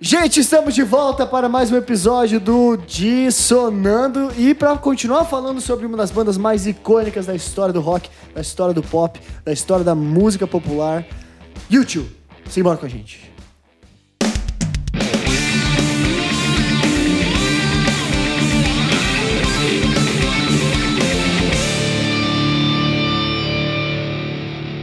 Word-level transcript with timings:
Gente, 0.00 0.38
estamos 0.38 0.76
de 0.76 0.84
volta 0.84 1.26
para 1.26 1.48
mais 1.48 1.72
um 1.72 1.76
episódio 1.76 2.38
do 2.38 2.76
Dissonando 2.76 4.30
e 4.38 4.54
para 4.54 4.78
continuar 4.78 5.24
falando 5.24 5.60
sobre 5.60 5.86
uma 5.86 5.96
das 5.96 6.12
bandas 6.12 6.38
mais 6.38 6.68
icônicas 6.68 7.26
da 7.26 7.34
história 7.34 7.72
do 7.72 7.80
rock, 7.80 8.08
da 8.32 8.40
história 8.40 8.72
do 8.72 8.80
pop, 8.80 9.20
da 9.44 9.52
história 9.52 9.84
da 9.84 9.96
música 9.96 10.46
popular, 10.46 11.04
YouTube. 11.68 12.08
Simbora 12.48 12.78
com 12.78 12.86
a 12.86 12.88
gente. 12.88 13.28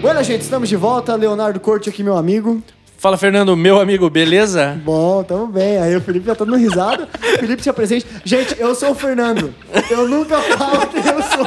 Olha, 0.04 0.24
gente, 0.26 0.42
estamos 0.42 0.68
de 0.68 0.76
volta. 0.76 1.16
Leonardo 1.16 1.58
Corte 1.62 1.90
aqui, 1.90 2.04
meu 2.04 2.18
amigo. 2.18 2.62
Fala, 3.06 3.20
Fernando, 3.20 3.56
meu 3.56 3.80
amigo, 3.80 4.10
beleza? 4.10 4.82
Bom, 4.84 5.24
tamo 5.24 5.46
bem. 5.46 5.78
Aí 5.78 5.96
o 5.96 6.02
Felipe 6.02 6.26
já 6.26 6.34
tá 6.34 6.44
dando 6.44 6.58
risada. 6.58 7.08
Felipe 7.40 7.62
se 7.62 7.70
apresente. 7.70 8.04
Gente, 8.24 8.60
eu 8.60 8.74
sou 8.74 8.94
o 8.94 8.96
Fernando. 8.96 9.54
Eu 9.92 10.08
nunca 10.08 10.42
falo 10.42 10.88
quem 10.88 11.04
eu 11.06 11.22
sou. 11.22 11.46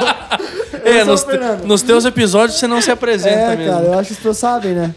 Eu 0.85 0.93
é, 0.93 0.97
sou 0.99 1.05
nos, 1.07 1.21
o 1.21 1.25
Fernando. 1.25 1.65
nos 1.65 1.81
teus 1.81 2.05
episódios 2.05 2.57
você 2.57 2.65
não 2.65 2.81
se 2.81 2.89
apresenta 2.89 3.35
É, 3.35 3.55
mesmo. 3.57 3.73
cara, 3.73 3.85
eu 3.87 3.99
acho 3.99 4.07
que 4.11 4.15
pessoas 4.15 4.37
sabem, 4.37 4.71
né? 4.71 4.95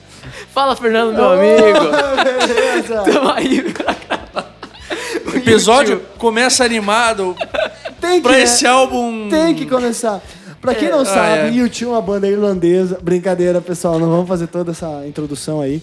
Fala, 0.55 0.77
Fernando, 0.77 1.13
meu 1.13 1.33
amigo. 1.33 1.81
Beleza. 2.47 3.13
Tamo 3.13 3.31
aí. 3.33 3.75
O 5.27 5.31
episódio 5.39 6.01
começa 6.17 6.65
animado 6.65 7.35
Tem 8.01 8.19
que, 8.19 8.21
pra 8.21 8.37
né? 8.37 8.43
esse 8.45 8.65
álbum. 8.69 9.29
Tem 9.29 9.53
que 9.53 9.67
começar. 9.67 10.23
Pra 10.61 10.77
quem 10.77 10.89
não 10.89 11.01
ah, 11.01 11.07
sabe, 11.07 11.59
é. 11.59 11.65
U2 11.65 11.83
é 11.83 11.87
uma 11.89 12.01
banda 12.01 12.29
irlandesa. 12.29 13.01
Brincadeira, 13.03 13.61
pessoal. 13.61 13.99
Não 13.99 14.09
vamos 14.09 14.29
fazer 14.29 14.47
toda 14.47 14.71
essa 14.71 15.05
introdução 15.09 15.61
aí. 15.61 15.83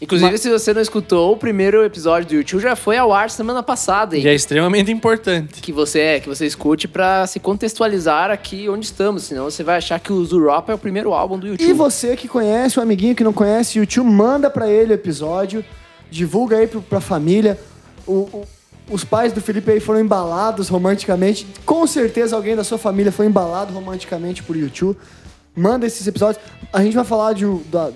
Inclusive, 0.00 0.36
se 0.36 0.50
você 0.50 0.74
não 0.74 0.82
escutou, 0.82 1.32
o 1.32 1.36
primeiro 1.38 1.82
episódio 1.82 2.28
do 2.28 2.34
YouTube 2.34 2.60
já 2.60 2.76
foi 2.76 2.98
ao 2.98 3.14
ar 3.14 3.30
semana 3.30 3.62
passada, 3.62 4.14
hein? 4.16 4.22
E 4.24 4.28
é 4.28 4.34
extremamente 4.34 4.92
importante. 4.92 5.60
Que 5.62 5.72
você, 5.72 6.00
é, 6.00 6.20
que 6.20 6.28
você 6.28 6.44
escute 6.44 6.86
pra 6.86 7.26
se 7.26 7.40
contextualizar 7.40 8.30
aqui 8.30 8.68
onde 8.68 8.84
estamos. 8.84 9.22
Senão 9.22 9.44
você 9.44 9.62
vai 9.64 9.78
achar 9.78 9.98
que 9.98 10.12
o 10.12 10.22
Zuropa 10.24 10.70
é 10.70 10.74
o 10.74 10.78
primeiro 10.78 11.14
álbum 11.14 11.38
do 11.38 11.46
YouTube. 11.46 11.66
E 11.66 11.72
você 11.72 12.14
que 12.14 12.28
conhece, 12.28 12.78
um 12.78 12.82
amiguinho 12.82 13.14
que 13.14 13.24
não 13.24 13.32
conhece 13.32 13.78
U2, 13.80 14.02
manda 14.04 14.50
pra 14.50 14.68
ele 14.68 14.92
o 14.92 14.94
episódio. 14.94 15.64
Divulga 16.10 16.58
aí 16.58 16.66
pro, 16.66 16.82
pra 16.82 17.00
família. 17.00 17.58
O- 18.06 18.28
o- 18.32 18.44
os 18.90 19.02
pais 19.02 19.32
do 19.32 19.40
Felipe 19.40 19.70
aí 19.72 19.80
foram 19.80 19.98
embalados 20.00 20.68
romanticamente. 20.68 21.46
Com 21.64 21.86
certeza 21.86 22.36
alguém 22.36 22.54
da 22.54 22.62
sua 22.62 22.76
família 22.78 23.10
foi 23.10 23.24
embalado 23.26 23.72
romanticamente 23.72 24.42
por 24.42 24.54
YouTube. 24.56 24.98
Manda 25.56 25.86
esses 25.86 26.06
episódios. 26.06 26.44
A 26.70 26.82
gente 26.84 26.94
vai 26.94 27.04
falar 27.04 27.32
de, 27.32 27.46
da- 27.72 27.90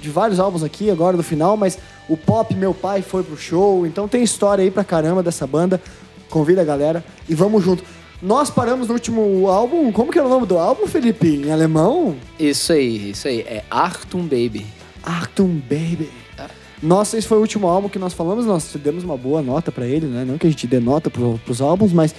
de 0.00 0.10
vários 0.10 0.38
álbuns 0.40 0.62
aqui 0.62 0.90
agora 0.90 1.16
no 1.16 1.22
final, 1.22 1.56
mas 1.56 1.78
o 2.08 2.16
Pop, 2.16 2.54
meu 2.54 2.72
pai, 2.72 3.02
foi 3.02 3.22
pro 3.22 3.36
show. 3.36 3.86
Então 3.86 4.08
tem 4.08 4.22
história 4.22 4.62
aí 4.62 4.70
pra 4.70 4.84
caramba 4.84 5.22
dessa 5.22 5.46
banda. 5.46 5.80
Convida 6.30 6.60
a 6.60 6.64
galera 6.64 7.04
e 7.28 7.34
vamos 7.34 7.64
junto. 7.64 7.82
Nós 8.20 8.50
paramos 8.50 8.88
no 8.88 8.94
último 8.94 9.48
álbum. 9.48 9.92
Como 9.92 10.10
que 10.10 10.18
era 10.18 10.26
o 10.26 10.30
nome 10.30 10.46
do 10.46 10.58
álbum, 10.58 10.86
Felipe? 10.86 11.28
Em 11.28 11.52
alemão? 11.52 12.16
Isso 12.38 12.72
aí, 12.72 13.10
isso 13.10 13.28
aí. 13.28 13.40
É 13.40 13.62
Achtung 13.70 14.22
Baby. 14.22 14.66
Achtung 15.02 15.60
Baby. 15.68 16.10
Nossa, 16.82 17.18
esse 17.18 17.26
foi 17.26 17.38
o 17.38 17.40
último 17.40 17.66
álbum 17.66 17.88
que 17.88 17.98
nós 17.98 18.12
falamos, 18.12 18.46
nós 18.46 18.72
demos 18.76 19.02
uma 19.02 19.16
boa 19.16 19.42
nota 19.42 19.72
pra 19.72 19.84
ele, 19.84 20.06
né? 20.06 20.24
Não 20.24 20.38
que 20.38 20.46
a 20.46 20.50
gente 20.50 20.66
dê 20.66 20.78
nota 20.78 21.10
pro, 21.10 21.40
pros 21.44 21.60
álbuns, 21.60 21.92
mas 21.92 22.14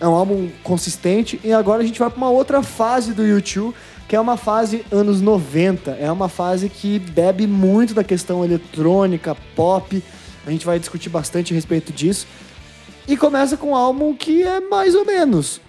é 0.00 0.06
um 0.06 0.14
álbum 0.14 0.48
consistente. 0.62 1.40
E 1.42 1.52
agora 1.52 1.82
a 1.82 1.86
gente 1.86 1.98
vai 1.98 2.08
pra 2.08 2.16
uma 2.16 2.30
outra 2.30 2.62
fase 2.62 3.12
do 3.12 3.26
YouTube, 3.26 3.74
que 4.08 4.16
é 4.16 4.20
uma 4.20 4.38
fase 4.38 4.84
anos 4.90 5.20
90. 5.20 5.90
É 5.92 6.10
uma 6.10 6.28
fase 6.30 6.68
que 6.70 6.98
bebe 6.98 7.46
muito 7.46 7.92
da 7.92 8.02
questão 8.02 8.42
eletrônica, 8.42 9.36
pop. 9.54 10.02
A 10.46 10.50
gente 10.50 10.64
vai 10.64 10.78
discutir 10.78 11.10
bastante 11.10 11.52
a 11.52 11.54
respeito 11.54 11.92
disso. 11.92 12.26
E 13.06 13.16
começa 13.16 13.56
com 13.56 13.70
um 13.70 13.76
álbum 13.76 14.14
que 14.14 14.42
é 14.42 14.60
mais 14.60 14.94
ou 14.94 15.04
menos. 15.04 15.60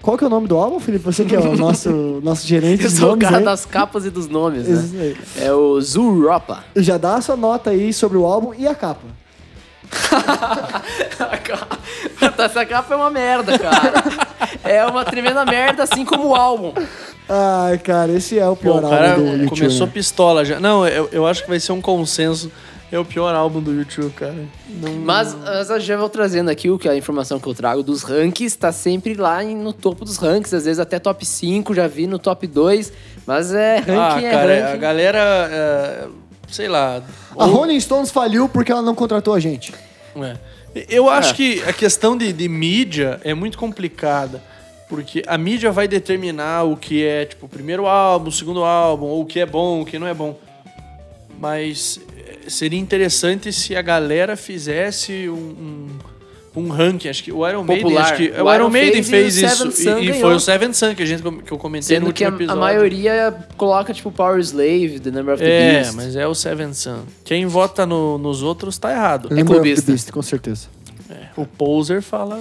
Qual 0.00 0.18
que 0.18 0.24
é 0.24 0.26
o 0.26 0.30
nome 0.30 0.46
do 0.48 0.56
álbum, 0.56 0.80
Felipe? 0.80 1.04
Você 1.04 1.24
que 1.24 1.34
é 1.34 1.40
o 1.40 1.56
nosso, 1.56 2.20
nosso 2.22 2.46
gerente 2.46 2.84
Eu 2.84 2.90
sou 2.90 3.06
o 3.06 3.10
nomes 3.10 3.24
cara 3.24 3.38
aí. 3.38 3.44
das 3.44 3.64
capas 3.64 4.04
e 4.04 4.10
dos 4.10 4.28
nomes, 4.28 4.66
né? 4.66 5.14
É 5.38 5.52
o 5.52 5.80
Zuropa. 5.80 6.64
Já 6.76 6.96
dá 6.98 7.16
a 7.16 7.20
sua 7.20 7.36
nota 7.36 7.70
aí 7.70 7.92
sobre 7.92 8.16
o 8.16 8.24
álbum 8.24 8.52
e 8.56 8.66
a 8.66 8.74
capa. 8.74 9.06
Essa 12.38 12.64
capa 12.66 12.94
é 12.94 12.96
uma 12.96 13.10
merda, 13.10 13.58
cara. 13.58 13.92
É 14.62 14.84
uma 14.86 15.04
tremenda 15.04 15.44
merda, 15.44 15.82
assim 15.84 16.04
como 16.04 16.28
o 16.28 16.34
álbum. 16.34 16.72
Ai, 17.28 17.78
cara, 17.78 18.12
esse 18.12 18.38
é 18.38 18.46
o 18.46 18.56
pior 18.56 18.84
o 18.84 18.88
cara 18.88 19.12
álbum 19.12 19.24
do 19.24 19.30
YouTube. 19.42 19.58
começou 19.60 19.86
né? 19.86 19.92
pistola 19.92 20.44
já. 20.44 20.60
Não, 20.60 20.86
eu, 20.86 21.08
eu 21.12 21.26
acho 21.26 21.42
que 21.42 21.48
vai 21.48 21.58
ser 21.60 21.72
um 21.72 21.80
consenso. 21.80 22.50
É 22.92 22.98
o 22.98 23.04
pior 23.04 23.34
álbum 23.34 23.60
do 23.60 23.72
YouTube, 23.72 24.12
cara. 24.12 24.36
Não- 24.68 24.92
Mas, 24.92 25.34
mas 25.34 25.68
eu 25.70 25.80
já 25.80 25.96
vou 25.96 26.08
trazendo 26.08 26.48
aqui 26.50 26.70
o 26.70 26.78
que 26.78 26.88
a 26.88 26.94
informação 26.94 27.40
que 27.40 27.48
eu 27.48 27.54
trago 27.54 27.82
dos 27.82 28.02
rankings, 28.04 28.56
tá 28.56 28.70
sempre 28.70 29.14
lá 29.14 29.42
no 29.42 29.72
topo 29.72 30.04
dos 30.04 30.16
rankings, 30.16 30.54
às 30.54 30.64
vezes 30.64 30.78
até 30.78 31.00
top 31.00 31.26
5, 31.26 31.74
já 31.74 31.88
vi 31.88 32.06
no 32.06 32.20
top 32.20 32.46
2, 32.46 32.92
mas 33.26 33.52
é 33.52 33.78
ranking 33.78 33.98
Ah, 33.98 34.20
é 34.22 34.30
cara, 34.30 34.52
a 34.52 34.66
ranking. 34.68 34.80
galera. 34.80 35.18
é, 35.50 36.04
sei 36.54 36.68
lá. 36.68 37.02
A 37.36 37.44
ou- 37.46 37.50
Rolling 37.52 37.80
Stones 37.80 38.10
faliu 38.10 38.48
porque 38.48 38.70
ela 38.72 38.82
não 38.82 38.94
contratou 38.94 39.34
a 39.34 39.40
gente. 39.40 39.74
É. 40.16 40.36
Eu 40.88 41.08
acho 41.10 41.30
É. 41.30 41.34
que 41.34 41.62
a 41.62 41.72
questão 41.72 42.16
de, 42.16 42.32
de 42.32 42.48
mídia 42.48 43.20
é 43.24 43.34
muito 43.34 43.58
complicada. 43.58 44.42
Porque 44.88 45.22
a 45.26 45.36
mídia 45.38 45.72
vai 45.72 45.88
determinar 45.88 46.62
o 46.64 46.76
que 46.76 47.04
é, 47.04 47.24
tipo, 47.24 47.46
o 47.46 47.48
primeiro 47.48 47.86
álbum, 47.86 48.28
o 48.28 48.32
segundo 48.32 48.62
álbum, 48.62 49.06
ou 49.06 49.22
o 49.22 49.26
que 49.26 49.40
é 49.40 49.46
bom, 49.46 49.80
o 49.80 49.84
que 49.84 49.98
não 49.98 50.06
é 50.06 50.12
bom. 50.14 50.38
Mas 51.38 52.00
eh, 52.16 52.48
seria 52.48 52.78
interessante 52.78 53.52
se 53.52 53.74
a 53.74 53.82
galera 53.82 54.36
fizesse 54.36 55.28
um, 55.28 55.34
um, 55.34 55.88
um 56.56 56.68
ranking. 56.68 57.08
Acho 57.08 57.24
que 57.24 57.32
o 57.32 57.48
Iron 57.48 57.64
Maiden, 57.64 57.82
Popular. 57.84 58.02
acho 58.04 58.16
que 58.16 58.28
O 58.30 58.34
o 58.34 58.38
Iron 58.40 58.54
Iron 58.54 58.70
Maiden 58.70 59.02
fez 59.02 59.38
fez 59.38 59.52
isso. 59.52 59.72
Sun 59.72 59.98
E, 59.98 60.10
e 60.10 60.14
foi 60.20 60.34
o 60.34 60.40
Seven 60.40 60.72
Sun 60.72 60.94
que, 60.94 61.02
a 61.02 61.06
gente, 61.06 61.22
que 61.22 61.52
eu 61.52 61.58
comentei 61.58 61.98
no 61.98 62.06
Sendo 62.06 62.12
que 62.12 62.24
último 62.24 62.28
a, 62.28 62.32
a 62.32 62.36
episódio. 62.36 62.60
maioria 62.60 63.34
coloca, 63.56 63.92
tipo, 63.92 64.10
Power 64.12 64.38
Slave, 64.40 65.00
The 65.00 65.10
Number 65.10 65.34
of 65.34 65.42
the 65.42 65.50
É, 65.50 65.72
Beast. 65.82 65.94
mas 65.96 66.16
é 66.16 66.26
o 66.26 66.34
Seven 66.34 66.72
Sun. 66.74 67.00
Quem 67.24 67.46
vota 67.46 67.84
no- 67.84 68.18
nos 68.18 68.42
outros 68.42 68.78
tá 68.78 68.90
errado. 68.92 69.24
Number 69.30 69.40
of 69.42 69.46
the 69.48 69.54
clubista. 69.54 69.90
Beast, 69.92 70.10
com 70.12 70.22
certeza. 70.22 70.68
O 71.36 71.44
poser 71.46 72.00
fala. 72.00 72.38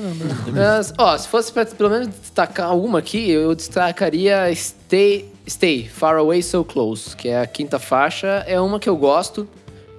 Mas, 0.52 0.94
ó, 0.98 1.18
se 1.18 1.28
fosse 1.28 1.52
pra 1.52 1.66
pelo 1.66 1.90
menos 1.90 2.08
destacar 2.08 2.68
alguma 2.70 3.00
aqui, 3.00 3.30
eu 3.30 3.54
destacaria 3.56 4.54
Stay, 4.56 5.26
Stay, 5.50 5.90
Far 5.92 6.16
Away 6.18 6.42
So 6.42 6.64
Close, 6.64 7.16
que 7.16 7.28
é 7.30 7.42
a 7.42 7.48
quinta 7.48 7.78
faixa. 7.80 8.44
É 8.48 8.60
uma 8.62 8.80
que 8.80 8.88
eu 8.88 8.96
gosto. 8.96 9.48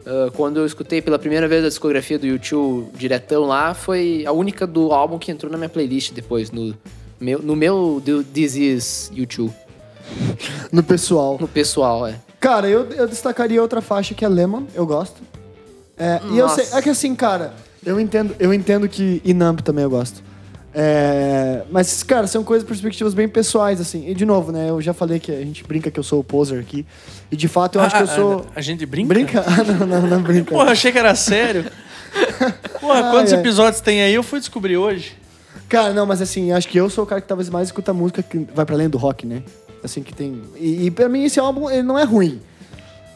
Ah, 0.06 0.30
quando 0.34 0.58
eu 0.58 0.66
escutei 0.66 1.00
pela 1.00 1.18
primeira 1.18 1.48
vez 1.48 1.64
a 1.64 1.68
discografia 1.68 2.18
do 2.18 2.26
YouTube 2.26 2.88
diretão 2.96 3.44
lá, 3.44 3.74
foi 3.74 4.24
a 4.26 4.32
única 4.32 4.66
do 4.66 4.92
álbum 4.92 5.18
que 5.18 5.30
entrou 5.30 5.50
na 5.50 5.56
minha 5.58 5.68
playlist 5.68 6.12
depois, 6.12 6.50
no 6.50 6.74
meu, 7.20 7.38
no 7.40 7.56
meu 7.56 8.02
do 8.04 8.22
This 8.22 8.56
Is 8.56 9.10
YouTube, 9.14 9.52
No 10.70 10.82
pessoal. 10.82 11.38
no 11.40 11.48
pessoal, 11.48 12.06
é. 12.06 12.16
Cara, 12.38 12.68
eu, 12.68 12.84
eu 12.90 13.08
destacaria 13.08 13.60
outra 13.62 13.80
faixa 13.80 14.14
que 14.14 14.24
é 14.24 14.28
Lemon, 14.28 14.64
eu 14.74 14.86
gosto. 14.86 15.22
É, 15.96 16.20
e 16.32 16.38
eu 16.38 16.48
sei, 16.48 16.66
é 16.72 16.82
que 16.82 16.90
assim, 16.90 17.14
cara, 17.14 17.54
eu 17.86 17.98
entendo, 17.98 18.34
eu 18.38 18.52
entendo 18.52 18.88
que 18.88 19.22
Inamp 19.24 19.60
também 19.60 19.84
eu 19.84 19.90
gosto. 19.90 20.22
É, 20.76 21.62
mas, 21.70 22.02
cara, 22.02 22.26
são 22.26 22.42
coisas, 22.42 22.66
perspectivas 22.66 23.14
bem 23.14 23.28
pessoais, 23.28 23.80
assim. 23.80 24.08
E, 24.08 24.14
de 24.14 24.26
novo, 24.26 24.50
né, 24.50 24.70
eu 24.70 24.80
já 24.82 24.92
falei 24.92 25.20
que 25.20 25.30
a 25.30 25.36
gente 25.40 25.62
brinca 25.64 25.90
que 25.90 26.00
eu 26.00 26.02
sou 26.02 26.18
o 26.20 26.24
poser 26.24 26.58
aqui. 26.60 26.84
E, 27.30 27.36
de 27.36 27.46
fato, 27.46 27.78
eu 27.78 27.82
acho 27.82 27.94
que 27.96 28.02
eu 28.02 28.06
Ah, 28.06 28.14
sou... 28.14 28.46
A, 28.54 28.58
a 28.58 28.60
gente 28.60 28.84
brinca? 28.84 29.08
Brinca? 29.14 29.44
Ah, 29.46 29.62
não, 29.62 29.86
não, 29.86 30.02
não 30.08 30.22
brinca. 30.22 30.52
Porra, 30.52 30.72
achei 30.72 30.90
que 30.90 30.98
era 30.98 31.14
sério. 31.14 31.64
Porra, 32.80 33.04
Ai, 33.06 33.10
quantos 33.12 33.32
ai. 33.32 33.38
episódios 33.40 33.80
tem 33.80 34.02
aí? 34.02 34.14
Eu 34.14 34.22
fui 34.22 34.40
descobrir 34.40 34.76
hoje. 34.76 35.16
Cara, 35.68 35.92
não, 35.92 36.04
mas 36.06 36.20
assim, 36.20 36.50
acho 36.52 36.68
que 36.68 36.78
eu 36.78 36.90
sou 36.90 37.04
o 37.04 37.06
cara 37.06 37.20
que 37.20 37.28
talvez 37.28 37.48
mais 37.48 37.68
escuta 37.68 37.92
música 37.92 38.22
que 38.22 38.46
vai 38.54 38.64
pra 38.66 38.74
além 38.74 38.88
do 38.88 38.98
rock, 38.98 39.26
né? 39.26 39.42
Assim, 39.82 40.02
que 40.02 40.12
tem... 40.14 40.42
E, 40.56 40.86
e 40.86 40.90
pra 40.90 41.08
mim 41.08 41.24
esse 41.24 41.38
álbum, 41.38 41.70
ele 41.70 41.82
não 41.82 41.98
é 41.98 42.04
ruim. 42.04 42.40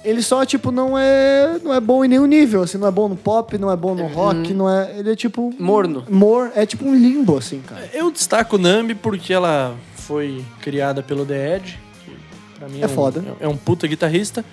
Ele 0.05 0.23
só, 0.23 0.45
tipo, 0.45 0.71
não 0.71 0.97
é, 0.97 1.59
não 1.63 1.75
é 1.75 1.81
bom 1.81 2.05
em 2.05 2.09
nenhum 2.09 2.27
nível, 2.27 2.63
assim. 2.63 2.79
Não 2.79 2.87
é 2.87 2.91
bom 2.91 3.09
no 3.09 3.17
pop, 3.17 3.59
não 3.59 3.71
é 3.71 3.77
bom 3.77 3.95
no 3.95 4.07
rock, 4.07 4.55
não 4.55 4.69
é... 4.71 4.99
Ele 4.99 5.13
é, 5.13 5.17
tipo... 5.17 5.53
Morno. 5.59 6.05
Mor, 6.09 6.51
é 6.55 6.65
tipo 6.65 6.87
um 6.87 6.95
limbo, 6.95 7.37
assim, 7.37 7.61
cara. 7.61 7.89
Eu 7.93 8.11
destaco 8.11 8.57
Nambi 8.57 8.95
porque 8.95 9.33
ela 9.33 9.75
foi 9.97 10.45
criada 10.61 11.03
pelo 11.03 11.27
The 11.27 11.57
Edge. 11.57 11.79
Que 12.05 12.17
pra 12.59 12.69
mim 12.69 12.81
É 12.81 12.87
um, 12.87 12.89
foda. 12.89 13.25
É 13.41 13.49
um 13.49 13.57
puta 13.57 13.87
guitarrista. 13.87 14.45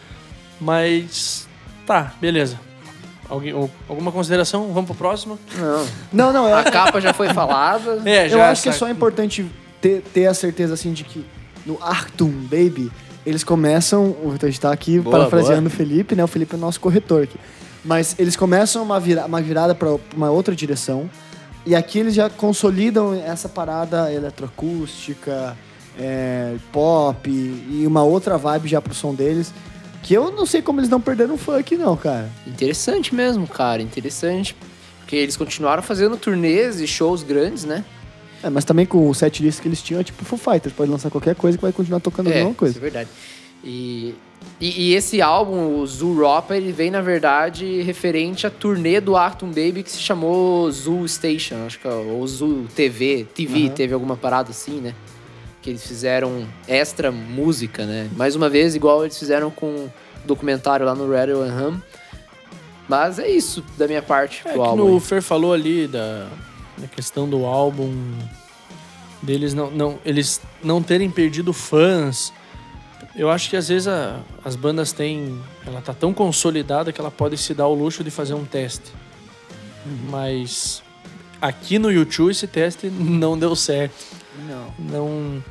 Mas. 0.59 1.47
Tá, 1.85 2.13
beleza. 2.19 2.59
Alguém, 3.29 3.53
ou- 3.53 3.69
alguma 3.87 4.11
consideração? 4.11 4.71
Vamos 4.73 4.85
pro 4.85 4.95
próximo? 4.95 5.39
Não. 5.57 5.87
Não, 6.11 6.33
não, 6.33 6.45
A 6.53 6.61
é... 6.61 6.71
capa 6.71 6.99
já 6.99 7.13
foi 7.13 7.29
falada. 7.33 8.01
É, 8.05 8.25
eu 8.25 8.29
já 8.29 8.49
acho 8.49 8.63
que 8.63 8.69
é 8.69 8.71
só 8.71 8.89
importante 8.89 9.45
ter, 9.81 10.01
ter 10.13 10.27
a 10.27 10.33
certeza, 10.33 10.73
assim, 10.73 10.93
de 10.93 11.03
que 11.03 11.25
no 11.65 11.77
Arctum 11.81 12.29
Baby, 12.29 12.91
eles 13.25 13.43
começam... 13.43 14.15
A 14.41 14.45
gente 14.45 14.59
tá 14.59 14.71
aqui 14.71 14.99
Boa, 14.99 15.17
parafraseando 15.17 15.67
o 15.67 15.71
Felipe, 15.71 16.15
né? 16.15 16.23
O 16.23 16.27
Felipe 16.27 16.53
é 16.55 16.57
o 16.57 16.61
nosso 16.61 16.79
corretor 16.79 17.23
aqui. 17.23 17.37
Mas 17.83 18.15
eles 18.17 18.35
começam 18.35 18.81
uma, 18.81 18.99
vira, 18.99 19.25
uma 19.25 19.41
virada 19.41 19.75
pra 19.75 19.95
uma 20.15 20.29
outra 20.29 20.55
direção. 20.55 21.09
E 21.65 21.75
aqui 21.75 21.99
eles 21.99 22.13
já 22.13 22.29
consolidam 22.29 23.13
essa 23.13 23.49
parada 23.49 24.11
eletroacústica, 24.11 25.57
é, 25.99 26.55
pop 26.71 27.29
e 27.29 27.83
uma 27.87 28.03
outra 28.03 28.37
vibe 28.37 28.67
já 28.67 28.81
pro 28.81 28.93
som 28.93 29.13
deles. 29.13 29.53
Que 30.03 30.13
eu 30.13 30.31
não 30.31 30.45
sei 30.45 30.61
como 30.61 30.79
eles 30.79 30.89
não 30.89 31.01
perderam 31.01 31.37
fã 31.37 31.57
aqui, 31.57 31.75
não, 31.75 31.97
cara. 31.97 32.29
Interessante 32.45 33.13
mesmo, 33.15 33.47
cara, 33.47 33.81
interessante. 33.81 34.55
Porque 34.99 35.15
eles 35.15 35.37
continuaram 35.37 35.81
fazendo 35.81 36.17
turnês 36.17 36.79
e 36.79 36.87
shows 36.87 37.23
grandes, 37.23 37.63
né? 37.63 37.83
É, 38.43 38.49
mas 38.49 38.63
também 38.65 38.85
com 38.85 39.09
o 39.09 39.13
set 39.15 39.41
list 39.41 39.61
que 39.61 39.67
eles 39.67 39.81
tinham, 39.81 39.99
é 40.01 40.03
tipo 40.03 40.23
Foo 40.25 40.37
Fighters. 40.37 40.73
Pode 40.75 40.89
lançar 40.91 41.09
qualquer 41.09 41.35
coisa 41.35 41.57
que 41.57 41.61
vai 41.61 41.71
continuar 41.71 41.99
tocando 41.99 42.27
a 42.27 42.31
É, 42.31 42.35
mesma 42.35 42.49
isso 42.49 42.57
coisa. 42.59 42.77
é 42.77 42.81
verdade. 42.81 43.09
E, 43.63 44.13
e, 44.61 44.89
e 44.89 44.93
esse 44.93 45.21
álbum, 45.21 45.79
o 45.79 45.87
Zoo 45.87 46.13
Ropa, 46.19 46.55
ele 46.55 46.71
vem, 46.71 46.91
na 46.91 47.01
verdade, 47.01 47.81
referente 47.81 48.45
à 48.45 48.49
turnê 48.51 49.01
do 49.01 49.15
Acton 49.17 49.47
Baby 49.47 49.81
que 49.83 49.91
se 49.91 49.99
chamou 49.99 50.71
Zoo 50.71 51.07
Station, 51.07 51.65
acho 51.65 51.79
que 51.79 51.87
é, 51.87 51.91
ou 51.91 52.27
Zoo 52.27 52.67
TV, 52.75 53.25
TV, 53.33 53.69
teve 53.69 53.93
alguma 53.93 54.15
parada 54.15 54.51
assim, 54.51 54.79
né? 54.79 54.93
Que 55.63 55.71
eles 55.71 55.85
fizeram 55.87 56.45
extra 56.67 57.11
música, 57.11 57.85
né? 57.87 58.07
Mais 58.15 58.35
uma 58.35 58.47
vez, 58.49 58.75
igual 58.75 59.03
eles 59.03 59.17
fizeram 59.17 59.49
com 59.49 59.65
o 59.65 59.91
documentário 60.25 60.85
lá 60.85 60.93
no 60.93 61.09
Rattle 61.11 61.41
and 61.41 61.69
Hum. 61.71 61.81
Mas 62.87 63.17
é 63.17 63.27
isso 63.27 63.63
da 63.79 63.87
minha 63.87 64.03
parte 64.03 64.41
É 64.45 64.51
pro 64.51 64.61
que 64.61 64.67
álbum. 64.67 64.93
aí. 64.93 64.99
Fer 64.99 65.23
falou 65.23 65.53
ali 65.53 65.87
da, 65.87 66.27
da 66.77 66.87
questão 66.87 67.27
do 67.29 67.45
álbum 67.45 67.93
deles 69.21 69.53
não, 69.53 69.71
não 69.71 69.99
eles 70.05 70.41
não 70.63 70.81
terem 70.83 71.09
perdido 71.09 71.51
fãs. 71.53 72.31
Eu 73.15 73.29
acho 73.29 73.49
que 73.49 73.55
às 73.55 73.67
vezes 73.69 73.87
a- 73.87 74.19
as 74.43 74.55
bandas 74.55 74.91
têm, 74.91 75.39
ela 75.65 75.81
tá 75.81 75.93
tão 75.93 76.13
consolidada 76.13 76.91
que 76.91 76.99
ela 76.99 77.09
pode 77.11 77.37
se 77.37 77.53
dar 77.53 77.67
o 77.67 77.73
luxo 77.73 78.03
de 78.03 78.11
fazer 78.11 78.33
um 78.33 78.43
teste. 78.45 78.91
Mas 80.09 80.83
aqui 81.41 81.77
no 81.79 81.91
YouTube 81.91 82.31
esse 82.31 82.47
teste 82.47 82.87
não 82.87 83.37
deu 83.37 83.55
certo. 83.55 84.03
Não. 84.47 84.73
Não 84.79 85.43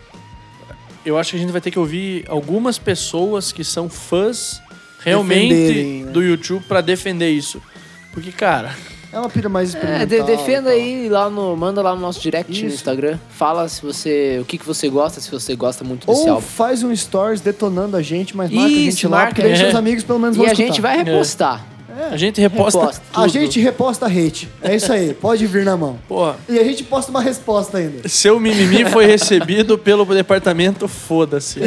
eu 1.04 1.18
acho 1.18 1.30
que 1.32 1.36
a 1.36 1.40
gente 1.40 1.52
vai 1.52 1.60
ter 1.60 1.70
que 1.70 1.78
ouvir 1.78 2.24
algumas 2.28 2.78
pessoas 2.78 3.52
que 3.52 3.62
são 3.62 3.90
fãs 3.90 4.60
realmente 5.00 6.02
né? 6.04 6.10
do 6.12 6.22
YouTube 6.22 6.64
pra 6.66 6.80
defender 6.80 7.30
isso. 7.30 7.60
Porque, 8.12 8.32
cara, 8.32 8.74
É 9.14 9.18
uma 9.18 9.28
pira 9.30 9.48
mais 9.48 9.74
É, 9.74 9.78
experimental. 9.78 10.06
de- 10.26 10.36
defenda 10.36 10.74
e 10.74 10.80
aí 11.04 11.08
lá 11.08 11.30
no. 11.30 11.56
Manda 11.56 11.80
lá 11.82 11.94
no 11.94 12.00
nosso 12.00 12.20
direct 12.20 12.50
no 12.50 12.66
Isso. 12.66 12.76
Instagram. 12.76 13.18
Fala 13.30 13.68
se 13.68 13.80
você. 13.80 14.38
o 14.40 14.44
que, 14.44 14.58
que 14.58 14.66
você 14.66 14.88
gosta, 14.88 15.20
se 15.20 15.30
você 15.30 15.54
gosta 15.54 15.84
muito 15.84 16.06
desse 16.06 16.22
Ou 16.22 16.30
álbum. 16.30 16.40
faz 16.42 16.82
um 16.82 16.94
stories 16.94 17.40
detonando 17.40 17.96
a 17.96 18.02
gente, 18.02 18.36
mas 18.36 18.50
marca 18.50 18.66
a 18.66 18.68
gente 18.68 18.88
Isso, 18.88 19.08
lá, 19.08 19.16
marca. 19.18 19.28
porque 19.34 19.42
daí 19.42 19.52
É. 19.52 19.56
seus 19.56 19.74
amigos 19.74 20.02
pelo 20.04 20.18
menos 20.18 20.36
E 20.36 20.38
vão 20.38 20.46
a 20.48 20.52
escutar. 20.52 20.66
gente 20.66 20.80
vai 20.80 20.96
repostar. 21.04 21.64
a 22.10 22.16
gente 22.16 22.40
reposta, 22.40 22.80
Reposta. 22.80 23.02
A 23.14 23.28
gente 23.28 23.60
reposta 23.60 24.06
hate. 24.06 24.48
É 24.60 24.74
isso 24.74 24.92
aí, 24.92 25.14
pode 25.14 25.46
vir 25.46 25.64
na 25.64 25.76
mão. 25.76 25.96
Pô, 26.08 26.32
E 26.48 26.58
a 26.58 26.64
gente 26.64 26.82
posta 26.82 27.08
uma 27.12 27.22
resposta 27.22 27.78
ainda. 27.78 28.08
seu 28.08 28.40
mimimi 28.40 28.84
foi 28.86 29.06
recebido 29.06 29.78
pelo 29.78 30.04
departamento, 30.04 30.88
foda-se. 30.88 31.60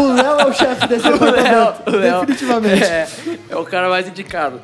O 0.00 0.12
Léo 0.14 0.40
é 0.40 0.46
o 0.46 0.52
chefe 0.52 0.86
desse 0.88 1.04
departamento. 1.10 1.82
o 1.86 1.90
Léo. 1.96 2.20
Definitivamente. 2.20 2.82
É, 2.84 3.08
é 3.50 3.56
o 3.56 3.64
cara 3.64 3.88
mais 3.88 4.08
indicado. 4.08 4.60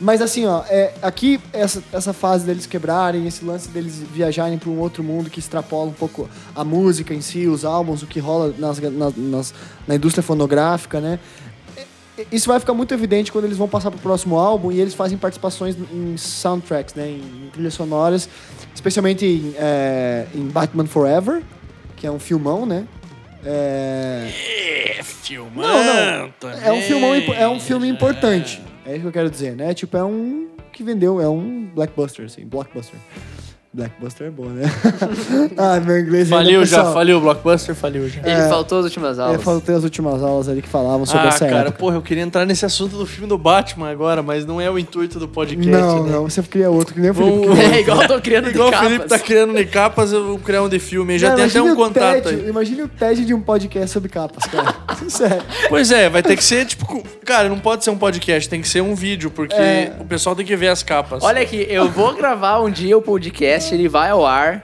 Mas 0.00 0.22
assim, 0.22 0.46
ó, 0.46 0.62
é, 0.68 0.92
aqui 1.02 1.40
essa, 1.52 1.82
essa 1.92 2.12
fase 2.12 2.46
deles 2.46 2.66
quebrarem, 2.66 3.26
esse 3.26 3.44
lance 3.44 3.68
deles 3.68 4.00
viajarem 4.14 4.56
para 4.56 4.70
um 4.70 4.78
outro 4.78 5.02
mundo 5.02 5.28
que 5.28 5.40
extrapola 5.40 5.88
um 5.90 5.92
pouco 5.92 6.28
a 6.54 6.62
música 6.62 7.12
em 7.12 7.20
si, 7.20 7.46
os 7.48 7.64
álbuns, 7.64 8.02
o 8.02 8.06
que 8.06 8.20
rola 8.20 8.54
nas, 8.58 8.78
nas- 8.78 9.16
nas- 9.16 9.54
na 9.88 9.94
indústria 9.96 10.22
fonográfica, 10.22 11.00
né? 11.00 11.18
É, 12.16 12.24
Isso 12.30 12.46
vai 12.48 12.60
ficar 12.60 12.74
muito 12.74 12.94
evidente 12.94 13.32
quando 13.32 13.46
eles 13.46 13.56
vão 13.58 13.66
passar 13.68 13.90
pro 13.90 13.98
próximo 13.98 14.38
álbum 14.38 14.70
e 14.70 14.80
eles 14.80 14.94
fazem 14.94 15.18
participações 15.18 15.74
em 15.92 16.16
soundtracks, 16.16 16.94
né? 16.94 17.08
Em, 17.08 17.46
em 17.46 17.50
trilhas 17.52 17.74
sonoras, 17.74 18.28
especialmente 18.72 19.26
em, 19.26 19.52
é, 19.58 20.26
em 20.32 20.46
Batman 20.46 20.86
Forever, 20.86 21.42
que 21.96 22.06
é 22.06 22.10
um 22.10 22.20
filmão, 22.20 22.64
né? 22.64 22.86
É, 23.44 24.30
É, 24.98 25.02
filmão 25.02 25.64
não, 25.84 26.32
não. 26.42 26.50
É 26.62 26.72
um, 26.72 26.82
filmão, 26.82 27.14
é 27.14 27.48
um 27.48 27.58
filme 27.60 27.88
importante. 27.88 28.60
É 28.88 28.92
isso 28.92 29.02
que 29.02 29.06
eu 29.08 29.12
quero 29.12 29.30
dizer, 29.30 29.54
né? 29.54 29.74
Tipo, 29.74 29.96
é 29.98 30.04
um 30.04 30.46
que 30.72 30.82
vendeu, 30.82 31.20
é 31.20 31.28
um 31.28 31.68
blockbuster, 31.74 32.24
assim, 32.24 32.46
blockbuster. 32.46 32.98
Blackbuster 33.70 34.28
é 34.28 34.30
bom, 34.30 34.46
né? 34.46 34.64
ah, 35.58 35.78
meu 35.78 35.98
inglês 36.00 36.32
ainda, 36.32 36.36
Faliu 36.42 36.64
já, 36.64 36.90
faliu, 36.90 37.18
o 37.18 37.20
Blockbuster 37.20 37.74
faliu 37.74 38.08
já. 38.08 38.22
Ele 38.24 38.48
faltou 38.48 38.78
as 38.78 38.86
últimas 38.86 39.18
É, 39.18 39.22
aulas. 39.22 39.42
faltei 39.42 39.74
as 39.74 39.84
últimas 39.84 40.22
aulas 40.22 40.48
ali 40.48 40.62
que 40.62 40.68
falavam 40.68 41.04
sobre 41.04 41.26
Ah, 41.26 41.28
essa 41.28 41.46
cara, 41.46 41.60
época. 41.68 41.78
porra, 41.78 41.96
eu 41.96 42.02
queria 42.02 42.22
entrar 42.22 42.46
nesse 42.46 42.64
assunto 42.64 42.96
do 42.96 43.04
filme 43.04 43.28
do 43.28 43.36
Batman 43.36 43.90
agora, 43.90 44.22
mas 44.22 44.46
não 44.46 44.58
é 44.58 44.70
o 44.70 44.78
intuito 44.78 45.18
do 45.18 45.28
podcast, 45.28 45.70
Não, 45.70 46.02
né? 46.04 46.12
não, 46.12 46.22
você 46.30 46.42
cria 46.42 46.70
outro, 46.70 46.94
que 46.94 47.00
nem 47.00 47.10
o 47.10 47.14
Felipe 47.14 47.30
Vamos- 47.46 47.56
criou. 47.58 47.68
É 47.74 47.80
igual 47.80 48.02
eu 48.02 48.08
tô 48.08 48.20
criando 48.22 48.48
Igual 48.48 48.68
o 48.68 48.70
de 48.70 48.78
Felipe 48.78 48.98
tá 49.00 49.08
capas. 49.10 49.22
criando 49.22 49.54
de 49.54 49.66
capas, 49.66 50.12
eu 50.14 50.24
vou 50.26 50.38
criar 50.38 50.62
um 50.62 50.68
de 50.68 50.78
filme. 50.78 51.12
aí 51.12 51.18
Já 51.18 51.28
Não, 51.28 51.36
tem 51.36 51.44
até 51.44 51.58
imagine 51.58 51.70
um 51.70 51.74
o 51.74 51.84
contato 51.86 52.22
TED, 52.22 52.28
aí. 52.42 52.48
Imagine 52.48 52.82
o 52.82 52.88
TED 52.88 53.24
de 53.26 53.34
um 53.34 53.40
podcast 53.42 53.90
sobre 53.90 54.08
capas, 54.08 54.44
cara. 54.46 54.74
Sincero. 54.98 55.42
Pois 55.68 55.90
é, 55.90 56.08
vai 56.08 56.22
ter 56.22 56.36
que 56.36 56.44
ser, 56.44 56.64
tipo, 56.66 57.02
cara, 57.24 57.48
não 57.48 57.58
pode 57.58 57.84
ser 57.84 57.90
um 57.90 57.98
podcast, 57.98 58.48
tem 58.48 58.60
que 58.60 58.68
ser 58.68 58.80
um 58.82 58.94
vídeo, 58.94 59.30
porque 59.30 59.54
É. 59.54 59.92
o 60.00 60.04
pessoal 60.04 60.34
tem 60.34 60.44
que 60.44 60.56
ver 60.56 60.68
as 60.68 60.82
capas. 60.82 61.22
Olha 61.22 61.42
aqui, 61.42 61.66
eu 61.68 61.88
vou 61.88 62.14
gravar 62.14 62.60
um 62.60 62.70
dia 62.70 62.96
o 62.96 63.02
podcast, 63.02 63.72
ele 63.74 63.88
vai 63.88 64.10
ao 64.10 64.26
ar. 64.26 64.62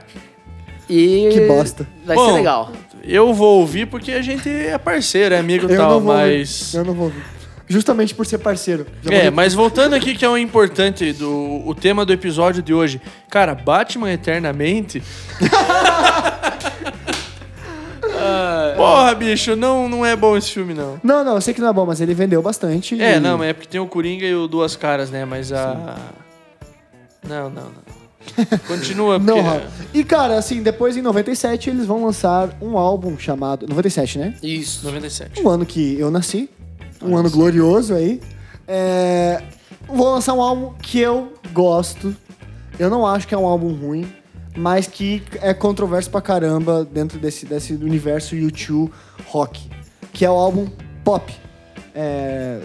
E. 0.89 1.29
Que 1.31 1.41
bosta. 1.41 1.87
Vai 2.05 2.15
Bom, 2.15 2.27
ser 2.27 2.33
legal. 2.33 2.71
Eu 3.03 3.33
vou 3.33 3.59
ouvir 3.59 3.85
porque 3.87 4.11
a 4.11 4.21
gente 4.21 4.49
é 4.49 4.77
parceiro, 4.77 5.33
é 5.35 5.39
amigo 5.39 5.65
e 5.71 5.75
tal, 5.75 5.91
não 5.93 5.99
vou 6.01 6.13
mas. 6.13 6.73
ouvir. 6.73 6.77
Eu 6.77 6.85
não 6.85 6.93
vou 6.93 7.05
ouvir. 7.05 7.23
Justamente 7.67 8.13
por 8.13 8.27
ser 8.27 8.37
parceiro. 8.37 8.85
Já 9.01 9.11
É, 9.11 9.31
mas 9.31 9.55
voltando 9.55 9.95
aqui 9.95 10.13
que 10.13 10.23
é 10.23 10.29
o 10.29 10.37
importante 10.37 11.11
do 11.13 11.63
o 11.65 11.73
tema 11.73 12.05
do 12.05 12.13
episódio 12.13 12.61
de 12.61 12.71
hoje. 12.73 13.01
Cara, 13.27 13.55
Batman 13.55 14.11
Eternamente. 14.13 15.01
Porra, 18.75 19.13
bicho, 19.15 19.55
não, 19.55 19.87
não 19.89 20.05
é 20.05 20.15
bom 20.15 20.35
esse 20.37 20.51
filme, 20.51 20.73
não. 20.73 20.99
Não, 21.03 21.23
não, 21.23 21.35
eu 21.35 21.41
sei 21.41 21.53
que 21.53 21.61
não 21.61 21.69
é 21.69 21.73
bom, 21.73 21.85
mas 21.85 22.01
ele 22.01 22.13
vendeu 22.13 22.41
bastante. 22.41 23.01
É, 23.01 23.17
e- 23.17 23.19
não, 23.19 23.37
mas 23.37 23.49
é 23.49 23.53
porque 23.53 23.67
tem 23.69 23.79
o 23.79 23.87
Coringa 23.87 24.25
e 24.25 24.35
o 24.35 24.47
Duas 24.47 24.75
Caras, 24.75 25.09
né? 25.09 25.25
Mas 25.25 25.51
a. 25.51 25.95
Não, 27.27 27.49
não, 27.49 27.63
não. 27.63 27.85
Continua, 28.67 29.19
porque. 29.19 29.41
Não. 29.41 29.61
E, 29.93 30.03
cara, 30.03 30.37
assim, 30.37 30.61
depois 30.63 30.97
em 30.97 31.01
97 31.01 31.69
eles 31.69 31.85
vão 31.85 32.03
lançar 32.03 32.49
um 32.61 32.77
álbum 32.77 33.17
chamado. 33.17 33.67
97, 33.67 34.17
né? 34.19 34.33
Isso. 34.41 34.85
97. 34.85 35.41
Um 35.41 35.49
ano 35.49 35.65
que 35.65 35.99
eu 35.99 36.09
nasci. 36.11 36.49
Um 37.01 37.15
ano 37.15 37.29
glorioso 37.29 37.93
aí. 37.93 38.19
É... 38.67 39.41
Vou 39.87 40.11
lançar 40.11 40.33
um 40.33 40.41
álbum 40.41 40.73
que 40.81 40.99
eu 40.99 41.33
gosto. 41.53 42.15
Eu 42.79 42.89
não 42.89 43.05
acho 43.05 43.27
que 43.27 43.33
é 43.35 43.37
um 43.37 43.45
álbum 43.45 43.73
ruim, 43.73 44.11
mas 44.55 44.87
que 44.87 45.23
é 45.41 45.53
controverso 45.53 46.09
pra 46.09 46.21
caramba 46.21 46.85
dentro 46.85 47.19
desse, 47.19 47.45
desse 47.45 47.73
universo 47.73 48.35
YouTube 48.35 48.91
rock. 49.27 49.69
Que 50.13 50.25
é 50.25 50.29
o 50.29 50.33
álbum 50.33 50.67
pop. 51.03 51.33
É, 51.93 52.61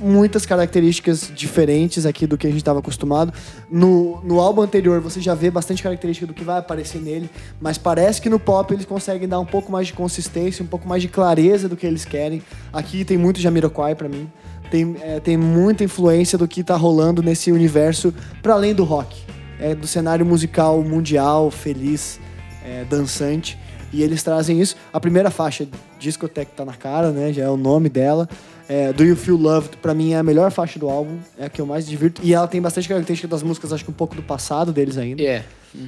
Muitas 0.00 0.44
características 0.44 1.30
diferentes 1.32 2.04
aqui 2.06 2.26
do 2.26 2.36
que 2.36 2.44
a 2.44 2.50
gente 2.50 2.58
estava 2.58 2.80
acostumado. 2.80 3.32
No, 3.70 4.20
no 4.24 4.40
álbum 4.40 4.62
anterior 4.62 5.00
você 5.00 5.20
já 5.20 5.32
vê 5.32 5.48
bastante 5.48 5.80
característica 5.80 6.26
do 6.26 6.34
que 6.34 6.42
vai 6.42 6.58
aparecer 6.58 7.00
nele, 7.00 7.30
mas 7.60 7.78
parece 7.78 8.20
que 8.20 8.28
no 8.28 8.40
pop 8.40 8.74
eles 8.74 8.84
conseguem 8.84 9.28
dar 9.28 9.38
um 9.38 9.46
pouco 9.46 9.70
mais 9.70 9.86
de 9.86 9.92
consistência, 9.92 10.64
um 10.64 10.66
pouco 10.66 10.88
mais 10.88 11.02
de 11.02 11.08
clareza 11.08 11.68
do 11.68 11.76
que 11.76 11.86
eles 11.86 12.04
querem. 12.04 12.42
Aqui 12.72 13.04
tem 13.04 13.16
muito 13.16 13.38
Jamiroquai 13.38 13.94
pra 13.94 14.08
mim. 14.08 14.28
Tem, 14.72 14.96
é, 15.02 15.20
tem 15.20 15.36
muita 15.36 15.84
influência 15.84 16.36
do 16.36 16.48
que 16.48 16.64
tá 16.64 16.74
rolando 16.74 17.22
nesse 17.22 17.52
universo 17.52 18.12
para 18.42 18.54
além 18.54 18.74
do 18.74 18.82
rock. 18.82 19.22
É, 19.62 19.74
do 19.74 19.86
cenário 19.86 20.26
musical 20.26 20.82
mundial, 20.82 21.50
feliz, 21.50 22.18
é, 22.64 22.84
dançante. 22.84 23.58
E 23.92 24.02
eles 24.02 24.22
trazem 24.22 24.60
isso. 24.60 24.74
A 24.92 24.98
primeira 24.98 25.30
faixa, 25.30 25.68
Discotheque, 25.98 26.52
tá 26.56 26.64
na 26.64 26.72
cara, 26.72 27.10
né? 27.10 27.32
Já 27.32 27.44
é 27.44 27.48
o 27.48 27.56
nome 27.56 27.88
dela. 27.88 28.28
É, 28.68 28.92
Do 28.92 29.04
You 29.04 29.14
Feel 29.14 29.36
Loved, 29.36 29.76
pra 29.76 29.92
mim, 29.92 30.12
é 30.12 30.18
a 30.18 30.22
melhor 30.22 30.50
faixa 30.50 30.78
do 30.78 30.88
álbum. 30.88 31.18
É 31.38 31.44
a 31.44 31.50
que 31.50 31.60
eu 31.60 31.66
mais 31.66 31.86
divirto. 31.86 32.22
E 32.24 32.32
ela 32.32 32.48
tem 32.48 32.60
bastante 32.60 32.88
característica 32.88 33.28
das 33.28 33.42
músicas, 33.42 33.72
acho 33.72 33.84
que 33.84 33.90
um 33.90 33.94
pouco 33.94 34.14
do 34.14 34.22
passado 34.22 34.72
deles 34.72 34.96
ainda. 34.96 35.22
É. 35.22 35.44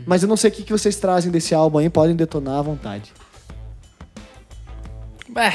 Mas 0.06 0.22
eu 0.22 0.28
não 0.28 0.36
sei 0.36 0.50
o 0.50 0.52
que 0.52 0.62
que 0.62 0.72
vocês 0.72 0.96
trazem 0.96 1.30
desse 1.30 1.54
álbum 1.54 1.78
aí, 1.78 1.88
podem 1.88 2.14
detonar 2.14 2.58
à 2.58 2.62
vontade. 2.62 3.12
É. 5.36 5.52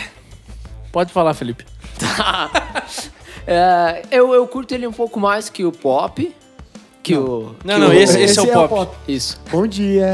Pode 0.91 1.13
falar, 1.13 1.33
Felipe. 1.33 1.65
É, 3.51 4.03
eu, 4.11 4.31
eu 4.31 4.47
curto 4.47 4.75
ele 4.75 4.85
um 4.85 4.93
pouco 4.93 5.19
mais 5.19 5.49
que 5.49 5.65
o 5.65 5.71
pop. 5.71 6.35
Que 7.13 7.17
o. 7.19 7.55
Não, 7.63 7.73
que 7.75 7.79
não, 7.81 7.87
o- 7.89 7.93
esse, 7.93 8.19
esse 8.21 8.39
é 8.39 8.57
o 8.57 8.67
pop. 8.67 8.95
Isso. 9.07 9.39
Bom 9.51 9.65
dia. 9.67 10.13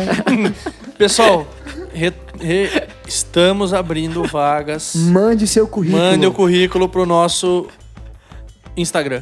Pessoal, 0.98 1.46
re- 1.94 2.14
re- 2.40 2.88
estamos 3.08 3.74
abrindo 3.74 4.24
vagas. 4.24 4.94
Mande 4.96 5.46
seu 5.48 5.68
currículo. 5.68 6.02
Mande 6.02 6.26
o 6.26 6.32
currículo 6.32 6.88
pro 6.88 7.06
nosso 7.06 7.68
Instagram. 8.78 9.22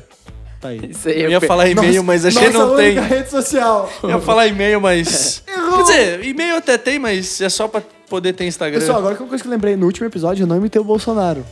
Tá 0.61 0.69
aí. 0.69 0.79
Isso 0.91 1.09
aí 1.09 1.21
Eu 1.23 1.31
ia 1.31 1.39
pe- 1.41 1.47
falar 1.47 1.67
e-mail, 1.67 1.87
Nossa- 1.87 2.03
mas 2.03 2.25
a 2.25 2.29
gente 2.29 2.43
nossa 2.53 2.65
não 2.67 2.75
tem. 2.77 2.97
única 2.97 3.01
rede 3.15 3.29
social. 3.29 3.89
Eu 4.01 4.09
ia 4.11 4.19
falar 4.19 4.47
e-mail, 4.47 4.79
mas. 4.79 5.43
Quer 5.45 5.81
dizer, 5.81 6.25
e-mail 6.25 6.55
até 6.57 6.77
tem, 6.77 6.99
mas 6.99 7.41
é 7.41 7.49
só 7.49 7.67
pra 7.67 7.81
poder 8.09 8.33
ter 8.33 8.45
Instagram. 8.45 8.79
Pessoal, 8.79 8.99
agora 8.99 9.15
que 9.15 9.23
uma 9.23 9.29
coisa 9.29 9.43
que 9.43 9.47
eu 9.47 9.51
lembrei, 9.51 9.75
no 9.75 9.85
último 9.87 10.05
episódio 10.07 10.43
eu 10.43 10.47
não 10.47 10.55
imitei 10.57 10.79
o 10.79 10.85
Bolsonaro. 10.85 11.43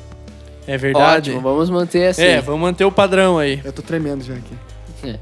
é 0.68 0.78
verdade. 0.78 1.32
Ótimo, 1.32 1.42
vamos 1.42 1.70
manter 1.70 2.08
assim. 2.08 2.22
É, 2.22 2.40
vamos 2.42 2.62
manter 2.62 2.86
o 2.86 2.92
padrão 2.92 3.38
aí. 3.40 3.60
Eu 3.66 3.74
tô 3.74 3.82
tremendo 3.82 4.24
já 4.24 4.34
aqui. 4.36 4.54
É. 5.04 5.20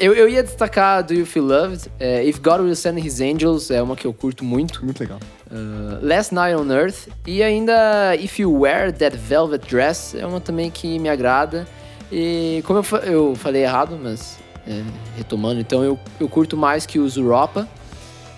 eu, 0.00 0.14
eu 0.14 0.28
ia 0.28 0.42
destacar 0.42 1.04
Do 1.04 1.14
You 1.14 1.26
Feel 1.26 1.44
Loved. 1.44 1.88
É, 2.00 2.24
If 2.24 2.38
God 2.38 2.60
Will 2.62 2.74
Send 2.74 2.98
His 3.06 3.20
Angels 3.20 3.70
é 3.70 3.80
uma 3.82 3.94
que 3.94 4.06
eu 4.06 4.12
curto 4.12 4.44
muito. 4.44 4.84
Muito 4.84 5.00
legal. 5.00 5.18
Uh, 5.50 6.04
Last 6.04 6.34
Night 6.34 6.56
on 6.56 6.70
Earth. 6.72 7.08
E 7.26 7.42
ainda 7.42 8.16
If 8.16 8.38
You 8.38 8.52
Wear 8.60 8.92
That 8.92 9.16
Velvet 9.16 9.66
Dress 9.68 10.16
é 10.16 10.24
uma 10.26 10.40
também 10.40 10.70
que 10.70 10.98
me 10.98 11.08
agrada. 11.08 11.66
E 12.10 12.62
como 12.66 12.78
eu, 12.80 12.82
fa- 12.82 12.98
eu 12.98 13.34
falei 13.36 13.62
errado, 13.62 13.98
mas 14.02 14.38
é, 14.66 14.82
retomando, 15.16 15.60
então 15.60 15.84
eu, 15.84 15.98
eu 16.18 16.28
curto 16.28 16.56
mais 16.56 16.84
que 16.86 16.98
os 16.98 17.16
Europa. 17.16 17.68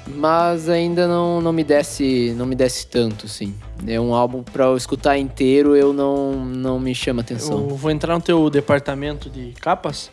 Mas 0.06 0.68
ainda 0.68 1.06
não, 1.06 1.40
não 1.40 1.52
me 1.52 1.62
desce 1.62 2.34
não 2.36 2.44
me 2.44 2.56
desce 2.56 2.86
tanto, 2.88 3.26
assim. 3.26 3.54
É 3.86 4.00
um 4.00 4.12
álbum 4.14 4.42
pra 4.42 4.64
eu 4.64 4.76
escutar 4.76 5.16
inteiro, 5.16 5.76
eu 5.76 5.92
não, 5.92 6.34
não 6.44 6.80
me 6.80 6.92
chama 6.94 7.20
atenção. 7.22 7.68
Eu 7.70 7.76
vou 7.76 7.88
entrar 7.90 8.14
no 8.14 8.20
teu 8.20 8.50
departamento 8.50 9.30
de 9.30 9.52
capas. 9.60 10.10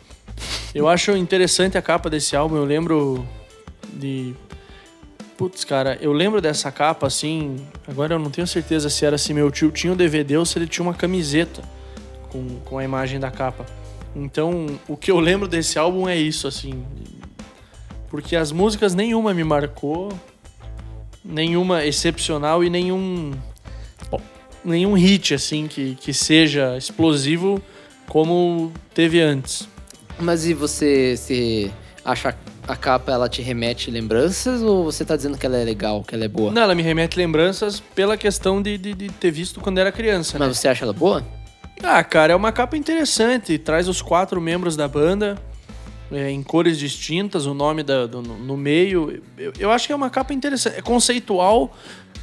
Eu 0.74 0.88
acho 0.88 1.12
interessante 1.12 1.76
a 1.76 1.82
capa 1.82 2.08
desse 2.08 2.36
álbum. 2.36 2.56
Eu 2.56 2.64
lembro 2.64 3.26
de. 3.92 4.34
Putz, 5.36 5.64
cara, 5.64 5.98
eu 6.00 6.12
lembro 6.12 6.40
dessa 6.40 6.70
capa 6.70 7.06
assim. 7.06 7.56
Agora 7.88 8.14
eu 8.14 8.18
não 8.18 8.30
tenho 8.30 8.46
certeza 8.46 8.88
se 8.88 9.04
era 9.04 9.18
se 9.18 9.34
meu 9.34 9.50
tio 9.50 9.70
tinha 9.70 9.92
o 9.92 9.96
DVD 9.96 10.36
ou 10.36 10.44
se 10.44 10.58
ele 10.58 10.66
tinha 10.66 10.84
uma 10.84 10.94
camiseta 10.94 11.62
com, 12.28 12.60
com 12.64 12.78
a 12.78 12.84
imagem 12.84 13.18
da 13.18 13.30
capa. 13.30 13.66
Então, 14.14 14.66
o 14.88 14.96
que 14.96 15.10
eu 15.10 15.18
lembro 15.18 15.48
desse 15.48 15.78
álbum 15.78 16.08
é 16.08 16.16
isso, 16.16 16.46
assim. 16.46 16.84
Porque 18.08 18.36
as 18.36 18.52
músicas 18.52 18.94
nenhuma 18.94 19.32
me 19.32 19.44
marcou, 19.44 20.12
nenhuma 21.24 21.84
excepcional 21.84 22.62
e 22.62 22.70
nenhum 22.70 23.32
nenhum 24.62 24.92
hit 24.92 25.32
assim 25.32 25.66
que, 25.66 25.94
que 25.94 26.12
seja 26.12 26.76
explosivo 26.76 27.62
como 28.06 28.72
teve 28.92 29.20
antes. 29.20 29.68
Mas 30.20 30.46
e 30.46 30.54
você 30.54 31.16
se 31.16 31.70
acha 32.04 32.34
a 32.68 32.76
capa 32.76 33.10
ela 33.12 33.28
te 33.28 33.42
remete 33.42 33.90
lembranças 33.90 34.62
ou 34.62 34.84
você 34.84 35.04
tá 35.04 35.16
dizendo 35.16 35.36
que 35.36 35.44
ela 35.46 35.56
é 35.56 35.64
legal, 35.64 36.02
que 36.04 36.14
ela 36.14 36.24
é 36.24 36.28
boa? 36.28 36.52
Não, 36.52 36.62
ela 36.62 36.74
me 36.74 36.82
remete 36.82 37.16
lembranças 37.18 37.80
pela 37.94 38.16
questão 38.16 38.62
de, 38.62 38.78
de, 38.78 38.94
de 38.94 39.08
ter 39.08 39.30
visto 39.30 39.60
quando 39.60 39.78
era 39.78 39.90
criança, 39.90 40.38
né? 40.38 40.46
Mas 40.46 40.58
você 40.58 40.68
acha 40.68 40.84
ela 40.84 40.92
boa? 40.92 41.24
Ah, 41.82 42.02
cara, 42.04 42.32
é 42.32 42.36
uma 42.36 42.52
capa 42.52 42.76
interessante. 42.76 43.56
Traz 43.58 43.88
os 43.88 44.02
quatro 44.02 44.40
membros 44.40 44.76
da 44.76 44.86
banda 44.86 45.36
é, 46.12 46.30
em 46.30 46.42
cores 46.42 46.78
distintas, 46.78 47.46
o 47.46 47.54
nome 47.54 47.82
da, 47.82 48.06
do- 48.06 48.20
no, 48.22 48.38
no 48.38 48.56
meio. 48.56 49.22
Eu, 49.38 49.52
eu 49.58 49.70
acho 49.70 49.86
que 49.86 49.92
é 49.92 49.96
uma 49.96 50.10
capa 50.10 50.34
interessante. 50.34 50.76
É 50.78 50.82
conceitual, 50.82 51.74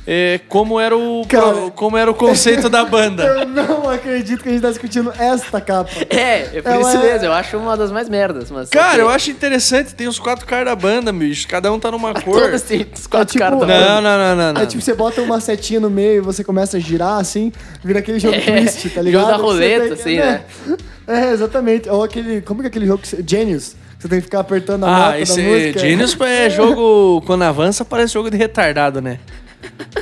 é, 0.10 0.40
como, 0.48 0.80
era 0.80 0.96
o, 0.96 1.26
Cara. 1.28 1.52
pro- 1.52 1.72
como 1.72 1.98
era 1.98 2.10
o 2.10 2.14
conceito 2.14 2.70
da 2.70 2.86
banda. 2.86 3.24
Eu 3.28 3.46
não 3.46 3.90
acredito 3.90 4.42
que 4.42 4.48
a 4.48 4.52
gente 4.54 4.62
tá 4.62 4.70
discutindo 4.70 5.12
esta 5.20 5.60
capa. 5.60 5.90
É, 6.10 6.58
é 6.58 6.62
por 6.62 6.72
Ela 6.72 6.80
isso 6.82 6.98
é- 7.06 7.12
mesmo, 7.12 7.26
eu 7.26 7.34
acho 7.34 7.58
uma 7.58 7.76
das 7.76 7.92
mais 7.92 8.08
merdas, 8.08 8.50
mas... 8.50 8.70
Cara, 8.70 9.00
eu 9.00 9.10
acho 9.10 9.30
interessante. 9.30 9.94
Tem 9.94 10.08
os 10.08 10.18
quatro 10.18 10.46
caras 10.46 10.66
da 10.66 10.76
banda, 10.76 11.12
bicho. 11.12 11.46
Cada 11.48 11.72
um 11.74 11.78
tá 11.80 11.92
numa 11.92 12.14
cor. 12.14 12.42
Todas 12.42 12.62
têm 12.62 12.88
os 12.96 13.06
quatro 13.06 13.28
É 13.30 13.32
tipo- 13.34 13.40
caras 13.40 13.60
da 13.60 13.66
Não, 13.68 13.74
banda. 13.76 14.02
não, 14.02 14.18
não, 14.18 14.36
não. 14.36 14.54
não. 14.54 14.62
É 14.62 14.66
tipo, 14.66 14.82
você 14.82 14.94
bota 14.94 15.22
uma 15.22 15.42
setinha 15.42 15.80
no 15.82 15.90
meio 15.90 16.18
e 16.18 16.22
você 16.22 16.42
começa 16.44 16.78
a 16.78 16.80
girar 16.80 17.20
assim, 17.20 17.52
vira 17.84 18.00
aquele 18.00 18.20
jogo 18.20 18.36
É, 18.36 18.40
twist, 18.40 18.84
tá 18.90 18.96
jogo 18.96 19.02
ligado? 19.04 19.28
da 19.28 19.34
Que 19.34 19.40
você 19.42 19.46
roleta, 19.46 19.84
tem 19.84 19.94
assim, 19.94 20.16
né? 20.18 20.42
É, 21.10 21.32
exatamente. 21.32 21.90
Ou 21.90 22.04
aquele. 22.04 22.42
Como 22.42 22.60
que 22.62 22.68
é 22.68 22.70
aquele 22.70 22.86
jogo 22.86 23.02
que 23.02 23.08
você. 23.08 23.24
Genius. 23.26 23.76
que 23.96 24.02
Você 24.04 24.08
tem 24.10 24.20
que 24.20 24.26
ficar 24.26 24.42
apertando 24.42 24.86
a 24.86 24.88
Ah, 24.90 25.00
nota 25.08 25.20
esse 25.22 25.42
da 25.42 25.48
música. 25.50 25.80
Genius 25.80 26.18
é 26.22 26.50
jogo. 26.52 27.22
Quando 27.26 27.44
avança, 27.44 27.86
parece 27.86 28.14
jogo 28.14 28.30
de 28.30 28.36
retardado, 28.38 29.02
né? 29.02 29.18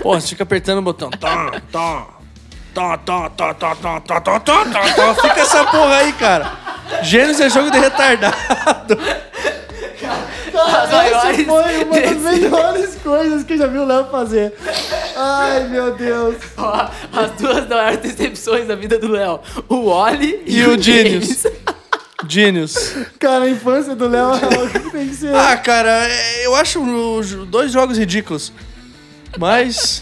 Pô, 0.02 0.20
você 0.20 0.28
fica 0.30 0.44
apertando 0.44 0.80
o 0.80 0.82
botão. 0.82 1.10
Tom, 1.12 1.52
tom. 1.72 2.16
Tom, 2.74 2.98
tom, 3.06 3.30
tom, 3.30 3.54
tom, 3.54 3.76
tom, 3.76 4.00
tom, 4.02 4.20
tom, 4.20 4.40
tom, 4.40 4.64
tom, 4.66 4.94
tom. 4.96 5.16
Fica 5.22 5.40
essa 5.42 5.64
porra 5.66 5.96
aí, 5.98 6.12
cara. 6.14 6.52
Gênesis 7.04 7.40
é 7.40 7.50
jogo 7.50 7.72
de 7.72 7.80
retardado. 7.80 8.36
Essa 10.54 11.34
foi 11.46 11.84
uma 11.84 12.00
das 12.00 12.10
desse- 12.10 12.16
melhores 12.20 12.96
coisas 13.04 13.44
que 13.44 13.54
eu 13.54 13.58
já 13.58 13.68
vi 13.68 13.78
o 13.78 13.86
Léo 13.86 14.06
fazer. 14.12 14.54
Ai, 15.16 15.68
meu 15.68 15.94
Deus. 15.96 16.36
Ó, 16.58 16.90
As 17.14 17.32
duas 17.32 17.68
maiores 17.68 18.00
decepções 18.00 18.68
da 18.68 18.76
vida 18.76 18.98
do 19.00 19.10
Léo. 19.10 19.40
O 19.70 19.86
Oli 19.88 20.44
e, 20.46 20.60
E 20.60 20.66
o 20.66 20.72
James. 20.82 20.84
Genius. 20.84 21.44
Genius. 22.28 22.96
Cara, 23.20 23.46
a 23.46 23.50
infância 23.50 23.96
do 23.96 24.08
Léo 24.08 24.32
é 24.36 24.44
algo 24.44 24.70
que 24.70 24.92
tem 24.92 25.08
que 25.10 25.16
ser. 25.16 25.36
Ah, 25.36 25.56
cara, 25.58 25.90
é- 26.10 26.46
eu 26.46 26.56
acho 26.56 26.82
os 26.82 27.32
dois 27.48 27.72
jogos 27.72 27.98
ridículos. 27.98 28.52
Mas. 29.38 30.02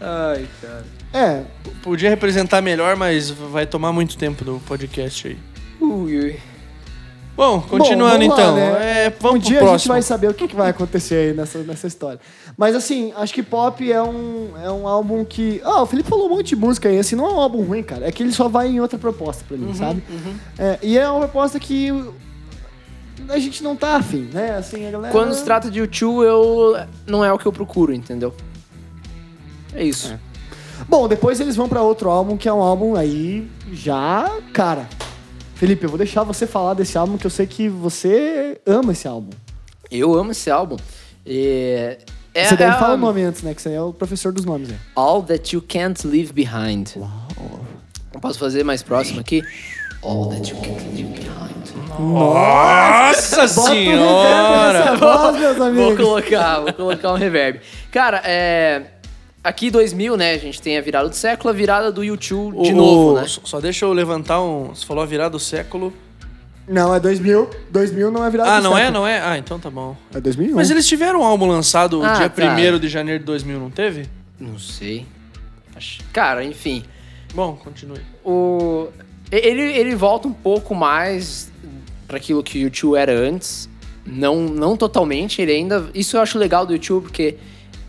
Ai, 0.00 0.46
cara. 0.60 0.84
É, 1.12 1.42
Podia 1.82 2.10
representar 2.10 2.60
melhor, 2.60 2.96
mas 2.96 3.30
vai 3.30 3.66
tomar 3.66 3.92
muito 3.92 4.16
tempo 4.18 4.44
do 4.44 4.60
podcast 4.66 5.28
aí. 5.28 5.38
Ui, 5.80 6.18
ui. 6.18 6.36
Bom, 7.36 7.60
continuando 7.60 8.18
Bom, 8.18 8.28
vamos 8.36 8.36
lá, 8.36 8.42
então. 8.42 8.56
né? 8.56 9.04
É, 9.06 9.10
vamos 9.20 9.36
um 9.36 9.38
dia 9.38 9.58
a 9.58 9.60
gente 9.60 9.68
próximo. 9.68 9.92
vai 9.94 10.02
saber 10.02 10.28
o 10.28 10.34
que, 10.34 10.48
que 10.48 10.56
vai 10.56 10.70
acontecer 10.70 11.14
aí 11.14 11.32
nessa, 11.34 11.58
nessa 11.60 11.86
história. 11.86 12.18
Mas 12.56 12.74
assim, 12.74 13.12
acho 13.16 13.32
que 13.32 13.44
Pop 13.44 13.90
é 13.90 14.02
um, 14.02 14.50
é 14.60 14.70
um 14.72 14.88
álbum 14.88 15.24
que. 15.24 15.60
Ah, 15.64 15.82
o 15.82 15.86
Felipe 15.86 16.08
falou 16.08 16.26
um 16.26 16.30
monte 16.36 16.48
de 16.48 16.56
música 16.56 16.88
aí, 16.88 16.98
assim, 16.98 17.14
não 17.14 17.26
é 17.26 17.32
um 17.32 17.38
álbum 17.40 17.62
ruim, 17.62 17.82
cara. 17.84 18.08
É 18.08 18.10
que 18.12 18.24
ele 18.24 18.32
só 18.32 18.48
vai 18.48 18.66
em 18.68 18.80
outra 18.80 18.98
proposta 18.98 19.44
pra 19.46 19.56
Uhum, 19.56 19.66
mim, 19.66 19.74
sabe? 19.74 20.02
É, 20.58 20.78
e 20.82 20.98
é 20.98 21.08
uma 21.08 21.20
proposta 21.20 21.60
que 21.60 21.92
a 23.28 23.38
gente 23.38 23.62
não 23.62 23.76
tá 23.76 23.96
afim, 23.96 24.28
né? 24.32 24.52
Assim, 24.52 24.86
a 24.86 24.90
galera. 24.90 25.12
Quando 25.12 25.34
se 25.34 25.44
trata 25.44 25.70
de 25.70 25.78
YouTube, 25.78 26.24
eu 26.24 26.76
não 27.06 27.24
é 27.24 27.32
o 27.32 27.38
que 27.38 27.46
eu 27.46 27.52
procuro, 27.52 27.92
entendeu? 27.92 28.34
É 29.74 29.82
isso. 29.82 30.18
Bom, 30.88 31.08
depois 31.08 31.40
eles 31.40 31.56
vão 31.56 31.68
pra 31.68 31.82
outro 31.82 32.08
álbum, 32.08 32.36
que 32.36 32.48
é 32.48 32.52
um 32.52 32.62
álbum 32.62 32.94
aí 32.94 33.48
já. 33.72 34.30
Cara. 34.52 34.88
Felipe, 35.54 35.84
eu 35.84 35.88
vou 35.88 35.98
deixar 35.98 36.22
você 36.22 36.46
falar 36.46 36.74
desse 36.74 36.96
álbum, 36.96 37.18
que 37.18 37.26
eu 37.26 37.30
sei 37.30 37.46
que 37.46 37.68
você 37.68 38.60
ama 38.64 38.92
esse 38.92 39.08
álbum. 39.08 39.30
Eu 39.90 40.14
amo 40.14 40.30
esse 40.30 40.50
álbum. 40.50 40.76
E 41.26 41.98
é, 42.32 42.44
você 42.44 42.56
deve 42.56 42.76
é 42.76 42.78
falar 42.78 42.94
o 42.94 42.96
nome 42.96 43.22
antes, 43.22 43.42
né? 43.42 43.52
Que 43.52 43.60
você 43.60 43.72
é 43.72 43.82
o 43.82 43.92
professor 43.92 44.32
dos 44.32 44.44
nomes, 44.44 44.68
né? 44.68 44.78
All 44.94 45.22
That 45.22 45.54
You 45.54 45.62
Can't 45.66 46.06
Leave 46.06 46.32
Behind. 46.32 46.90
Eu 46.94 48.20
posso 48.20 48.38
fazer 48.38 48.64
mais 48.64 48.82
próximo 48.82 49.20
aqui? 49.20 49.42
All 50.02 50.28
That 50.28 50.50
You 50.50 50.60
Can't 50.60 50.84
Leave 50.94 51.12
Behind. 51.12 51.37
Nossa 51.98 53.46
Bota 53.46 53.60
um 53.60 53.74
reverb 53.74 53.96
senhora! 53.96 54.78
nessa 54.78 54.96
voz, 54.96 55.36
meus 55.40 55.56
Vou 55.56 55.66
amigos. 55.66 55.96
colocar, 55.96 56.60
vou 56.60 56.72
colocar 56.72 57.12
um 57.12 57.16
reverb. 57.16 57.60
Cara, 57.90 58.22
é... 58.24 58.82
Aqui 59.42 59.70
2000, 59.70 60.16
né? 60.16 60.32
A 60.32 60.38
gente 60.38 60.60
tem 60.60 60.76
a 60.76 60.80
virada 60.82 61.08
do 61.08 61.14
século, 61.14 61.50
a 61.50 61.52
virada 61.52 61.90
do 61.92 62.02
YouTube 62.04 62.60
de 62.62 62.72
O- 62.72 62.76
novo, 62.76 63.12
o- 63.14 63.20
né? 63.20 63.24
Só 63.26 63.60
deixa 63.60 63.84
eu 63.84 63.92
levantar 63.92 64.42
um. 64.42 64.74
Você 64.74 64.84
falou 64.84 65.02
a 65.02 65.06
virada 65.06 65.30
do 65.30 65.38
século. 65.38 65.92
Não, 66.68 66.94
é 66.94 67.00
2000. 67.00 67.48
2000 67.70 68.10
não 68.10 68.24
é 68.24 68.30
virado 68.30 68.50
Ah, 68.50 68.56
do 68.58 68.64
não 68.64 68.76
é? 68.76 68.80
século. 68.80 68.98
Não 68.98 69.06
é? 69.06 69.20
Ah, 69.22 69.38
então 69.38 69.58
tá 69.58 69.70
bom. 69.70 69.96
É 70.14 70.20
2001. 70.20 70.54
Mas 70.56 70.70
eles 70.70 70.86
tiveram 70.86 71.20
um 71.20 71.24
álbum 71.24 71.46
lançado 71.46 72.02
Ah, 72.04 72.14
dia 72.14 72.28
tá. 72.28 72.42
1 72.44 72.78
de 72.78 72.88
janeiro 72.88 73.20
de 73.20 73.24
2000, 73.26 73.58
não 73.58 73.70
teve? 73.70 74.06
Não 74.38 74.58
sei. 74.58 75.06
Cara, 76.12 76.44
enfim. 76.44 76.84
Bom, 77.32 77.56
continue. 77.62 78.00
O... 78.24 78.88
Ele, 79.30 79.62
ele 79.62 79.94
volta 79.94 80.26
um 80.26 80.32
pouco 80.32 80.74
mais 80.74 81.50
para 82.08 82.16
aquilo 82.16 82.42
que 82.42 82.58
o 82.58 82.62
YouTube 82.62 82.96
era 82.96 83.12
antes. 83.12 83.68
Não, 84.04 84.40
não 84.48 84.76
totalmente, 84.76 85.40
ele 85.40 85.52
ainda. 85.52 85.88
Isso 85.94 86.16
eu 86.16 86.20
acho 86.22 86.38
legal 86.38 86.64
do 86.66 86.72
YouTube, 86.72 87.02
porque 87.04 87.36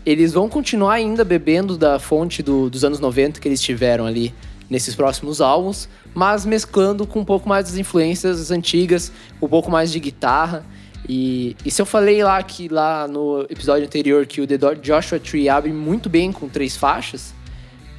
eles 0.06 0.32
vão 0.32 0.48
continuar 0.48 0.94
ainda 0.94 1.24
bebendo 1.24 1.76
da 1.76 1.98
fonte 1.98 2.42
do- 2.42 2.68
dos 2.70 2.84
anos 2.84 3.00
90 3.00 3.40
que 3.40 3.48
eles 3.48 3.60
tiveram 3.60 4.04
ali 4.06 4.32
nesses 4.68 4.94
próximos 4.94 5.40
álbuns, 5.40 5.88
mas 6.14 6.44
mesclando 6.46 7.06
com 7.06 7.20
um 7.20 7.24
pouco 7.24 7.48
mais 7.48 7.66
das 7.66 7.76
influências 7.76 8.50
antigas, 8.50 9.10
um 9.42 9.48
pouco 9.48 9.70
mais 9.70 9.90
de 9.90 9.98
guitarra. 9.98 10.64
E, 11.08 11.56
e 11.64 11.70
se 11.70 11.80
eu 11.82 11.86
falei 11.86 12.22
lá 12.22 12.40
que 12.42 12.68
lá 12.68 13.08
no 13.08 13.40
episódio 13.50 13.84
anterior 13.86 14.26
que 14.26 14.40
o 14.40 14.46
The 14.46 14.58
Joshua 14.80 15.18
Tree 15.18 15.48
abre 15.48 15.72
muito 15.72 16.08
bem 16.08 16.30
com 16.30 16.48
três 16.48 16.76
faixas, 16.76 17.34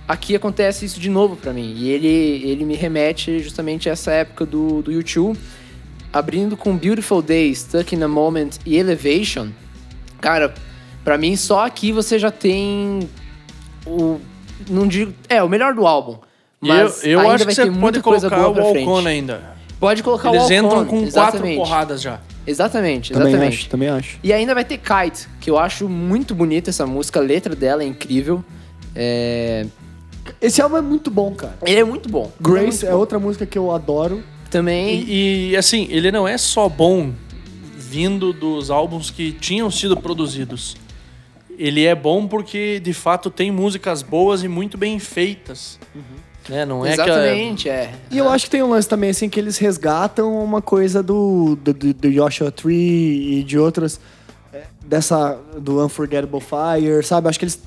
aqui 0.08 0.36
acontece 0.36 0.86
isso 0.86 1.00
de 1.00 1.10
novo 1.10 1.36
pra 1.36 1.52
mim. 1.52 1.74
E 1.78 1.90
ele, 1.90 2.08
ele 2.08 2.64
me 2.64 2.76
remete 2.76 3.40
justamente 3.40 3.90
a 3.90 3.94
essa 3.94 4.12
época 4.12 4.46
do, 4.46 4.82
do 4.82 4.92
YouTube, 4.92 5.38
abrindo 6.12 6.58
com 6.58 6.76
Beautiful 6.78 7.22
Day, 7.22 7.54
Stuck 7.54 7.96
in 7.96 8.04
a 8.04 8.08
Moment 8.08 8.52
e 8.66 8.78
Elevation. 8.78 9.50
Cara, 10.20 10.54
pra 11.04 11.18
mim 11.18 11.36
só 11.36 11.66
aqui 11.66 11.92
você 11.92 12.20
já 12.20 12.32
tem 12.32 13.10
o 13.86 14.20
não 14.70 14.88
digo, 14.88 15.14
é, 15.28 15.42
o 15.42 15.50
melhor 15.50 15.74
do 15.74 15.88
álbum. 15.88 16.18
Mas 16.60 17.04
eu, 17.04 17.12
eu 17.12 17.20
ainda 17.22 17.34
acho 17.36 17.46
vai 17.46 17.56
que 17.56 17.62
ter 17.62 17.66
você 17.66 17.72
muita 17.72 18.00
pode 18.00 18.04
coisa 18.04 18.30
colocar 18.30 18.50
boa 18.50 18.52
o 18.52 18.54
pra 18.54 18.72
frente. 18.72 18.88
Alcon 18.88 19.08
ainda. 19.08 19.52
Pode 19.80 20.04
colocar 20.04 20.30
Eles 20.30 20.44
o 20.44 20.54
entram 20.54 20.80
Alcon, 20.80 20.86
com 20.86 21.04
exatamente. 21.04 21.42
quatro 21.42 21.56
porradas 21.56 22.02
já. 22.02 22.20
Exatamente, 22.46 23.14
Também 23.14 23.30
exatamente. 23.30 23.58
acho, 23.58 23.70
também 23.70 23.90
acho. 23.90 24.20
E 24.24 24.34
ainda 24.34 24.54
vai 24.54 24.66
ter 24.66 24.78
Kite, 24.78 25.28
que 25.40 25.50
eu 25.50 25.58
acho 25.58 25.88
muito 25.88 26.34
bonita 26.34 26.70
essa 26.70 26.86
música, 26.86 27.20
a 27.20 27.24
letra 27.24 27.56
dela 27.56 27.84
é 27.84 27.86
incrível. 27.86 28.44
É... 28.96 29.66
Esse 30.40 30.62
álbum 30.62 30.78
é 30.78 30.82
muito 30.82 31.10
bom, 31.10 31.34
cara. 31.34 31.58
Ele 31.64 31.80
é 31.80 31.84
muito 31.84 32.10
bom. 32.10 32.32
Ele 32.40 32.50
Grace 32.54 32.66
muito 32.68 32.86
é 32.86 32.92
bom. 32.92 32.98
outra 32.98 33.20
música 33.20 33.46
que 33.46 33.58
eu 33.58 33.72
adoro. 33.72 34.24
Também. 34.52 35.04
E, 35.08 35.50
e, 35.52 35.58
assim, 35.58 35.88
ele 35.90 36.12
não 36.12 36.28
é 36.28 36.38
só 36.38 36.68
bom 36.70 37.12
vindo 37.76 38.32
dos 38.34 38.70
álbuns 38.70 39.10
que 39.10 39.32
tinham 39.32 39.72
sido 39.72 39.98
produzidos. 39.98 40.78
Ele 41.58 41.86
é 41.86 41.96
bom 41.96 42.28
porque, 42.28 42.80
de 42.80 42.94
fato, 42.94 43.30
tem 43.30 43.50
músicas 43.52 44.02
boas 44.02 44.44
e 44.44 44.48
muito 44.48 44.78
bem 44.78 45.00
feitas. 45.00 45.80
Né? 46.50 46.66
Não 46.66 46.86
é 46.86 46.94
aquela- 46.94 47.26
Exatamente, 47.28 47.70
é. 47.70 47.92
E 48.10 48.18
eu 48.18 48.30
acho 48.30 48.46
que 48.46 48.52
tem 48.52 48.64
um 48.64 48.70
lance 48.70 48.88
também, 48.90 49.10
assim, 49.12 49.30
que 49.30 49.40
eles 49.40 49.58
resgatam 49.58 50.44
uma 50.44 50.62
coisa 50.62 51.02
do, 51.04 51.56
do, 51.62 51.74
do, 51.74 51.94
do 51.94 52.12
Joshua 52.12 52.52
Tree 52.52 53.40
e 53.40 53.44
de 53.44 53.58
outras. 53.60 54.00
é, 54.54 54.64
Dessa. 54.86 55.38
Do 55.60 55.86
Unforgettable 55.86 56.42
Fire, 56.42 57.04
sabe? 57.04 57.30
Acho 57.30 57.38
que 57.40 57.46
eles 57.46 57.62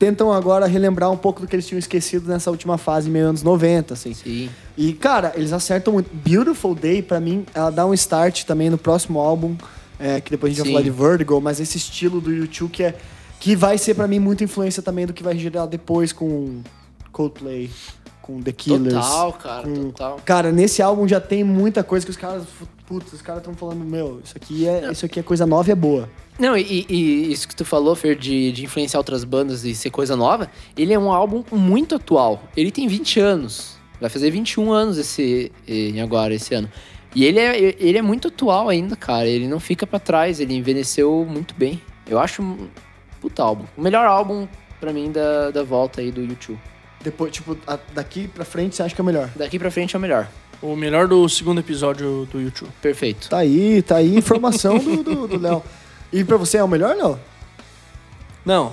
tentam 0.00 0.32
agora 0.32 0.66
relembrar 0.66 1.12
um 1.12 1.16
pouco 1.16 1.42
do 1.42 1.46
que 1.46 1.54
eles 1.54 1.66
tinham 1.66 1.78
esquecido 1.78 2.26
nessa 2.26 2.50
última 2.50 2.78
fase, 2.78 3.10
meio 3.10 3.26
anos 3.26 3.42
90, 3.42 3.92
assim. 3.92 4.14
Sim. 4.14 4.48
E, 4.74 4.94
cara, 4.94 5.34
eles 5.36 5.52
acertam 5.52 5.92
muito. 5.92 6.08
Beautiful 6.10 6.74
Day, 6.74 7.02
pra 7.02 7.20
mim, 7.20 7.44
ela 7.54 7.68
dá 7.68 7.86
um 7.86 7.92
start 7.92 8.44
também 8.44 8.70
no 8.70 8.78
próximo 8.78 9.20
álbum, 9.20 9.54
é, 9.98 10.18
que 10.18 10.30
depois 10.30 10.52
a 10.52 10.56
gente 10.56 10.64
Sim. 10.64 10.72
vai 10.72 10.82
falar 10.82 10.90
de 10.90 10.98
Vertigo, 10.98 11.38
mas 11.42 11.60
esse 11.60 11.76
estilo 11.76 12.18
do 12.18 12.32
YouTube 12.32 12.70
que 12.70 12.82
é. 12.82 12.96
Que 13.38 13.54
vai 13.54 13.78
ser 13.78 13.94
pra 13.94 14.06
mim 14.06 14.18
muita 14.18 14.42
influência 14.44 14.82
também 14.82 15.06
do 15.06 15.12
que 15.12 15.22
vai 15.22 15.36
gerar 15.38 15.66
depois 15.66 16.12
com 16.12 16.60
Coldplay, 17.12 17.70
com 18.30 18.42
The 18.42 18.52
Killers. 18.52 18.94
Total, 18.94 19.32
cara, 19.32 19.62
com- 19.62 19.74
total. 19.90 20.20
Cara, 20.24 20.52
nesse 20.52 20.82
álbum 20.82 21.06
já 21.08 21.20
tem 21.20 21.42
muita 21.42 21.82
coisa 21.82 22.04
que 22.06 22.10
os 22.10 22.16
caras. 22.16 22.44
Putz, 22.86 23.12
os 23.12 23.22
caras 23.22 23.40
estão 23.42 23.54
falando, 23.54 23.84
meu, 23.84 24.20
isso 24.24 24.36
aqui 24.36 24.66
é, 24.66 24.90
isso 24.90 25.06
aqui 25.06 25.20
é 25.20 25.22
coisa 25.22 25.46
nova 25.46 25.68
e 25.68 25.72
é 25.72 25.76
boa. 25.76 26.08
Não, 26.38 26.56
e, 26.56 26.86
e 26.88 27.30
isso 27.32 27.46
que 27.46 27.54
tu 27.54 27.64
falou, 27.64 27.94
Fer, 27.94 28.16
de, 28.16 28.50
de 28.50 28.64
influenciar 28.64 28.98
outras 28.98 29.22
bandas 29.22 29.64
e 29.64 29.74
ser 29.76 29.90
coisa 29.90 30.16
nova, 30.16 30.50
ele 30.76 30.92
é 30.92 30.98
um 30.98 31.12
álbum 31.12 31.44
muito 31.52 31.94
atual. 31.94 32.42
Ele 32.56 32.70
tem 32.72 32.88
20 32.88 33.20
anos. 33.20 33.76
Vai 34.00 34.10
fazer 34.10 34.30
21 34.30 34.72
anos 34.72 34.98
esse 34.98 35.52
agora, 36.02 36.34
esse 36.34 36.52
ano. 36.54 36.68
E 37.14 37.24
ele 37.24 37.38
é, 37.38 37.76
ele 37.78 37.98
é 37.98 38.02
muito 38.02 38.26
atual 38.28 38.68
ainda, 38.68 38.96
cara. 38.96 39.26
Ele 39.28 39.46
não 39.46 39.60
fica 39.60 39.86
pra 39.86 39.98
trás, 40.00 40.40
ele 40.40 40.54
envelheceu 40.54 41.24
muito 41.28 41.54
bem. 41.56 41.80
Eu 42.08 42.18
acho 42.18 42.42
um 42.42 42.66
puta 43.20 43.42
álbum. 43.42 43.66
O 43.76 43.82
melhor 43.82 44.06
álbum, 44.06 44.48
pra 44.80 44.92
mim, 44.92 45.12
da, 45.12 45.50
da 45.52 45.62
volta 45.62 46.00
aí 46.00 46.10
do 46.10 46.22
YouTube. 46.22 46.58
Depois, 47.02 47.32
tipo, 47.32 47.56
a- 47.66 47.78
daqui 47.94 48.28
pra 48.28 48.44
frente 48.44 48.76
você 48.76 48.82
acha 48.82 48.94
que 48.94 49.00
é 49.00 49.02
o 49.02 49.06
melhor. 49.06 49.28
Daqui 49.36 49.58
pra 49.58 49.70
frente 49.70 49.94
é 49.96 49.98
o 49.98 50.02
melhor. 50.02 50.28
O 50.60 50.76
melhor 50.76 51.08
do 51.08 51.26
segundo 51.28 51.58
episódio 51.60 52.28
do 52.30 52.40
YouTube. 52.40 52.70
Perfeito. 52.82 53.28
Tá 53.30 53.38
aí, 53.38 53.80
tá 53.82 53.96
aí 53.96 54.14
informação 54.16 54.76
do 54.78 55.38
Léo. 55.40 55.62
E 56.12 56.22
pra 56.24 56.36
você 56.36 56.58
é 56.58 56.64
o 56.64 56.68
melhor, 56.68 56.94
Léo? 56.96 57.18
Não, 58.44 58.72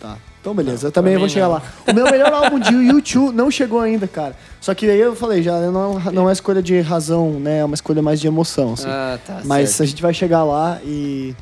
Tá. 0.00 0.16
Então, 0.40 0.54
beleza. 0.54 0.88
eu 0.88 0.92
também 0.92 1.16
vou 1.16 1.26
chegar 1.28 1.46
não. 1.46 1.54
lá. 1.54 1.62
O 1.88 1.92
meu 1.94 2.04
melhor 2.04 2.30
álbum 2.30 2.58
de 2.60 2.70
YouTube 2.74 3.34
não 3.34 3.50
chegou 3.50 3.80
ainda, 3.80 4.06
cara. 4.06 4.36
Só 4.60 4.74
que 4.74 4.88
aí 4.90 5.00
eu 5.00 5.16
falei, 5.16 5.42
já 5.42 5.58
não, 5.70 5.98
não 6.12 6.28
é 6.28 6.32
escolha 6.34 6.62
de 6.62 6.78
razão, 6.82 7.40
né? 7.40 7.60
É 7.60 7.64
uma 7.64 7.74
escolha 7.74 8.02
mais 8.02 8.20
de 8.20 8.26
emoção, 8.26 8.74
assim. 8.74 8.86
Ah, 8.86 9.18
tá. 9.26 9.40
Mas 9.46 9.70
certo. 9.70 9.82
a 9.82 9.86
gente 9.86 10.02
vai 10.02 10.12
chegar 10.12 10.44
lá 10.44 10.78
e. 10.84 11.34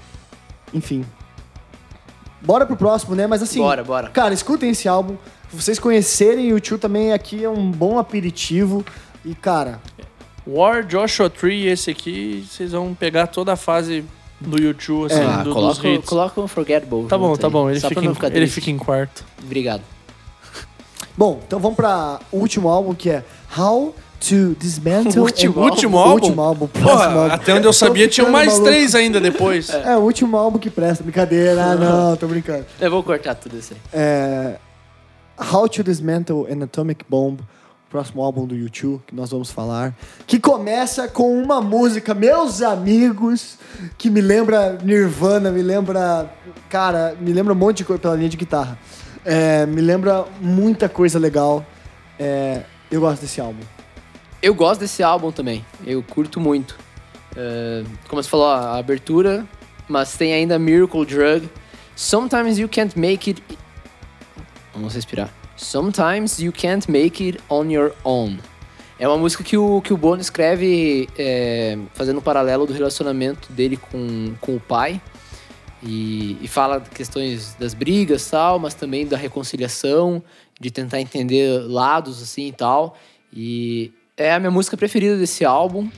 Enfim. 0.72 1.04
Bora 2.40 2.64
pro 2.64 2.76
próximo, 2.76 3.14
né? 3.16 3.26
Mas 3.26 3.42
assim. 3.42 3.58
Bora, 3.58 3.82
bora. 3.82 4.08
Cara, 4.10 4.32
escutem 4.32 4.70
esse 4.70 4.88
álbum. 4.88 5.16
Vocês 5.52 5.78
conhecerem 5.78 6.46
o 6.46 6.54
YouTube 6.56 6.80
também, 6.80 7.12
aqui 7.12 7.44
é 7.44 7.48
um 7.48 7.70
bom 7.70 7.98
aperitivo. 7.98 8.84
E, 9.24 9.34
cara, 9.34 9.80
War, 10.46 10.82
Joshua 10.84 11.28
Tree, 11.28 11.66
esse 11.66 11.90
aqui, 11.90 12.46
vocês 12.50 12.72
vão 12.72 12.94
pegar 12.94 13.26
toda 13.26 13.52
a 13.52 13.56
fase 13.56 14.04
do 14.40 14.60
YouTube, 14.60 15.12
assim, 15.12 15.22
Ah, 15.22 15.38
do, 15.38 15.44
dos 15.44 15.54
coloca, 15.54 15.88
hits. 15.88 16.08
coloca 16.08 16.40
um 16.40 16.48
Forgettable. 16.48 17.06
Tá 17.06 17.16
bom, 17.18 17.36
tá 17.36 17.46
aí, 17.46 17.52
bom, 17.52 17.70
ele, 17.70 17.78
só 17.80 17.88
fica 17.88 18.00
em, 18.04 18.16
ele 18.34 18.46
fica 18.48 18.70
em 18.70 18.78
quarto. 18.78 19.24
Obrigado. 19.44 19.82
bom, 21.16 21.40
então 21.46 21.60
vamos 21.60 21.76
para 21.76 22.18
o 22.32 22.38
último 22.38 22.68
álbum 22.68 22.94
que 22.94 23.10
é 23.10 23.22
How 23.56 23.94
to 24.20 24.56
Dismantle. 24.58 25.20
O 25.20 25.24
último 25.24 25.60
and- 25.60 25.64
último 25.70 25.98
álbum? 25.98 26.14
último 26.14 26.42
álbum. 26.42 26.66
próximo 26.66 26.90
Porra, 26.90 27.06
álbum. 27.22 27.34
até 27.34 27.52
onde 27.54 27.66
eu 27.66 27.70
Tô 27.70 27.72
sabia 27.74 28.08
ficando 28.10 28.30
mais 28.32 28.48
maluco. 28.48 28.66
três 28.66 28.94
ainda 28.94 29.20
depois. 29.20 29.68
É, 29.70 29.96
o 29.96 30.00
último 30.00 30.36
álbum 30.36 30.58
que 30.58 30.70
presta. 30.70 31.04
Brincadeira. 31.04 31.62
Ah, 31.62 31.74
não, 31.76 32.16
tô 32.16 32.26
brincando. 32.26 32.64
Eu 32.80 32.90
vou 32.90 33.02
cortar 33.02 33.34
tudo 33.36 33.58
isso 33.58 33.74
aí. 33.74 33.78
É, 33.92 34.56
How 35.38 35.68
to 35.68 35.82
Dismantle 35.82 36.46
an 36.50 36.62
Atomic 36.64 37.04
Bomb, 37.08 37.38
próximo 37.90 38.22
álbum 38.22 38.46
do 38.46 38.54
YouTube 38.54 39.02
que 39.06 39.14
nós 39.14 39.30
vamos 39.30 39.50
falar, 39.50 39.94
que 40.26 40.38
começa 40.38 41.08
com 41.08 41.42
uma 41.42 41.60
música, 41.60 42.14
meus 42.14 42.62
amigos, 42.62 43.58
que 43.98 44.08
me 44.08 44.20
lembra 44.20 44.78
Nirvana, 44.82 45.50
me 45.50 45.62
lembra, 45.62 46.32
cara, 46.68 47.16
me 47.20 47.32
lembra 47.32 47.52
um 47.52 47.56
monte 47.56 47.78
de 47.78 47.84
coisa 47.84 48.00
pela 48.00 48.14
linha 48.14 48.28
de 48.28 48.36
guitarra. 48.36 48.78
É, 49.24 49.66
me 49.66 49.80
lembra 49.80 50.24
muita 50.40 50.88
coisa 50.88 51.18
legal. 51.18 51.64
É, 52.18 52.62
eu 52.90 53.00
gosto 53.00 53.22
desse 53.22 53.40
álbum. 53.40 53.60
Eu 54.42 54.54
gosto 54.54 54.80
desse 54.80 55.02
álbum 55.02 55.30
também. 55.30 55.64
Eu 55.86 56.02
curto 56.02 56.40
muito. 56.40 56.76
É, 57.36 57.84
como 58.08 58.22
você 58.22 58.28
falou, 58.28 58.48
a 58.48 58.76
abertura, 58.78 59.46
mas 59.88 60.16
tem 60.16 60.32
ainda 60.34 60.58
Miracle 60.58 61.06
Drug. 61.06 61.48
Sometimes 61.94 62.58
you 62.58 62.68
can't 62.68 62.98
make 62.98 63.30
it. 63.30 63.42
Vamos 64.74 64.94
respirar. 64.94 65.32
Sometimes 65.56 66.38
you 66.38 66.52
can't 66.52 66.90
make 66.90 67.22
it 67.22 67.40
on 67.48 67.70
your 67.70 67.92
own. 68.04 68.38
É 68.98 69.08
uma 69.08 69.18
música 69.18 69.42
que 69.42 69.56
o, 69.56 69.80
que 69.80 69.92
o 69.92 69.96
Bono 69.96 70.20
escreve 70.20 71.08
é, 71.18 71.76
fazendo 71.92 72.18
um 72.18 72.22
paralelo 72.22 72.66
do 72.66 72.72
relacionamento 72.72 73.52
dele 73.52 73.76
com, 73.76 74.34
com 74.40 74.56
o 74.56 74.60
pai. 74.60 75.00
E, 75.82 76.38
e 76.40 76.46
fala 76.46 76.80
questões 76.80 77.56
das 77.58 77.74
brigas 77.74 78.30
tal, 78.30 78.60
mas 78.60 78.74
também 78.74 79.04
da 79.04 79.16
reconciliação, 79.16 80.22
de 80.60 80.70
tentar 80.70 81.00
entender 81.00 81.60
lados 81.66 82.22
assim 82.22 82.46
e 82.46 82.52
tal. 82.52 82.96
E 83.32 83.92
é 84.16 84.32
a 84.32 84.38
minha 84.38 84.50
música 84.50 84.76
preferida 84.76 85.16
desse 85.16 85.44
álbum. 85.44 85.88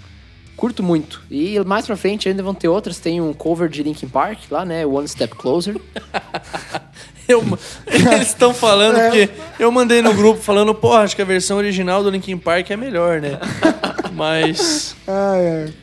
Curto 0.57 0.83
muito. 0.83 1.23
E 1.31 1.59
mais 1.61 1.85
pra 1.85 1.97
frente 1.97 2.29
ainda 2.29 2.43
vão 2.43 2.55
ter 2.55 2.69
outras. 2.69 2.99
Tem 2.99 3.21
um 3.21 3.35
cover 3.35 3.69
de 3.69 3.83
Linkin 3.83 4.09
Park 4.09 4.51
lá, 4.51 4.65
né? 4.65 4.87
One 4.87 5.07
Step 5.07 5.35
Closer. 5.35 5.77
Eu- 7.29 7.43
eles 7.87 8.29
estão 8.29 8.53
falando 8.55 8.97
É. 8.99 9.09
porque 9.09 9.31
eu 9.59 9.71
mandei 9.73 10.03
no 10.03 10.13
grupo 10.15 10.41
falando, 10.43 10.75
porra, 10.75 11.01
acho 11.01 11.17
que 11.17 11.23
a 11.23 11.25
versão 11.25 11.57
original 11.57 12.03
do 12.03 12.11
Linkin 12.11 12.37
Park 12.37 12.71
é 12.71 12.77
melhor, 12.77 13.21
né? 13.21 13.39
Mas, 14.13 14.95
Ai, 15.09 15.47
ai. 15.65 15.75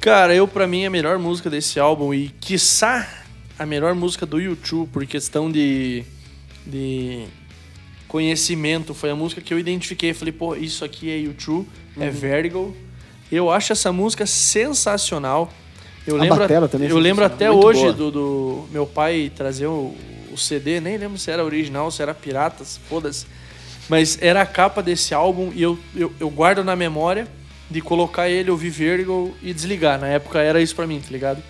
cara, 0.00 0.34
eu 0.34 0.48
pra 0.48 0.66
mim 0.66 0.86
a 0.86 0.90
melhor 0.90 1.18
música 1.18 1.50
desse 1.50 1.78
álbum 1.78 2.14
e 2.14 2.28
quiçá 2.40 3.06
a 3.58 3.66
melhor 3.66 3.94
música 3.94 4.24
do 4.24 4.40
YouTube 4.40 4.88
por 4.92 5.04
questão 5.06 5.50
de 5.50 6.04
de 6.66 7.24
conhecimento 8.06 8.94
foi 8.94 9.10
a 9.10 9.14
música 9.16 9.40
que 9.40 9.52
eu 9.52 9.58
identifiquei, 9.58 10.14
falei, 10.14 10.32
pô, 10.32 10.54
isso 10.54 10.84
aqui 10.84 11.10
é 11.10 11.18
YouTube, 11.18 11.66
Uhum. 11.96 12.02
é 12.02 12.10
Vertigo. 12.10 12.76
Eu 13.30 13.50
acho 13.50 13.72
essa 13.72 13.92
música 13.92 14.24
sensacional. 14.26 15.52
Eu 16.06 16.16
A 16.16 16.20
lembro, 16.20 16.42
é 16.42 16.90
eu 16.90 16.98
lembro 16.98 17.24
até 17.24 17.50
Muito 17.50 17.66
hoje 17.66 17.92
do, 17.92 18.10
do 18.10 18.64
meu 18.72 18.86
pai 18.86 19.30
trazer 19.36 19.66
o 19.66 19.94
CD, 20.38 20.80
nem 20.80 20.96
lembro 20.96 21.18
se 21.18 21.30
era 21.30 21.44
original, 21.44 21.90
se 21.90 22.00
era 22.02 22.14
piratas, 22.14 22.78
foda-se. 22.88 23.26
Mas 23.88 24.18
era 24.20 24.42
a 24.42 24.46
capa 24.46 24.82
desse 24.82 25.14
álbum 25.14 25.50
e 25.54 25.62
eu, 25.62 25.78
eu, 25.96 26.12
eu 26.20 26.28
guardo 26.30 26.62
na 26.62 26.76
memória 26.76 27.26
de 27.70 27.80
colocar 27.80 28.28
ele, 28.28 28.50
ouvir 28.50 28.70
Vertigo 28.70 29.34
e 29.42 29.52
desligar. 29.52 29.98
Na 29.98 30.08
época 30.08 30.40
era 30.40 30.60
isso 30.60 30.74
pra 30.76 30.86
mim, 30.86 31.00
tá 31.00 31.08
ligado? 31.10 31.42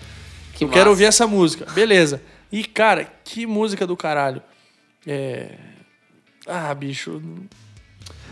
Que 0.53 0.63
eu 0.63 0.69
quero 0.69 0.79
massa. 0.81 0.89
ouvir 0.89 1.05
essa 1.05 1.27
música. 1.27 1.65
Beleza. 1.73 2.21
E, 2.51 2.63
cara, 2.63 3.07
que 3.23 3.45
música 3.45 3.85
do 3.85 3.95
caralho. 3.95 4.41
É. 5.05 5.49
Ah, 6.47 6.73
bicho. 6.73 7.21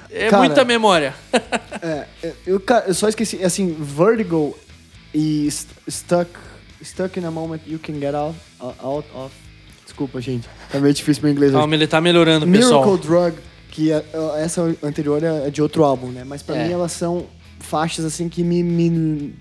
É 0.10 0.30
Cara, 0.30 0.44
muita 0.44 0.64
memória. 0.66 1.14
É, 1.80 2.08
eu, 2.48 2.60
ca- 2.60 2.86
eu 2.88 2.94
só 2.96 3.08
esqueci, 3.08 3.44
assim, 3.44 3.72
Vertigo 3.80 4.58
e 5.14 5.48
St- 5.52 5.70
Stuck, 5.88 6.32
Stuck 6.84 7.20
in 7.20 7.24
a 7.26 7.30
Moment 7.30 7.62
You 7.68 7.78
Can 7.78 8.00
Get 8.00 8.16
Out, 8.16 8.36
out 8.60 9.08
of... 9.14 9.32
Desculpa, 9.98 10.22
gente. 10.22 10.48
Tá 10.72 10.80
meio 10.80 10.94
difícil 10.94 11.24
meu 11.24 11.32
inglês 11.32 11.52
hoje. 11.52 11.60
Calma, 11.60 11.74
ele 11.74 11.88
tá 11.88 12.00
melhorando, 12.00 12.46
pessoal. 12.48 12.86
Miracle 12.86 13.08
Drug, 13.08 13.38
que 13.72 13.92
é- 13.92 14.06
é- 14.14 14.44
essa 14.44 14.62
anterior 14.84 15.24
é 15.24 15.50
de 15.50 15.60
outro 15.60 15.84
álbum, 15.84 16.10
né? 16.10 16.24
Mas 16.24 16.44
pra 16.44 16.56
É. 16.56 16.68
mim 16.68 16.74
elas 16.74 16.92
são 16.92 17.26
faixas, 17.60 18.06
assim, 18.06 18.30
que 18.30 18.44
me, 18.44 18.62
me, 18.62 19.34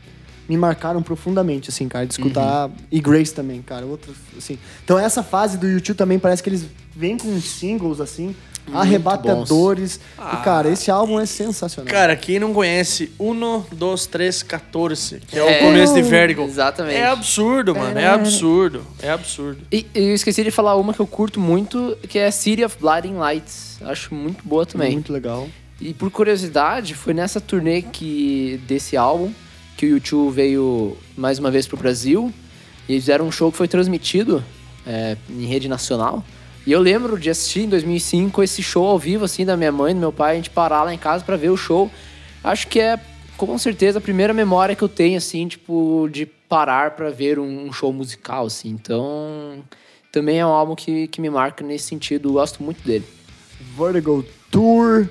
me 0.49 0.57
marcaram 0.57 1.03
profundamente, 1.03 1.69
assim, 1.69 1.87
cara, 1.89 2.07
de 2.07 2.15
escutar. 2.15 2.69
Uhum. 2.71 2.75
E 2.91 3.01
Grace 3.03 3.35
também, 3.35 3.61
cara, 3.61 3.85
outras, 3.85 4.17
assim. 4.39 4.59
Então 4.83 4.99
essa 4.99 5.23
fase 5.23 5.59
do 5.59 5.69
YouTube 5.69 5.95
também 5.99 6.19
parece 6.19 6.43
que 6.43 6.49
eles 6.49 6.65
vêm 6.97 7.19
com 7.19 7.39
singles, 7.39 8.01
assim, 8.01 8.35
arrebatadores. 8.73 10.01
Ah, 10.19 10.39
e, 10.41 10.45
cara, 10.45 10.69
esse 10.71 10.91
álbum 10.91 11.19
é 11.21 11.27
sensacional. 11.27 11.93
Cara, 11.93 12.17
quem 12.17 12.39
não 12.39 12.53
conhece 12.53 13.13
Uno, 13.19 13.67
Dos, 13.73 14.07
Três, 14.07 14.43
14, 14.43 15.21
que 15.27 15.39
é, 15.39 15.41
É. 15.41 15.61
o 15.61 15.65
começo 15.67 15.95
de 15.95 16.03
Vertigo. 16.03 16.43
Exatamente. 16.43 16.97
É 16.97 17.07
absurdo, 17.07 17.75
mano. 17.75 17.99
É 17.99 18.07
absurdo. 18.07 18.87
É 19.01 19.11
absurdo. 19.11 19.61
E 19.73 19.87
e 19.95 20.01
eu 20.11 20.15
esqueci 20.15 20.43
de 20.45 20.51
falar 20.51 20.77
uma 20.77 20.93
que 20.93 21.01
eu 21.01 21.07
curto 21.07 21.41
muito, 21.41 21.97
que 22.09 22.19
é 22.19 22.31
City 22.31 22.65
of 22.65 22.77
Blinding 22.81 23.15
Lights. 23.17 23.79
Acho 23.83 24.15
muito 24.15 24.47
boa 24.47 24.65
também. 24.67 24.93
Muito 24.93 25.13
legal. 25.13 25.49
E 25.81 25.93
por 25.93 26.11
curiosidade, 26.11 26.95
foi 26.95 27.13
nessa 27.15 27.41
turnê 27.41 27.83
que, 27.83 28.61
desse 28.67 28.97
álbum 28.97 29.31
que 29.77 29.85
o 29.87 29.89
YouTube 29.91 30.33
veio 30.35 30.97
mais 31.17 31.39
uma 31.39 31.51
vez 31.51 31.67
pro 31.67 31.77
Brasil. 31.77 32.33
E 32.89 32.93
eles 32.93 33.03
fizeram 33.05 33.27
um 33.27 33.33
show 33.33 33.51
que 33.53 33.59
foi 33.59 33.69
transmitido 33.69 34.43
é, 34.87 35.17
em 35.29 35.45
rede 35.45 35.69
nacional. 35.69 36.25
E 36.67 36.73
eu 36.73 36.81
lembro 36.81 37.19
de 37.19 37.31
assistir 37.31 37.61
em 37.61 37.69
2005 37.69 38.43
esse 38.43 38.63
show 38.63 38.87
ao 38.87 38.99
vivo, 38.99 39.25
assim, 39.25 39.45
da 39.45 39.57
minha 39.57 39.71
mãe, 39.71 39.95
do 39.95 40.01
meu 40.01 40.13
pai, 40.13 40.33
a 40.33 40.37
gente 40.37 40.51
parar 40.51 40.83
lá 40.83 40.93
em 40.93 40.99
casa 40.99 41.25
pra 41.25 41.37
ver 41.37 41.51
o 41.51 41.57
show. 41.57 41.91
Acho 42.43 42.67
que 42.67 42.81
é, 42.81 42.99
com 43.37 43.57
certeza, 43.57 43.99
a 43.99 44.03
primeira 44.03 44.35
memória 44.35 44.75
que 44.75 44.83
eu 44.83 44.89
tenho, 44.89 45.17
assim, 45.17 45.47
tipo, 45.47 46.09
de 46.11 46.27
parar 46.27 46.93
pra 46.93 47.11
ver 47.11 47.39
um, 47.39 47.67
um 47.67 47.73
show 47.73 47.93
musical, 47.93 48.47
assim. 48.47 48.71
Então, 48.71 49.65
também 50.11 50.41
é 50.41 50.47
um 50.47 50.51
álbum 50.51 50.75
que, 50.75 51.07
que 51.07 51.21
me 51.21 51.31
marca 51.31 51.65
nesse 51.65 51.87
sentido, 51.87 52.31
eu 52.31 52.33
gosto 52.33 52.63
muito 52.63 52.85
dele. 52.85 53.05
Vertigo 53.77 54.25
Tour 54.51 55.09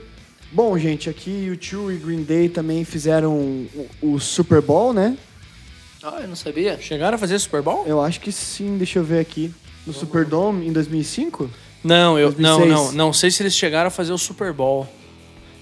Bom, 0.55 0.77
gente, 0.77 1.09
aqui 1.09 1.51
U2 1.51 1.95
e 1.95 1.97
Green 1.97 2.23
Day 2.23 2.47
também 2.47 2.85
fizeram 2.85 3.33
o, 3.33 3.89
o 4.01 4.19
Super 4.21 4.61
Bowl, 4.61 4.93
né? 4.93 5.17
Ah, 6.01 6.19
eu 6.21 6.29
não 6.29 6.35
sabia. 6.35 6.79
Chegaram 6.79 7.15
a 7.15 7.17
fazer 7.17 7.37
Super 7.39 7.61
Bowl? 7.61 7.85
Eu 7.85 7.99
acho 7.99 8.21
que 8.21 8.31
sim, 8.31 8.77
deixa 8.77 8.99
eu 8.99 9.03
ver 9.03 9.19
aqui. 9.19 9.53
No 9.85 9.93
Superdome 9.93 10.67
em 10.67 10.71
2005? 10.73 11.49
Não, 11.83 12.17
eu 12.17 12.33
não, 12.37 12.57
2006. 12.59 12.69
não, 12.69 12.91
não 13.07 13.13
sei 13.13 13.29
se 13.29 13.43
eles 13.43 13.55
chegaram 13.55 13.87
a 13.87 13.91
fazer 13.91 14.11
o 14.11 14.17
Super 14.17 14.51
Bowl. 14.51 14.87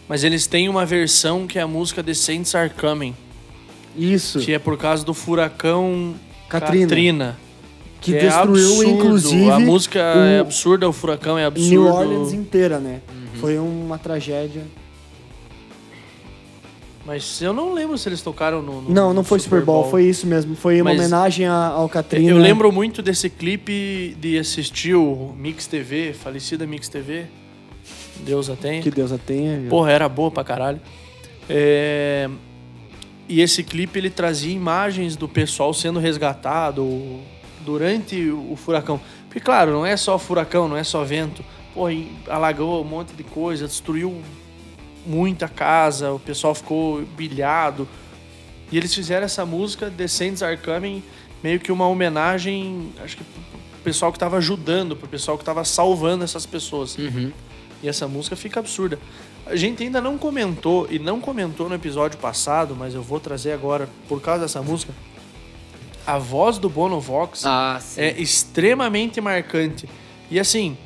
Mas 0.07 0.23
eles 0.23 0.47
têm 0.47 0.69
uma 0.69 0.85
versão 0.85 1.45
que 1.47 1.57
é 1.57 1.61
a 1.61 1.67
música 1.67 2.03
The 2.03 2.13
Saints 2.13 2.53
Are 2.55 2.69
Coming, 2.69 3.15
Isso. 3.97 4.39
que 4.39 4.53
é 4.53 4.59
por 4.59 4.77
causa 4.77 5.03
do 5.03 5.13
furacão 5.13 6.15
Katrina. 6.49 6.83
Katrina. 6.87 7.37
Que 8.01 8.15
é 8.15 8.19
destruiu, 8.19 8.65
absurdo. 8.71 8.89
inclusive, 8.89 9.49
A 9.51 9.59
música 9.59 9.99
é 9.99 10.37
o- 10.39 10.41
absurda, 10.41 10.89
o 10.89 10.93
furacão 10.93 11.37
é 11.37 11.45
absurdo. 11.45 11.69
New 11.69 11.85
Orleans 11.85 12.33
inteira, 12.33 12.79
né? 12.79 12.99
Uhum. 13.09 13.39
Foi 13.39 13.57
uma 13.57 13.97
tragédia. 13.97 14.63
Mas 17.05 17.41
eu 17.41 17.51
não 17.51 17.73
lembro 17.73 17.97
se 17.97 18.07
eles 18.07 18.21
tocaram 18.21 18.61
no. 18.61 18.81
no- 18.81 18.89
Não, 18.89 19.13
não 19.13 19.23
foi 19.25 19.37
Super 19.39 19.61
Bowl, 19.61 19.89
foi 19.89 20.05
isso 20.05 20.25
mesmo. 20.25 20.55
Foi 20.55 20.81
uma 20.81 20.91
Mas- 20.91 20.99
homenagem 21.01 21.45
a- 21.45 21.67
ao 21.67 21.89
Katrina. 21.89 22.29
Eu 22.31 22.37
lembro 22.37 22.71
muito 22.71 23.01
desse 23.01 23.29
clipe 23.29 24.15
de 24.19 24.37
assistir 24.37 24.95
o 24.95 25.33
Mix 25.37 25.67
TV, 25.67 26.13
falecida 26.13 26.65
Mix 26.65 26.87
TV. 26.87 27.25
Deus 28.21 28.49
a 28.49 28.55
tenha. 28.55 28.81
Que 28.81 28.89
Deus 28.89 29.11
a 29.11 29.17
tenha. 29.17 29.67
Porra, 29.69 29.91
era 29.91 30.07
boa 30.07 30.31
pra 30.31 30.43
caralho. 30.45 30.79
É, 31.49 32.29
E 33.27 33.39
esse 33.41 33.63
clipe 33.63 33.97
ele 33.97 34.09
trazia 34.09 34.53
imagens 34.53 35.15
do 35.15 35.27
pessoal 35.29 35.73
sendo 35.73 35.97
resgatado 35.97 37.19
durante 37.65 38.29
o 38.29 38.53
furacão. 38.57 38.99
Porque, 39.25 39.39
claro, 39.39 39.71
não 39.71 39.85
é 39.85 39.95
só 39.95 40.19
furacão, 40.19 40.67
não 40.67 40.75
é 40.77 40.83
só 40.83 41.03
vento. 41.05 41.43
E 41.89 42.07
alagou 42.27 42.81
um 42.81 42.83
monte 42.87 43.13
de 43.13 43.23
coisa, 43.23 43.65
destruiu 43.65 44.21
muita 45.05 45.47
casa, 45.47 46.11
o 46.11 46.19
pessoal 46.19 46.53
ficou 46.55 47.01
bilhado. 47.01 47.87
E 48.71 48.77
eles 48.77 48.93
fizeram 48.93 49.25
essa 49.25 49.45
música, 49.45 49.91
Saints 50.07 50.41
Are 50.41 50.57
Coming, 50.57 51.03
meio 51.43 51.59
que 51.59 51.71
uma 51.71 51.87
homenagem, 51.87 52.91
acho 53.03 53.17
que 53.17 53.23
pro 53.23 53.79
pessoal 53.83 54.11
que 54.11 54.17
tava 54.17 54.37
ajudando, 54.37 54.95
pro 54.95 55.07
pessoal 55.07 55.37
que 55.37 55.43
tava 55.43 55.63
salvando 55.63 56.23
essas 56.23 56.45
pessoas. 56.45 56.97
Uhum. 56.97 57.31
E 57.83 57.87
essa 57.87 58.07
música 58.07 58.35
fica 58.35 58.59
absurda. 58.59 58.97
A 59.45 59.55
gente 59.55 59.83
ainda 59.83 59.99
não 59.99 60.17
comentou, 60.17 60.87
e 60.89 60.97
não 60.97 61.19
comentou 61.19 61.67
no 61.67 61.75
episódio 61.75 62.17
passado, 62.17 62.75
mas 62.75 62.95
eu 62.95 63.03
vou 63.03 63.19
trazer 63.19 63.51
agora 63.51 63.89
por 64.07 64.21
causa 64.21 64.43
dessa 64.43 64.61
música. 64.61 64.93
A 66.07 66.17
voz 66.17 66.57
do 66.57 66.69
Bono 66.69 66.99
Vox 66.99 67.45
Ah, 67.45 67.79
é 67.97 68.19
extremamente 68.21 69.21
marcante. 69.21 69.87
E 70.31 70.39
assim, 70.39 70.77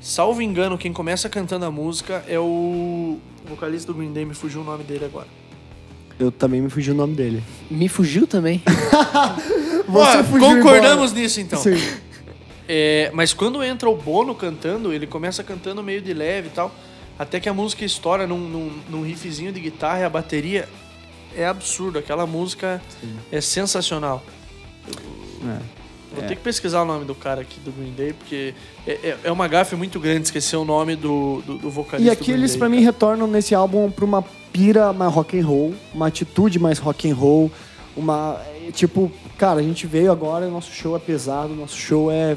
salvo 0.00 0.42
engano, 0.42 0.78
quem 0.78 0.92
começa 0.92 1.28
cantando 1.28 1.64
a 1.64 1.70
música 1.70 2.24
é 2.28 2.38
o 2.38 3.18
vocalista 3.46 3.92
do 3.92 3.98
Green 3.98 4.12
Day, 4.12 4.24
me 4.24 4.34
fugiu 4.34 4.60
o 4.60 4.64
nome 4.64 4.84
dele 4.84 5.04
agora. 5.04 5.26
Eu 6.18 6.32
também 6.32 6.60
me 6.60 6.68
fugiu 6.68 6.94
o 6.94 6.96
nome 6.96 7.14
dele. 7.14 7.42
Me 7.70 7.88
fugiu 7.88 8.26
também. 8.26 8.60
Você 9.86 10.18
Ó, 10.18 10.24
fugiu 10.24 10.48
concordamos 10.56 11.10
embora. 11.12 11.22
nisso 11.22 11.40
então. 11.40 11.60
Sim. 11.60 11.76
É, 12.68 13.10
mas 13.14 13.32
quando 13.32 13.62
entra 13.62 13.88
o 13.88 13.96
Bono 13.96 14.34
cantando, 14.34 14.92
ele 14.92 15.06
começa 15.06 15.42
cantando 15.42 15.82
meio 15.82 16.02
de 16.02 16.12
leve 16.12 16.48
e 16.48 16.50
tal, 16.50 16.74
até 17.18 17.40
que 17.40 17.48
a 17.48 17.54
música 17.54 17.84
estoura 17.84 18.26
num, 18.26 18.38
num, 18.38 18.72
num 18.90 19.02
riffzinho 19.02 19.52
de 19.52 19.60
guitarra 19.60 20.00
e 20.00 20.04
a 20.04 20.08
bateria 20.10 20.68
é 21.36 21.46
absurdo. 21.46 21.98
Aquela 21.98 22.26
música 22.26 22.82
é 23.32 23.40
sensacional. 23.40 24.22
É. 25.46 25.77
Vou 26.20 26.28
ter 26.28 26.36
que 26.36 26.42
pesquisar 26.42 26.82
o 26.82 26.84
nome 26.84 27.04
do 27.04 27.14
cara 27.14 27.40
aqui 27.40 27.60
do 27.60 27.72
Green 27.72 27.92
Day, 27.92 28.12
porque 28.12 28.54
é, 28.86 28.92
é, 28.92 29.18
é 29.24 29.32
uma 29.32 29.48
gafe 29.48 29.76
muito 29.76 29.98
grande 30.00 30.22
esquecer 30.26 30.56
o 30.56 30.64
nome 30.64 30.96
do, 30.96 31.42
do, 31.46 31.58
do 31.58 31.70
vocalista. 31.70 32.08
E 32.08 32.10
aqui 32.10 32.30
eles, 32.30 32.52
Day, 32.52 32.58
pra 32.58 32.68
mim, 32.68 32.80
retornam 32.80 33.26
nesse 33.26 33.54
álbum 33.54 33.90
pra 33.90 34.04
uma 34.04 34.22
pira 34.52 34.92
mais 34.92 35.12
rock 35.12 35.38
and 35.38 35.46
roll, 35.46 35.74
uma 35.94 36.06
atitude 36.08 36.58
mais 36.58 36.78
rock 36.78 37.10
and 37.10 37.14
roll, 37.14 37.50
uma... 37.96 38.40
é, 38.66 38.70
Tipo, 38.70 39.10
cara, 39.38 39.60
a 39.60 39.62
gente 39.62 39.86
veio 39.86 40.12
agora, 40.12 40.46
o 40.46 40.50
nosso 40.50 40.70
show 40.70 40.94
é 40.94 40.98
pesado, 40.98 41.52
o 41.52 41.56
nosso 41.56 41.76
show 41.76 42.10
é... 42.10 42.36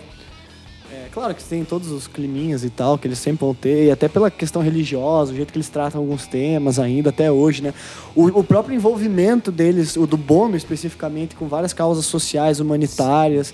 É 0.94 1.08
claro 1.14 1.34
que 1.34 1.44
tem 1.44 1.64
todos 1.64 1.90
os 1.90 2.06
climinhas 2.08 2.64
e 2.66 2.70
tal, 2.70 2.98
que 2.98 3.08
eles 3.08 3.18
sempre 3.20 3.46
vão 3.46 3.54
ter, 3.56 3.86
e 3.88 3.92
até 3.92 4.08
pela 4.10 4.30
questão 4.30 4.62
religiosa, 4.62 5.32
o 5.32 5.36
jeito 5.36 5.52
que 5.52 5.58
eles 5.58 5.70
tratam 5.70 6.02
alguns 6.02 6.28
temas 6.28 6.80
ainda, 6.80 7.10
até 7.12 7.32
hoje, 7.32 7.62
né? 7.64 7.74
O, 8.16 8.26
o 8.40 8.44
próprio 8.44 8.76
envolvimento 8.76 9.52
deles, 9.52 9.96
o 9.96 10.06
do 10.06 10.18
Bono 10.18 10.58
especificamente, 10.58 11.36
com 11.36 11.48
várias 11.48 11.72
causas 11.72 12.06
sociais, 12.06 12.60
humanitárias, 12.60 13.54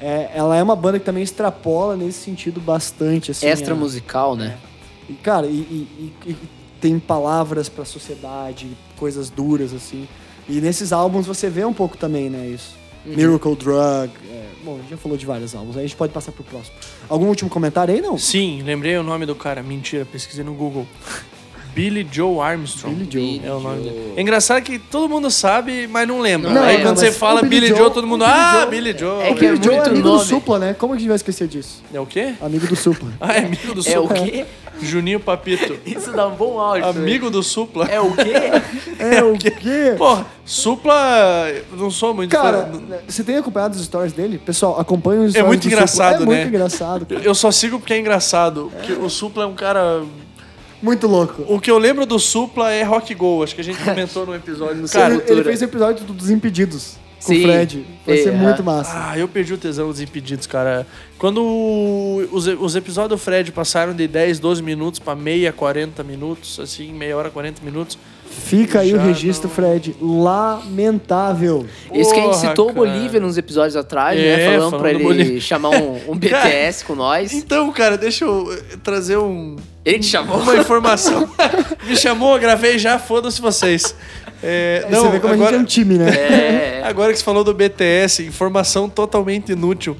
é, 0.00 0.30
ela 0.34 0.56
é 0.56 0.62
uma 0.62 0.76
banda 0.76 0.98
que 0.98 1.04
também 1.04 1.22
extrapola 1.22 1.96
nesse 1.96 2.20
sentido 2.20 2.60
bastante, 2.60 3.30
assim. 3.32 3.46
Extra 3.46 3.74
a- 3.74 3.76
musical, 3.76 4.34
né? 4.36 4.56
e, 5.08 5.12
cara, 5.14 5.46
e, 5.46 5.50
e- 5.50 6.12
e- 6.26 6.30
e 6.30 6.36
tem 6.80 6.98
palavras 6.98 7.68
pra 7.68 7.84
sociedade, 7.84 8.66
coisas 8.96 9.28
duras, 9.28 9.74
assim. 9.74 10.06
E 10.48 10.60
nesses 10.60 10.92
álbuns 10.92 11.26
você 11.26 11.50
vê 11.50 11.64
um 11.64 11.72
pouco 11.74 11.96
também, 11.98 12.30
né, 12.30 12.46
isso. 12.46 12.76
Miracle 13.16 13.56
Drug. 13.56 14.10
é, 14.30 14.46
bom, 14.64 14.74
a 14.74 14.78
gente 14.78 14.90
já 14.90 14.96
falou 14.96 15.16
de 15.16 15.26
vários 15.26 15.54
álbuns, 15.54 15.76
aí 15.76 15.84
a 15.84 15.86
gente 15.86 15.96
pode 15.96 16.12
passar 16.12 16.32
pro 16.32 16.44
próximo. 16.44 16.76
Algum 17.08 17.26
último 17.26 17.48
comentário 17.50 17.94
aí, 17.94 18.00
não? 18.00 18.18
Sim, 18.18 18.62
lembrei 18.62 18.96
o 18.96 19.02
nome 19.02 19.26
do 19.26 19.34
cara. 19.34 19.62
Mentira, 19.62 20.04
pesquisei 20.04 20.44
no 20.44 20.54
Google. 20.54 20.86
Billy 21.78 22.06
Joe 22.10 22.40
Armstrong. 22.40 22.92
Billy 23.04 23.40
Joe. 23.40 23.48
É 23.48 23.52
o 23.54 23.60
nome 23.60 23.82
dele. 23.84 24.12
É 24.16 24.20
engraçado 24.20 24.60
que 24.62 24.80
todo 24.80 25.08
mundo 25.08 25.30
sabe, 25.30 25.86
mas 25.86 26.08
não 26.08 26.20
lembra. 26.20 26.50
Não, 26.50 26.62
Aí 26.62 26.76
é, 26.76 26.80
quando 26.82 26.96
você 26.98 27.12
fala 27.12 27.40
Billy 27.42 27.68
Joe- 27.68 27.76
Joe, 27.78 27.90
todo 27.92 28.04
mundo, 28.06 28.24
Billy 28.24 28.36
ah, 28.36 28.60
Joe- 28.62 28.70
Billy 28.70 28.98
Joe. 28.98 29.22
É 29.22 29.34
que 29.34 29.46
é 29.46 29.52
Billy 29.52 29.64
Joe 29.64 29.74
é 29.74 29.78
amigo 29.86 30.08
nome. 30.08 30.18
do 30.18 30.24
Supla, 30.24 30.58
né? 30.58 30.74
Como 30.74 30.92
que 30.92 30.96
a 30.96 31.00
gente 31.00 31.08
vai 31.08 31.16
esquecer 31.16 31.46
disso? 31.46 31.82
É 31.94 32.00
o 32.00 32.06
quê? 32.06 32.34
Amigo 32.40 32.66
do 32.66 32.74
Supla. 32.74 33.08
Ah, 33.20 33.34
é 33.34 33.44
amigo 33.44 33.74
do 33.74 33.88
É 33.88 33.98
o 33.98 34.02
Supla. 34.02 34.14
quê? 34.24 34.44
Juninho 34.80 35.20
Papito. 35.20 35.76
Isso 35.86 36.10
dá 36.12 36.26
um 36.26 36.34
bom 36.34 36.58
áudio. 36.58 36.84
Amigo 36.88 37.30
do 37.30 37.42
Supla. 37.44 37.86
É 37.86 38.00
o 38.00 38.12
quê? 38.12 38.32
É 39.00 39.22
o 39.22 39.34
quê? 39.38 39.94
Porra, 39.96 40.26
Supla, 40.44 41.48
eu 41.70 41.76
não 41.76 41.88
sou 41.88 42.12
muito 42.12 42.32
Cara, 42.32 42.66
fã. 42.72 42.96
você 43.06 43.22
tem 43.22 43.36
acompanhado 43.36 43.76
as 43.76 43.84
stories 43.84 44.12
dele? 44.12 44.38
Pessoal, 44.38 44.80
acompanha 44.80 45.20
os 45.20 45.26
É 45.36 45.38
stories 45.38 45.46
muito 45.46 45.60
do 45.60 45.64
Supla. 45.70 45.76
engraçado, 45.76 46.14
É 46.14 46.18
né? 46.18 46.24
muito 46.26 46.48
engraçado. 46.48 47.06
cara. 47.06 47.20
Eu 47.22 47.34
só 47.34 47.52
sigo 47.52 47.78
porque 47.78 47.94
é 47.94 47.98
engraçado. 48.00 48.72
Porque 48.76 48.92
o 48.94 49.08
Supla 49.08 49.44
é 49.44 49.46
um 49.46 49.54
cara. 49.54 50.02
Muito 50.82 51.06
louco. 51.06 51.44
O 51.48 51.60
que 51.60 51.70
eu 51.70 51.78
lembro 51.78 52.06
do 52.06 52.18
Supla 52.18 52.70
é 52.70 52.82
Rock 52.82 53.14
Go. 53.14 53.42
Acho 53.42 53.54
que 53.54 53.60
a 53.60 53.64
gente 53.64 53.78
comentou 53.82 54.24
no 54.26 54.34
episódio. 54.34 54.88
Cara, 54.88 55.14
ele, 55.14 55.24
ele 55.28 55.44
fez 55.44 55.60
o 55.60 55.64
episódio 55.64 56.04
do- 56.04 56.12
dos 56.12 56.30
Impedidos 56.30 56.96
com 57.22 57.32
Sim. 57.32 57.40
o 57.40 57.42
Fred. 57.42 57.86
Vai 58.06 58.16
ser 58.18 58.28
É, 58.28 58.32
muito 58.32 58.60
ah. 58.60 58.64
massa. 58.64 58.92
Ah, 58.94 59.18
eu 59.18 59.26
perdi 59.26 59.52
o 59.52 59.58
tesão 59.58 59.88
dos 59.88 60.00
impedidos, 60.00 60.46
cara. 60.46 60.86
Quando 61.18 61.42
os, 62.30 62.46
os 62.46 62.76
episódios 62.76 63.18
do 63.18 63.22
Fred 63.22 63.50
passaram 63.50 63.92
de 63.92 64.06
10, 64.06 64.38
12 64.38 64.62
minutos 64.62 65.00
pra 65.00 65.16
meia, 65.16 65.52
40 65.52 66.04
minutos, 66.04 66.60
assim, 66.60 66.92
meia 66.92 67.16
hora, 67.16 67.28
40 67.28 67.60
minutos. 67.64 67.98
Fica 68.38 68.80
aí 68.80 68.92
o 68.92 68.96
Já 68.96 69.02
registro, 69.02 69.48
não- 69.48 69.54
Fred. 69.54 69.94
Lamentável. 70.00 71.66
Isso 71.92 72.12
que 72.12 72.20
a 72.20 72.22
gente 72.24 72.36
citou 72.38 72.70
o 72.70 72.74
cara. 72.74 72.86
Bolívia 72.86 73.20
nos 73.20 73.36
episódios 73.38 73.76
atrás, 73.76 74.18
É, 74.18 74.22
né? 74.36 74.44
Falando 74.46 74.58
falando 74.70 74.80
pra 74.80 74.90
ele 74.90 75.02
Bolívia. 75.02 75.40
chamar 75.40 75.70
um, 75.70 76.00
um 76.12 76.14
BTS 76.18 76.84
com 76.84 76.94
nós. 76.94 77.32
Então, 77.32 77.70
cara, 77.72 77.96
deixa 77.98 78.24
eu 78.24 78.52
eh, 78.52 78.76
trazer 78.82 79.16
um, 79.18 79.56
Ele 79.84 79.98
te 79.98 80.06
chamou? 80.06 80.38
uma 80.38 80.56
informação. 80.56 81.28
Me 81.86 81.96
chamou, 81.96 82.38
gravei 82.38 82.78
já, 82.78 82.98
foda-se 82.98 83.40
vocês. 83.40 83.94
É, 84.42 84.86
não, 84.90 85.02
você 85.02 85.08
vê 85.10 85.20
como 85.20 85.32
a 85.32 85.36
agora, 85.36 85.58
gente 85.58 85.60
é 85.60 85.62
um 85.62 85.66
time, 85.84 85.98
né? 85.98 86.10
É. 86.10 86.82
agora 86.84 87.12
que 87.12 87.18
você 87.18 87.24
falou 87.24 87.42
do 87.42 87.52
BTS, 87.52 88.24
informação 88.24 88.88
totalmente 88.88 89.52
inútil. 89.52 89.96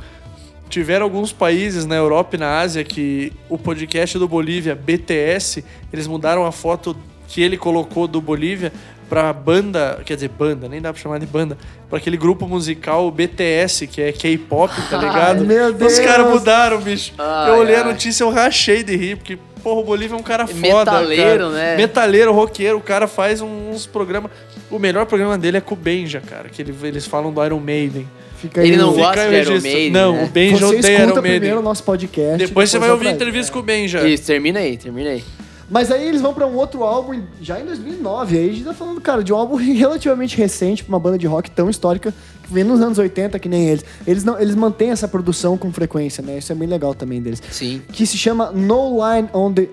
Tiveram 0.68 1.05
alguns 1.05 1.33
países 1.33 1.87
na 1.87 1.94
Europa 1.96 2.37
e 2.37 2.38
na 2.38 2.61
Ásia 2.61 2.85
que 2.85 3.33
o 3.48 3.57
podcast 3.57 4.18
do 4.18 4.29
Bolívia, 4.29 4.74
BTS, 4.77 5.64
eles 5.92 6.07
mudaram 6.07 6.44
a 6.44 6.53
foto 6.53 6.94
que 7.29 7.41
ele 7.43 7.57
colocou 7.57 8.09
do 8.09 8.21
Bolívia 8.21 8.73
pra 9.09 9.33
banda, 9.33 10.01
quer 10.05 10.14
dizer, 10.17 10.29
banda, 10.29 10.69
nem 10.69 10.81
dá 10.83 10.93
pra 10.93 11.01
chamar 11.01 11.19
de 11.19 11.25
banda, 11.27 11.57
pra 11.88 11.99
aquele 11.99 12.17
grupo 12.17 12.47
musical 12.47 13.11
BTS, 13.11 13.87
que 13.87 14.03
é 14.03 14.12
K-pop, 14.12 14.73
tá 14.91 14.99
ligado? 14.99 15.41
Ai, 15.41 15.47
meu 15.47 15.67
Os 15.69 15.75
Deus. 15.75 15.99
caras 16.01 16.27
mudaram, 16.29 16.79
bicho. 16.81 17.12
Ai, 17.17 17.51
eu 17.51 17.55
olhei 17.59 17.77
a 17.77 17.85
ai. 17.85 17.93
notícia, 17.93 18.23
eu 18.25 18.31
rachei 18.31 18.83
de 18.83 18.95
rir, 18.97 19.17
porque, 19.17 19.38
porra, 19.62 19.81
o 19.81 19.85
Bolívia 19.85 20.14
é 20.14 20.19
um 20.19 20.23
cara 20.23 20.47
foda. 20.47 20.59
Metaleiro, 20.61 21.25
cara. 21.45 21.49
né? 21.51 21.77
Metaleiro, 21.77 22.33
roqueiro, 22.35 22.77
o 22.77 22.83
cara 22.83 23.07
faz 23.07 23.41
uns 23.41 23.87
programas. 23.87 24.31
O 24.71 24.79
melhor 24.79 25.07
programa 25.07 25.38
dele 25.38 25.57
é 25.57 25.61
com 25.62 25.73
o 25.75 25.77
Benja, 25.79 26.21
cara, 26.21 26.51
que 26.51 26.61
ele- 26.61 26.75
eles 26.83 27.07
falam 27.07 27.33
do 27.33 27.43
Iron 27.43 27.61
Maiden. 27.61 28.07
Fica 28.37 28.61
aí 28.61 28.69
Ele 28.69 28.77
não 28.77 28.91
o- 28.91 28.93
Fica 28.93 29.07
gosta 29.07 29.21
aí 29.23 29.29
o 29.29 29.31
de 29.31 29.51
Iron. 29.51 29.61
Maiden, 29.62 29.91
Não, 29.91 30.12
né? 30.12 30.25
o 30.25 30.27
Benja 30.29 30.57
Você 30.59 30.64
odeia 30.67 30.79
escuta 30.81 31.03
Iron 31.03 31.12
primeiro 31.14 31.45
o 31.45 31.49
Maiden. 31.49 31.62
nosso 31.64 31.83
podcast. 31.83 32.37
Depois 32.37 32.71
você 32.71 32.79
vai 32.79 32.91
ouvir 32.91 33.09
a 33.09 33.11
entrevista 33.12 33.51
com 33.53 33.59
o 33.59 33.62
Benja. 33.62 34.07
Isso, 34.07 34.27
termina 34.27 34.61
aí, 34.61 34.77
termina 34.77 35.11
aí. 35.11 35.25
Mas 35.70 35.90
aí 35.90 36.07
eles 36.09 36.20
vão 36.22 36.33
pra 36.33 36.46
um 36.46 36.54
outro 36.57 36.83
álbum 36.83 37.20
já 37.42 37.61
em 37.61 37.64
2009. 37.66 38.38
Aí 38.38 38.48
a 38.48 38.52
gente 38.52 38.64
tá 38.64 38.72
falando, 38.74 39.00
cara, 39.00 39.22
de 39.22 39.33
um 39.33 39.37
álbum 39.37 39.57
relativamente 39.61 40.37
recente 40.37 40.83
pra 40.83 40.94
uma 40.94 40.98
banda 41.00 41.18
de 41.18 41.26
rock 41.26 41.50
tão 41.50 41.68
histórica 41.68 42.12
que 42.42 42.52
vem 42.52 42.64
nos 42.64 42.81
anos 42.81 42.96
80 42.98 43.38
que 43.38 43.48
nem 43.48 43.68
eles. 43.68 43.85
Eles 44.07 44.24
não, 44.24 44.38
eles 44.40 44.54
mantêm 44.54 44.90
essa 44.90 45.07
produção 45.07 45.59
com 45.59 45.70
frequência, 45.72 46.22
né? 46.22 46.38
Isso 46.38 46.50
é 46.50 46.54
bem 46.54 46.66
legal 46.68 46.94
também 46.94 47.20
deles. 47.20 47.42
Sim. 47.50 47.83
Que 47.92 48.07
se 48.07 48.16
chama 48.16 48.50
No 48.50 48.96
Line 48.96 49.28
on 49.35 49.52
the 49.52 49.68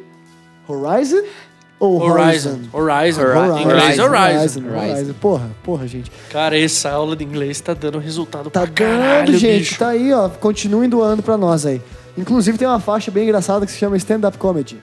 Horizon 0.68 1.22
ou 1.80 2.02
Horizon. 2.02 2.60
Horizon. 2.74 3.22
Hori- 3.22 3.60
Em 3.62 3.64
inglês, 3.64 4.00
Horizon. 4.00 4.62
Horizon. 4.68 5.14
Porra, 5.22 5.50
porra, 5.64 5.88
gente. 5.88 6.12
Cara, 6.30 6.58
essa 6.60 6.90
aula 6.90 7.16
de 7.16 7.24
inglês 7.24 7.60
tá 7.62 7.74
dando 7.74 8.00
resultado 8.00 8.50
Tá 8.50 8.62
pra 8.62 8.70
caralho, 8.72 9.28
dando, 9.28 9.38
gente. 9.38 9.60
bicho. 9.60 9.80
Tá 9.80 9.90
aí, 9.90 10.12
ó. 10.14 10.28
Continuem 10.30 10.90
doando 10.90 11.22
pra 11.22 11.38
nós 11.38 11.66
aí. 11.66 11.82
Inclusive 12.18 12.58
tem 12.58 12.68
uma 12.68 12.80
faixa 12.80 13.12
bem 13.12 13.24
engraçada 13.24 13.66
que 13.66 13.72
se 13.72 13.78
chama 13.78 13.98
Stand 13.98 14.28
Up 14.28 14.38
Comedy. 14.38 14.78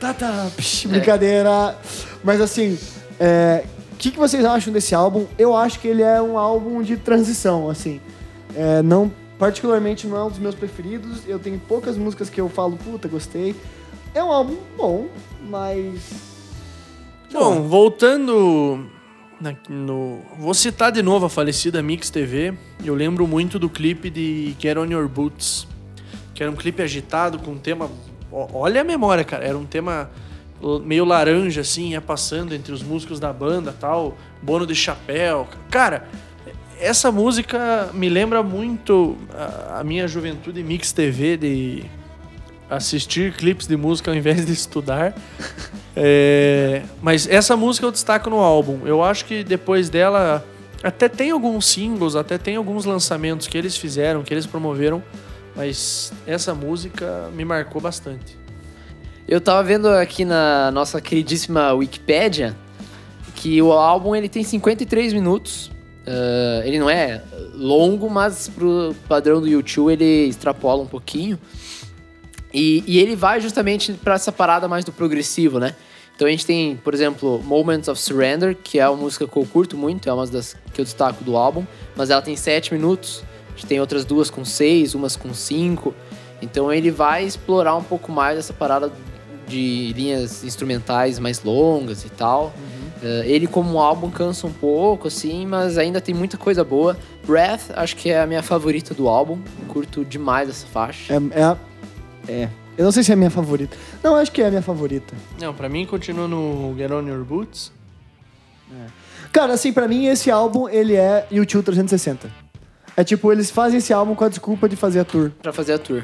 Tá, 0.00 0.14
tá, 0.14 0.48
psh, 0.56 0.86
brincadeira. 0.86 1.76
Mas 2.22 2.40
assim, 2.40 2.78
é, 3.18 3.64
o 3.92 3.96
que, 3.96 4.10
que 4.12 4.18
vocês 4.18 4.44
acham 4.44 4.72
desse 4.72 4.94
álbum? 4.94 5.26
Eu 5.38 5.56
acho 5.56 5.80
que 5.80 5.88
ele 5.88 6.02
é 6.02 6.20
um 6.22 6.38
álbum 6.38 6.82
de 6.82 6.96
transição, 6.96 7.68
assim. 7.68 8.00
É, 8.54 8.80
não, 8.82 9.10
particularmente 9.38 10.06
não 10.06 10.16
é 10.16 10.24
um 10.24 10.28
dos 10.28 10.38
meus 10.38 10.54
preferidos. 10.54 11.22
Eu 11.26 11.38
tenho 11.38 11.58
poucas 11.58 11.96
músicas 11.96 12.30
que 12.30 12.40
eu 12.40 12.48
falo, 12.48 12.76
puta, 12.76 13.08
gostei. 13.08 13.56
É 14.14 14.22
um 14.22 14.30
álbum 14.32 14.56
bom, 14.76 15.08
mas. 15.48 16.00
Bom, 17.32 17.62
voltando 17.62 18.86
na- 19.40 19.54
no, 19.68 20.20
vou 20.38 20.54
citar 20.54 20.90
de 20.92 21.02
novo 21.02 21.26
a 21.26 21.30
falecida 21.30 21.82
Mix 21.82 22.08
TV. 22.08 22.54
Eu 22.84 22.94
lembro 22.94 23.26
muito 23.26 23.58
do 23.58 23.68
clipe 23.68 24.08
de 24.10 24.56
Get 24.58 24.76
On 24.78 24.84
Your 24.86 25.08
Boots, 25.08 25.66
que 26.34 26.42
era 26.42 26.50
um 26.50 26.56
clipe 26.56 26.82
agitado 26.82 27.38
com 27.40 27.50
um 27.52 27.58
tema. 27.58 27.90
Olha 28.30 28.80
a 28.80 28.84
memória, 28.84 29.24
cara. 29.24 29.44
Era 29.44 29.56
um 29.56 29.64
tema 29.64 30.10
meio 30.84 31.04
laranja, 31.04 31.60
assim, 31.60 31.90
ia 31.90 32.00
passando 32.00 32.54
entre 32.54 32.72
os 32.72 32.82
músicos 32.82 33.20
da 33.20 33.32
banda 33.32 33.74
tal. 33.78 34.16
Bono 34.42 34.66
de 34.66 34.74
chapéu. 34.74 35.46
Cara, 35.70 36.08
essa 36.80 37.10
música 37.10 37.90
me 37.92 38.08
lembra 38.08 38.42
muito 38.42 39.16
a, 39.32 39.80
a 39.80 39.84
minha 39.84 40.06
juventude 40.06 40.62
Mix 40.62 40.92
TV 40.92 41.36
de 41.36 41.84
assistir 42.70 43.32
clipes 43.32 43.66
de 43.66 43.76
música 43.76 44.10
ao 44.10 44.16
invés 44.16 44.44
de 44.44 44.52
estudar. 44.52 45.14
É, 46.00 46.82
mas 47.02 47.26
essa 47.26 47.56
música 47.56 47.84
eu 47.84 47.90
destaco 47.90 48.30
no 48.30 48.36
álbum. 48.36 48.86
Eu 48.86 49.02
acho 49.02 49.24
que 49.24 49.42
depois 49.42 49.90
dela 49.90 50.44
até 50.80 51.08
tem 51.08 51.32
alguns 51.32 51.66
singles, 51.66 52.14
até 52.14 52.38
tem 52.38 52.54
alguns 52.54 52.84
lançamentos 52.84 53.48
que 53.48 53.58
eles 53.58 53.76
fizeram, 53.76 54.22
que 54.22 54.32
eles 54.32 54.46
promoveram, 54.46 55.02
mas 55.58 56.12
essa 56.24 56.54
música 56.54 57.28
me 57.34 57.44
marcou 57.44 57.82
bastante. 57.82 58.38
Eu 59.26 59.40
tava 59.40 59.60
vendo 59.64 59.88
aqui 59.88 60.24
na 60.24 60.70
nossa 60.70 61.00
queridíssima 61.00 61.72
Wikipédia 61.72 62.56
que 63.34 63.60
o 63.60 63.72
álbum 63.72 64.14
ele 64.14 64.28
tem 64.28 64.44
53 64.44 65.12
minutos. 65.12 65.72
Ah, 66.06 66.62
ele 66.64 66.78
não 66.78 66.88
é 66.88 67.20
longo, 67.54 68.08
mas 68.08 68.48
pro 68.48 68.94
padrão 69.08 69.40
do 69.40 69.48
YouTube 69.48 69.92
ele 69.92 70.28
extrapola 70.28 70.80
um 70.80 70.86
pouquinho. 70.86 71.36
E, 72.54 72.84
e 72.86 73.00
ele 73.00 73.16
vai 73.16 73.40
justamente 73.40 73.92
para 73.94 74.14
essa 74.14 74.30
parada 74.30 74.68
mais 74.68 74.84
do 74.84 74.92
progressivo, 74.92 75.58
né? 75.58 75.74
Então 76.14 76.28
a 76.28 76.30
gente 76.30 76.46
tem, 76.46 76.76
por 76.76 76.94
exemplo, 76.94 77.42
Moments 77.42 77.88
of 77.88 78.00
Surrender, 78.00 78.56
que 78.56 78.78
é 78.78 78.88
uma 78.88 78.96
música 78.96 79.26
que 79.26 79.36
eu 79.36 79.44
curto 79.44 79.76
muito, 79.76 80.08
é 80.08 80.12
uma 80.12 80.26
das 80.26 80.56
que 80.72 80.80
eu 80.80 80.84
destaco 80.84 81.24
do 81.24 81.36
álbum, 81.36 81.66
mas 81.96 82.10
ela 82.10 82.22
tem 82.22 82.36
7 82.36 82.72
minutos. 82.72 83.24
A 83.58 83.60
gente 83.60 83.66
tem 83.66 83.80
outras 83.80 84.04
duas 84.04 84.30
com 84.30 84.44
6, 84.44 84.94
umas 84.94 85.16
com 85.16 85.34
5. 85.34 85.92
Então 86.40 86.72
ele 86.72 86.92
vai 86.92 87.24
explorar 87.24 87.74
um 87.74 87.82
pouco 87.82 88.12
mais 88.12 88.38
essa 88.38 88.52
parada 88.52 88.92
de 89.48 89.92
linhas 89.96 90.44
instrumentais 90.44 91.18
mais 91.18 91.42
longas 91.42 92.04
e 92.04 92.08
tal. 92.08 92.52
Eh, 93.02 93.24
ele 93.26 93.48
como 93.48 93.80
álbum 93.80 94.10
cansa 94.12 94.46
um 94.46 94.52
pouco, 94.52 95.08
assim, 95.08 95.44
mas 95.44 95.76
ainda 95.76 96.00
tem 96.00 96.14
muita 96.14 96.36
coisa 96.36 96.62
boa. 96.62 96.96
Breath, 97.26 97.72
acho 97.74 97.96
que 97.96 98.10
é 98.10 98.20
a 98.20 98.26
minha 98.28 98.44
favorita 98.44 98.94
do 98.94 99.08
álbum. 99.08 99.40
Curto 99.66 100.04
demais 100.04 100.48
essa 100.48 100.66
faixa. 100.68 101.12
É, 101.14 101.40
é, 101.40 101.42
a- 101.42 101.56
é. 102.28 102.48
Eu 102.76 102.84
não 102.84 102.92
sei 102.92 103.02
se 103.02 103.10
é 103.10 103.14
a 103.14 103.16
minha 103.16 103.30
favorita. 103.30 103.76
Não, 104.04 104.14
acho 104.14 104.30
que 104.30 104.40
é 104.40 104.46
a 104.46 104.50
minha 104.50 104.62
favorita. 104.62 105.12
Não, 105.40 105.52
pra 105.52 105.68
mim 105.68 105.84
continua 105.84 106.28
no 106.28 106.72
Get 106.78 106.92
On 106.92 107.02
Your 107.02 107.24
Boots. 107.24 107.72
Cara, 109.32 109.54
assim, 109.54 109.72
pra 109.72 109.88
mim 109.88 110.06
esse 110.06 110.30
álbum, 110.30 110.68
ele 110.68 110.94
é 110.94 111.26
YouTube 111.30 111.64
360. 111.64 112.30
É 113.00 113.04
tipo, 113.04 113.30
eles 113.30 113.48
fazem 113.50 113.78
esse 113.78 113.92
álbum 113.92 114.14
com 114.16 114.24
a 114.24 114.28
desculpa 114.28 114.68
de 114.68 114.74
fazer 114.74 114.98
a 115.00 115.04
tour. 115.04 115.30
Pra 115.40 115.52
fazer 115.52 115.74
a 115.74 115.78
tour. 115.78 116.02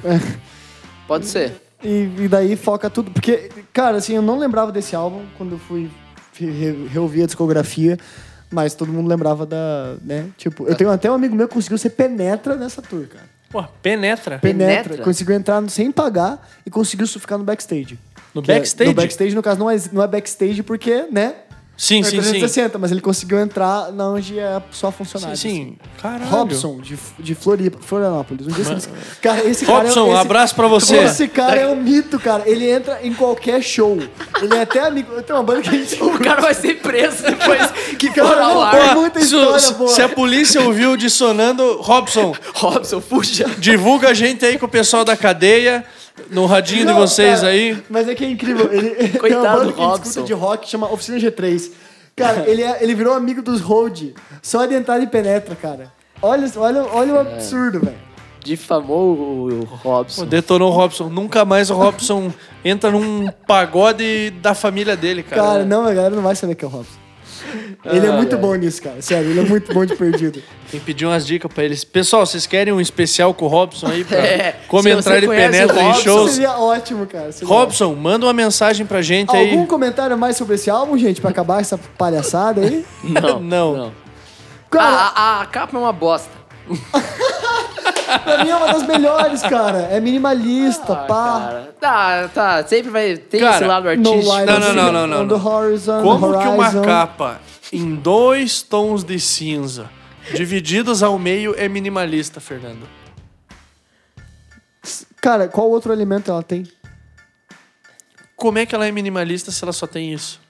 Pode 1.08 1.26
ser. 1.26 1.52
E, 1.82 2.08
e 2.18 2.28
daí 2.28 2.54
foca 2.56 2.88
tudo. 2.88 3.10
Porque, 3.10 3.50
cara, 3.72 3.96
assim, 3.96 4.14
eu 4.14 4.22
não 4.22 4.38
lembrava 4.38 4.70
desse 4.70 4.94
álbum 4.94 5.22
quando 5.36 5.52
eu 5.52 5.58
fui 5.58 5.90
re- 6.38 6.86
reouvir 6.88 7.24
a 7.24 7.26
discografia. 7.26 7.98
Mas 8.50 8.74
todo 8.74 8.92
mundo 8.92 9.08
lembrava 9.08 9.44
da, 9.44 9.96
né? 10.02 10.26
Tipo, 10.38 10.68
eu 10.68 10.76
tenho 10.76 10.88
até 10.90 11.10
um 11.10 11.14
amigo 11.14 11.34
meu 11.34 11.48
que 11.48 11.54
conseguiu 11.54 11.76
ser 11.78 11.90
penetra 11.90 12.54
nessa 12.54 12.80
tour, 12.80 13.06
cara. 13.08 13.24
Pô, 13.50 13.62
penetra. 13.82 14.38
Penetra. 14.38 14.82
Penetra? 14.84 15.04
Conseguiu 15.04 15.34
entrar 15.34 15.68
sem 15.70 15.90
pagar 15.90 16.48
e 16.64 16.70
conseguiu 16.70 17.06
ficar 17.08 17.36
no 17.36 17.42
backstage. 17.44 17.98
No 18.32 18.42
Que 18.42 18.52
é- 18.52 18.54
backstage? 18.56 18.90
no 18.90 18.94
backstage, 18.94 19.34
no 19.34 19.42
caso, 19.42 19.58
não 19.58 19.68
é, 19.70 19.76
não 19.92 20.02
é 20.02 20.06
backstage 20.06 20.62
porque, 20.62 21.06
né? 21.10 21.34
Sim, 21.76 22.02
sim, 22.04 22.10
sim. 22.10 22.16
360, 22.18 22.78
mas 22.78 22.92
ele 22.92 23.00
conseguiu 23.00 23.38
entrar 23.40 23.90
na 23.92 24.08
onde 24.08 24.38
é 24.38 24.62
só 24.70 24.90
Sim, 24.90 24.96
funcionário. 24.96 25.36
sim. 25.36 25.76
Caralho. 26.00 26.24
Robson, 26.30 26.78
de, 26.80 26.96
de 27.18 27.34
Floripa, 27.34 27.78
Florianópolis. 27.80 28.46
Um 28.46 28.50
dia 28.50 28.64
Cara, 29.20 29.44
esse 29.44 29.66
cara 29.66 29.78
Robson, 29.82 30.06
é, 30.06 30.10
esse, 30.12 30.20
abraço 30.20 30.54
pra 30.54 30.68
você. 30.68 30.96
Esse 30.98 31.26
cara 31.28 31.56
é 31.60 31.66
um 31.66 31.76
mito, 31.76 32.18
cara. 32.20 32.44
Ele 32.46 32.70
entra 32.70 33.00
em 33.02 33.12
qualquer 33.12 33.60
show. 33.62 33.98
Ele 34.40 34.54
é 34.54 34.62
até 34.62 34.86
amigo. 34.86 35.20
Tem 35.22 35.34
uma 35.34 35.42
banda 35.42 35.62
que 35.62 35.68
a 35.68 35.72
gente. 35.72 35.94
O 36.04 36.18
cara 36.20 36.40
vai 36.40 36.54
ser 36.54 36.80
preso 36.80 37.22
depois 37.24 37.70
que 37.98 38.08
for 38.10 38.14
Cara, 38.28 38.44
ao 38.44 38.54
não, 38.54 38.62
ar. 38.62 38.70
Tem 38.70 38.94
muita 38.94 39.18
se, 39.20 39.26
história 39.26 39.58
se- 39.58 39.74
boa. 39.74 39.88
se 39.90 40.02
a 40.02 40.08
polícia 40.08 40.60
ouviu 40.62 40.96
dissonando, 40.96 41.78
Robson, 41.80 42.34
Robson, 42.54 43.00
fuja. 43.00 43.46
divulga 43.58 44.10
a 44.10 44.14
gente 44.14 44.44
aí 44.46 44.58
com 44.58 44.66
o 44.66 44.68
pessoal 44.68 45.04
da 45.04 45.16
cadeia, 45.16 45.84
no 46.30 46.46
radinho 46.46 46.80
de 46.86 46.92
Não, 46.92 46.98
vocês 46.98 47.40
cara, 47.40 47.52
aí. 47.52 47.82
Mas 47.90 48.08
é 48.08 48.14
que 48.14 48.24
é 48.24 48.30
incrível. 48.30 48.72
Ele 48.72 48.90
tem 48.94 49.10
uma 49.10 49.18
Coitado 49.20 49.42
banda 49.58 49.64
do 49.66 49.72
que 49.72 49.80
Robson. 49.80 50.08
escuta 50.10 50.26
de 50.26 50.32
rock 50.32 50.68
chama 50.68 50.92
Oficina 50.92 51.18
G3. 51.18 51.70
Cara, 52.16 52.48
ele, 52.48 52.62
é- 52.62 52.82
ele 52.82 52.94
virou 52.94 53.14
amigo 53.14 53.42
dos 53.42 53.60
Road. 53.60 54.14
Só 54.42 54.64
de 54.66 54.74
entrar 54.74 55.00
e 55.00 55.06
penetra, 55.06 55.54
cara. 55.56 55.92
Olha, 56.22 56.48
olha, 56.56 56.82
olha 56.84 57.14
o 57.14 57.18
absurdo, 57.18 57.80
velho. 57.80 57.96
Difamou 58.44 59.16
o, 59.16 59.60
o 59.60 59.64
Robson. 59.64 60.22
Pô, 60.22 60.26
Detonou 60.26 60.70
o 60.70 60.74
Robson. 60.74 61.08
Nunca 61.08 61.44
mais 61.44 61.70
o 61.70 61.74
Robson 61.74 62.30
entra 62.64 62.90
num 62.90 63.26
pagode 63.46 64.30
da 64.42 64.54
família 64.54 64.96
dele, 64.96 65.22
cara. 65.22 65.42
Cara, 65.42 65.64
não, 65.64 65.84
a 65.86 65.92
galera 65.94 66.14
não 66.14 66.22
vai 66.22 66.36
saber 66.36 66.54
que 66.54 66.64
é 66.64 66.68
o 66.68 66.70
Robson. 66.70 66.98
Ele 67.86 68.06
é 68.06 68.10
muito 68.12 68.36
bom 68.38 68.54
nisso, 68.54 68.80
cara. 68.82 69.00
Sério, 69.02 69.30
ele 69.30 69.40
é 69.40 69.44
muito 69.44 69.72
bom 69.74 69.84
de 69.84 69.94
perdido. 69.94 70.42
Tem 70.70 70.80
que 70.80 70.86
pedir 70.86 71.04
umas 71.06 71.26
dicas 71.26 71.52
pra 71.52 71.62
eles. 71.64 71.84
Pessoal, 71.84 72.24
vocês 72.26 72.46
querem 72.46 72.72
um 72.72 72.80
especial 72.80 73.32
com 73.34 73.44
o 73.44 73.48
Robson 73.48 73.86
aí? 73.88 74.04
Pra 74.04 74.16
É, 74.24 74.56
como 74.68 74.82
se 74.82 74.88
entrar 74.90 75.02
você 75.12 75.16
ele 75.18 75.26
conhece 75.26 75.50
penetra 75.52 75.76
o 75.76 75.80
em 75.80 75.84
Robson, 75.84 76.02
shows. 76.02 76.30
Seria 76.32 76.58
ótimo, 76.58 77.06
cara. 77.06 77.30
seria 77.30 77.48
Robson, 77.54 77.94
manda 77.94 78.26
uma 78.26 78.32
mensagem 78.32 78.84
pra 78.86 79.02
gente 79.02 79.28
Algum 79.36 79.60
aí. 79.60 79.66
comentário 79.66 80.16
mais 80.16 80.36
sobre 80.36 80.54
esse 80.54 80.70
álbum, 80.70 80.96
gente, 80.96 81.20
pra 81.20 81.30
acabar 81.30 81.60
essa 81.60 81.78
palhaçada 81.98 82.62
aí? 82.62 82.84
Não, 83.04 83.40
Não. 83.40 83.92
Cara, 84.70 84.86
A, 84.86 85.38
a- 85.38 85.40
a 85.42 85.46
capa 85.46 85.76
é 85.76 85.80
uma 85.80 85.92
bosta. 85.92 86.30
pra 88.24 88.44
mim 88.44 88.50
é 88.50 88.56
uma 88.56 88.72
das 88.72 88.82
melhores, 88.86 89.42
cara. 89.42 89.88
É 89.90 90.00
minimalista, 90.00 90.92
Ah, 90.92 90.96
pá. 91.06 91.40
cara. 91.46 91.74
Tá, 91.80 92.28
tá. 92.34 92.64
Sempre 92.66 92.90
vai 92.90 93.16
ter 93.16 93.38
Cara, 93.40 93.56
esse 93.56 93.64
lado 93.64 93.84
No 93.84 93.90
artístico. 93.90 94.36
Não, 94.46 94.58
não, 94.60 94.72
não, 94.74 94.92
não, 94.92 95.06
não, 95.06 95.22
on 95.22 95.28
the 95.28 95.34
não. 95.36 95.46
horizon, 95.46 96.02
Como 96.02 96.38
que 96.38 96.46
uma 96.48 96.64
horizon. 96.64 96.82
capa 96.82 97.40
em 97.76 97.94
dois 97.94 98.62
tons 98.62 99.02
de 99.04 99.18
cinza, 99.20 99.90
divididos 100.34 101.02
ao 101.02 101.18
meio, 101.18 101.54
é 101.56 101.68
minimalista, 101.68 102.40
Fernando? 102.40 102.86
Cara, 105.20 105.48
qual 105.48 105.70
outro 105.70 105.92
alimento 105.92 106.30
ela 106.30 106.42
tem? 106.42 106.66
Como 108.36 108.58
é 108.58 108.66
que 108.66 108.74
ela 108.74 108.86
é 108.86 108.92
minimalista 108.92 109.50
se 109.50 109.62
ela 109.64 109.72
só 109.72 109.86
tem 109.86 110.12
isso? 110.12 110.40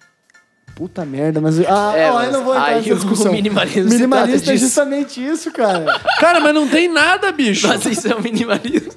Puta 0.74 1.04
merda, 1.06 1.40
mas. 1.40 1.60
Ah, 1.60 1.92
É, 1.96 2.10
ó, 2.10 2.14
mas 2.14 2.26
eu 2.26 2.32
não 2.32 2.44
vou 2.44 2.54
entrar 2.54 2.66
aí 2.66 2.74
nessa 2.78 2.92
o 2.92 2.96
discussão. 2.96 3.32
minimalismo 3.32 3.88
Minimalista 3.90 4.52
é 4.52 4.56
justamente 4.56 5.24
isso, 5.24 5.52
cara. 5.52 6.00
Cara, 6.18 6.40
mas 6.40 6.52
não 6.52 6.66
tem 6.66 6.88
nada, 6.88 7.30
bicho. 7.30 7.68
Mas 7.68 7.84
isso 7.86 8.08
é 8.08 8.16
um 8.16 8.20
minimalismo. 8.20 8.92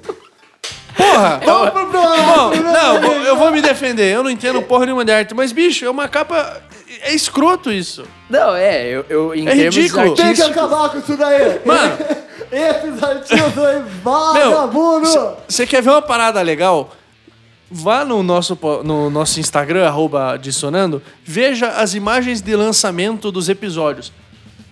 Porra! 0.96 1.40
Vamos 1.44 1.70
pro 1.70 1.86
Bom, 1.86 1.90
próximo. 1.92 2.62
não, 2.72 3.00
vou- 3.00 3.14
eu 3.14 3.36
vou 3.36 3.52
me 3.52 3.62
defender. 3.62 4.12
Eu 4.12 4.24
não 4.24 4.30
entendo 4.30 4.60
porra 4.62 4.86
nenhuma 4.86 5.04
de 5.04 5.12
arte. 5.12 5.32
Mas, 5.34 5.52
bicho, 5.52 5.84
é 5.84 5.90
uma 5.90 6.08
capa. 6.08 6.60
É 7.02 7.14
escroto 7.14 7.70
isso. 7.70 8.04
Não, 8.30 8.54
é, 8.54 8.86
eu, 8.88 9.04
eu 9.08 9.34
em 9.34 9.46
É 9.46 9.54
termos 9.54 9.76
ridículo. 9.76 10.14
Tem 10.14 10.34
que 10.34 10.42
acabar 10.42 10.88
com 10.90 10.98
isso 10.98 11.16
daí. 11.16 11.60
Mano. 11.64 11.98
Esses 12.50 13.02
artigos 13.02 13.58
aí, 13.64 13.82
vagabundo. 14.02 15.06
Você 15.46 15.66
quer 15.66 15.82
ver 15.82 15.90
uma 15.90 16.00
parada 16.00 16.40
legal? 16.40 16.90
Vá 17.70 18.04
no 18.06 18.22
nosso, 18.22 18.58
no 18.82 19.10
nosso 19.10 19.38
Instagram, 19.38 19.86
arroba 19.86 20.38
dissonando, 20.38 21.02
veja 21.22 21.68
as 21.68 21.92
imagens 21.92 22.40
de 22.40 22.56
lançamento 22.56 23.30
dos 23.30 23.50
episódios. 23.50 24.10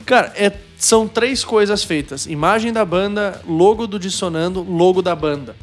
Cara, 0.07 0.33
é- 0.35 0.53
são 0.79 1.07
três 1.07 1.45
coisas 1.45 1.85
feitas: 1.85 2.27
imagem 2.27 2.73
da 2.73 2.85
banda, 2.85 3.43
logo 3.47 3.87
do 3.87 3.99
Dissonando, 3.99 4.63
logo 4.63 5.03
da 5.03 5.15
banda. 5.15 5.55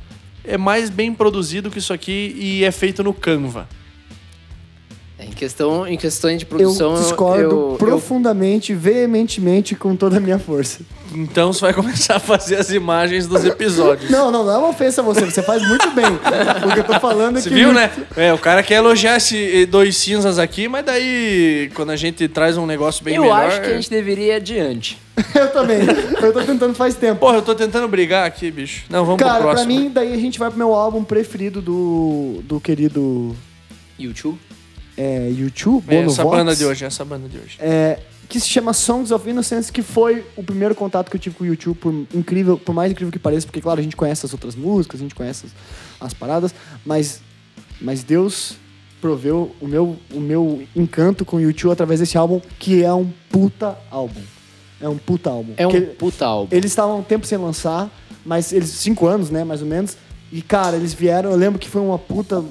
É 0.46 0.58
mais 0.58 0.90
bem 0.90 1.14
produzido 1.14 1.72
que 1.72 1.80
isso 1.80 1.94
aqui 1.94 2.36
e 2.38 2.64
é 2.64 2.72
feito 2.72 3.04
no 3.04 3.14
Canva. 3.14 3.68
Em, 5.24 5.32
questão, 5.32 5.88
em 5.88 5.98
questões 5.98 6.40
de 6.40 6.46
Eu 6.46 6.50
produção, 6.50 6.96
discordo 6.96 7.42
eu, 7.42 7.72
eu, 7.72 7.78
profundamente, 7.78 8.74
veementemente, 8.74 9.76
com 9.76 9.96
toda 9.96 10.18
a 10.18 10.20
minha 10.20 10.40
força. 10.40 10.82
Então 11.16 11.54
você 11.54 11.62
vai 11.62 11.74
começar 11.74 12.16
a 12.16 12.20
fazer 12.20 12.56
as 12.56 12.72
imagens 12.72 13.28
dos 13.28 13.46
episódios. 13.46 14.10
Não, 14.10 14.32
não, 14.32 14.44
não 14.44 14.52
é 14.54 14.58
uma 14.58 14.70
ofensa 14.70 15.02
a 15.02 15.04
você, 15.04 15.26
você 15.26 15.44
faz 15.44 15.66
muito 15.68 15.90
bem. 15.92 16.06
O 16.06 16.74
que 16.74 16.80
eu 16.80 16.84
tô 16.84 17.00
falando 17.00 17.38
é 17.38 17.42
Você 17.42 17.50
que. 17.50 17.56
viu, 17.56 17.72
né? 17.72 17.92
É, 18.16 18.34
o 18.34 18.38
cara 18.38 18.64
quer 18.64 18.76
elogiar 18.76 19.18
esse 19.18 19.66
dois 19.68 19.96
cinzas 19.98 20.40
aqui, 20.40 20.68
mas 20.68 20.86
daí 20.86 21.72
quando 21.76 21.92
a 21.92 21.96
gente 21.96 22.28
traz 22.28 22.58
um 22.58 22.66
negócio 22.66 23.04
bem 23.04 23.16
eu 23.16 23.24
melhor... 23.24 23.46
acho 23.46 23.62
que 23.62 23.68
a 23.68 23.76
gente 23.76 23.90
deveria 23.90 24.34
ir 24.34 24.36
adiante. 24.38 24.98
Eu 25.36 25.52
também. 25.52 25.80
Eu 26.22 26.34
tô 26.34 26.42
tentando 26.42 26.74
faz 26.74 26.96
tempo. 26.96 27.20
Porra, 27.20 27.38
eu 27.38 27.42
tô 27.44 27.54
tentando 27.54 27.88
brigar 27.88 28.26
aqui, 28.26 28.50
bicho. 28.50 28.86
Não, 28.90 29.06
vamos 29.06 29.20
Cara, 29.20 29.36
pro 29.36 29.44
pra 29.44 29.52
próximo. 29.54 29.72
mim, 29.72 29.92
daí 29.94 30.12
a 30.12 30.18
gente 30.18 30.40
vai 30.40 30.50
pro 30.50 30.58
meu 30.58 30.74
álbum 30.74 31.04
preferido 31.04 31.62
do, 31.62 32.42
do 32.44 32.60
querido 32.60 33.36
YouTube. 34.00 34.40
É, 34.98 35.30
YouTube, 35.36 35.86
É 35.94 36.02
essa 36.04 36.24
Vox, 36.24 36.38
banda 36.38 36.56
de 36.56 36.66
hoje, 36.66 36.86
essa 36.86 37.04
banda 37.06 37.28
de 37.28 37.38
hoje. 37.38 37.58
é, 37.60 38.00
que 38.30 38.40
se 38.40 38.48
chama 38.48 38.74
Songs 38.74 39.12
of 39.12 39.30
Innocence, 39.30 39.72
que 39.72 39.82
foi 39.82 40.26
o 40.36 40.44
primeiro 40.44 40.74
contato 40.74 41.10
que 41.12 41.16
eu 41.18 41.20
tive 41.20 41.36
com 41.36 41.44
o 41.44 41.48
YouTube, 41.48 41.78
por 41.78 41.94
incrível, 42.14 42.58
por 42.58 42.74
mais 42.74 42.92
incrível 42.92 43.12
que 43.12 43.20
pareça, 43.20 43.46
porque 43.46 43.62
claro, 43.62 43.80
a 43.80 43.84
gente 43.84 43.96
conhece 43.96 44.26
as 44.26 44.34
outras 44.34 44.56
músicas, 44.56 45.00
a 45.00 45.04
gente 45.04 45.14
conhece 45.16 45.46
as, 46.00 46.08
as 46.08 46.14
paradas, 46.14 46.54
mas, 46.86 47.22
mas 47.82 48.04
Deus 48.04 48.56
proveu 49.02 49.52
o 49.60 49.68
meu, 49.68 49.98
o 50.14 50.20
meu 50.20 50.64
encanto 50.76 51.26
com 51.26 51.36
o 51.38 51.42
YouTube 51.42 51.72
através 51.74 52.00
desse 52.00 52.18
álbum, 52.18 52.40
que 52.58 52.82
é 52.84 52.94
um 52.94 53.12
puta 53.30 53.78
álbum. 53.92 54.22
É 54.82 54.88
um 54.90 54.98
puta 54.98 55.30
álbum. 55.30 55.54
É 55.58 55.68
um 55.68 55.72
Que- 55.72 55.82
puta 55.82 56.26
álbum. 56.26 56.56
eles 56.56 56.72
estavam 56.72 57.00
um 57.00 57.04
tempo 57.04 57.26
sem 57.28 57.38
lançar, 57.38 57.90
mas 58.26 58.52
eles. 58.54 58.70
Cinco 58.70 59.06
anos, 59.06 59.30
né, 59.30 59.44
mais 59.44 59.62
ou 59.62 59.68
menos. 59.68 59.96
E, 60.32 60.42
cara, 60.42 60.76
eles 60.78 60.94
vieram. 60.94 61.30
Eu 61.32 61.38
lembro 61.38 61.60
que 61.60 61.70
foi 61.70 61.82
uma 61.82 62.00
puta 62.00 62.44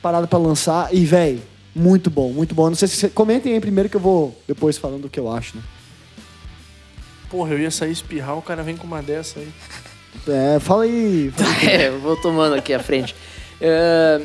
parada 0.00 0.26
pra 0.26 0.38
lançar. 0.38 0.92
E, 0.94 1.04
velho, 1.04 1.40
muito 1.74 2.10
bom, 2.10 2.32
muito 2.32 2.54
bom. 2.54 2.68
Não 2.68 2.76
sei 2.76 2.88
se. 2.88 3.08
Comentem 3.10 3.54
aí 3.54 3.60
primeiro 3.60 3.88
que 3.88 3.96
eu 3.96 4.00
vou 4.00 4.36
depois 4.46 4.76
falando 4.76 5.04
o 5.04 5.10
que 5.10 5.20
eu 5.20 5.30
acho, 5.30 5.56
né? 5.56 5.62
Porra, 7.28 7.52
eu 7.52 7.60
ia 7.60 7.70
sair 7.70 7.92
espirrar, 7.92 8.36
o 8.36 8.42
cara 8.42 8.62
vem 8.62 8.76
com 8.76 8.86
uma 8.86 9.02
dessa 9.02 9.38
aí. 9.38 9.48
É, 10.26 10.58
fala 10.58 10.84
aí. 10.84 11.32
É, 11.62 11.88
eu 11.88 12.00
vou 12.00 12.16
tomando 12.16 12.54
aqui 12.54 12.74
à 12.74 12.80
frente. 12.80 13.14
É, 13.60 14.20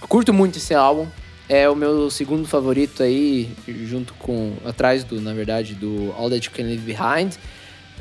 curto 0.00 0.32
muito 0.32 0.58
esse 0.58 0.74
álbum. 0.74 1.06
É 1.48 1.68
o 1.68 1.74
meu 1.74 2.08
segundo 2.10 2.46
favorito 2.46 3.02
aí, 3.02 3.50
junto 3.66 4.14
com. 4.14 4.54
atrás 4.64 5.02
do, 5.02 5.20
na 5.20 5.32
verdade, 5.32 5.74
do 5.74 6.14
All 6.16 6.30
That 6.30 6.46
You 6.46 6.54
Can 6.54 6.62
Leave 6.62 6.82
Behind. 6.82 7.34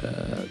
É, 0.04 0.46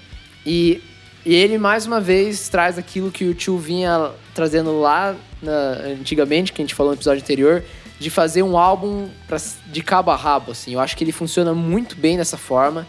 e, 0.45 0.83
e 1.31 1.35
ele, 1.35 1.59
mais 1.59 1.87
uma 1.87 2.01
vez, 2.01 2.49
traz 2.49 2.79
aquilo 2.79 3.11
que 3.11 3.25
o 3.25 3.35
tio 3.35 3.59
vinha 3.59 4.11
trazendo 4.35 4.81
lá 4.81 5.15
na- 5.43 5.73
antigamente, 6.01 6.53
que 6.53 6.63
a 6.63 6.65
gente 6.65 6.75
falou 6.75 6.93
no 6.93 6.97
episódio 6.97 7.23
anterior, 7.23 7.63
de 7.99 8.11
fazer 8.11 8.43
um 8.43 8.57
álbum 8.57 9.09
pra, 9.27 9.39
de 9.67 9.83
cabo 9.83 10.11
a 10.11 10.17
rabo, 10.17 10.53
assim. 10.53 10.73
Eu 10.73 10.81
acho 10.81 10.97
que 10.97 11.05
ele 11.05 11.13
funciona 11.13 11.53
muito 11.53 11.97
bem 11.97 12.17
dessa 12.17 12.37
forma. 12.37 12.87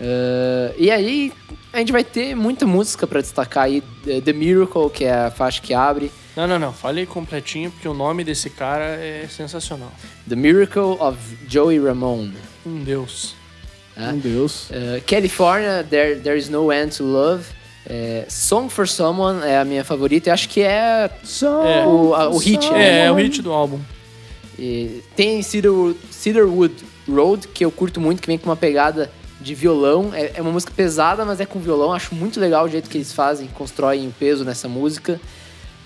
Uh, 0.00 0.74
e 0.78 0.90
aí 0.90 1.32
a 1.72 1.78
gente 1.78 1.92
vai 1.92 2.04
ter 2.04 2.34
muita 2.34 2.66
música 2.66 3.06
pra 3.06 3.20
destacar 3.20 3.64
aí. 3.64 3.82
The 4.04 4.20
The 4.20 4.32
Miracle, 4.32 4.90
que 4.90 5.04
é 5.04 5.12
a 5.26 5.30
faixa 5.30 5.60
que 5.60 5.72
abre. 5.72 6.10
Não, 6.36 6.46
não, 6.46 6.58
não. 6.58 6.72
Falei 6.72 7.06
completinho, 7.06 7.70
porque 7.70 7.88
o 7.88 7.94
nome 7.94 8.22
desse 8.24 8.50
cara 8.50 8.84
é 8.84 9.26
sensacional. 9.28 9.90
The 10.28 10.36
Miracle 10.36 10.96
of 11.00 11.16
Joey 11.48 11.78
Ramone. 11.78 12.34
Um 12.66 12.82
deus. 12.84 13.34
né? 13.96 14.12
Meu 14.12 14.20
Deus. 14.20 14.68
Uh, 14.70 15.00
California, 15.06 15.82
There, 15.88 16.16
There 16.20 16.38
Is 16.38 16.48
No 16.50 16.70
End 16.72 16.96
to 16.96 17.04
Love. 17.04 17.44
É, 17.88 18.24
Song 18.28 18.68
for 18.68 18.88
Someone 18.88 19.42
é 19.44 19.58
a 19.58 19.64
minha 19.64 19.84
favorita. 19.84 20.28
Eu 20.30 20.34
acho 20.34 20.48
que 20.48 20.60
é. 20.60 21.08
O- 21.86 22.14
a- 22.14 22.28
o 22.28 22.38
hit, 22.38 22.70
né? 22.72 23.02
É, 23.02 23.04
é 23.06 23.12
o 23.12 23.14
hit 23.14 23.40
do 23.42 23.52
álbum. 23.52 23.78
e 24.58 25.02
tem 25.14 25.42
Cedarwood, 25.42 25.98
Cedarwood 26.10 26.74
Road, 27.08 27.46
que 27.48 27.64
eu 27.64 27.70
curto 27.70 28.00
muito, 28.00 28.20
que 28.22 28.26
vem 28.26 28.38
com 28.38 28.48
uma 28.48 28.56
pegada 28.56 29.10
de 29.40 29.54
violão. 29.54 30.10
É, 30.14 30.32
é 30.34 30.42
uma 30.42 30.50
música 30.50 30.72
pesada, 30.74 31.24
mas 31.24 31.38
é 31.40 31.46
com 31.46 31.60
violão. 31.60 31.92
Acho 31.92 32.14
muito 32.14 32.40
legal 32.40 32.64
o 32.64 32.68
jeito 32.68 32.88
que 32.90 32.96
eles 32.98 33.12
fazem, 33.12 33.46
constroem 33.48 34.08
o 34.08 34.12
peso 34.18 34.44
nessa 34.44 34.66
música. 34.68 35.20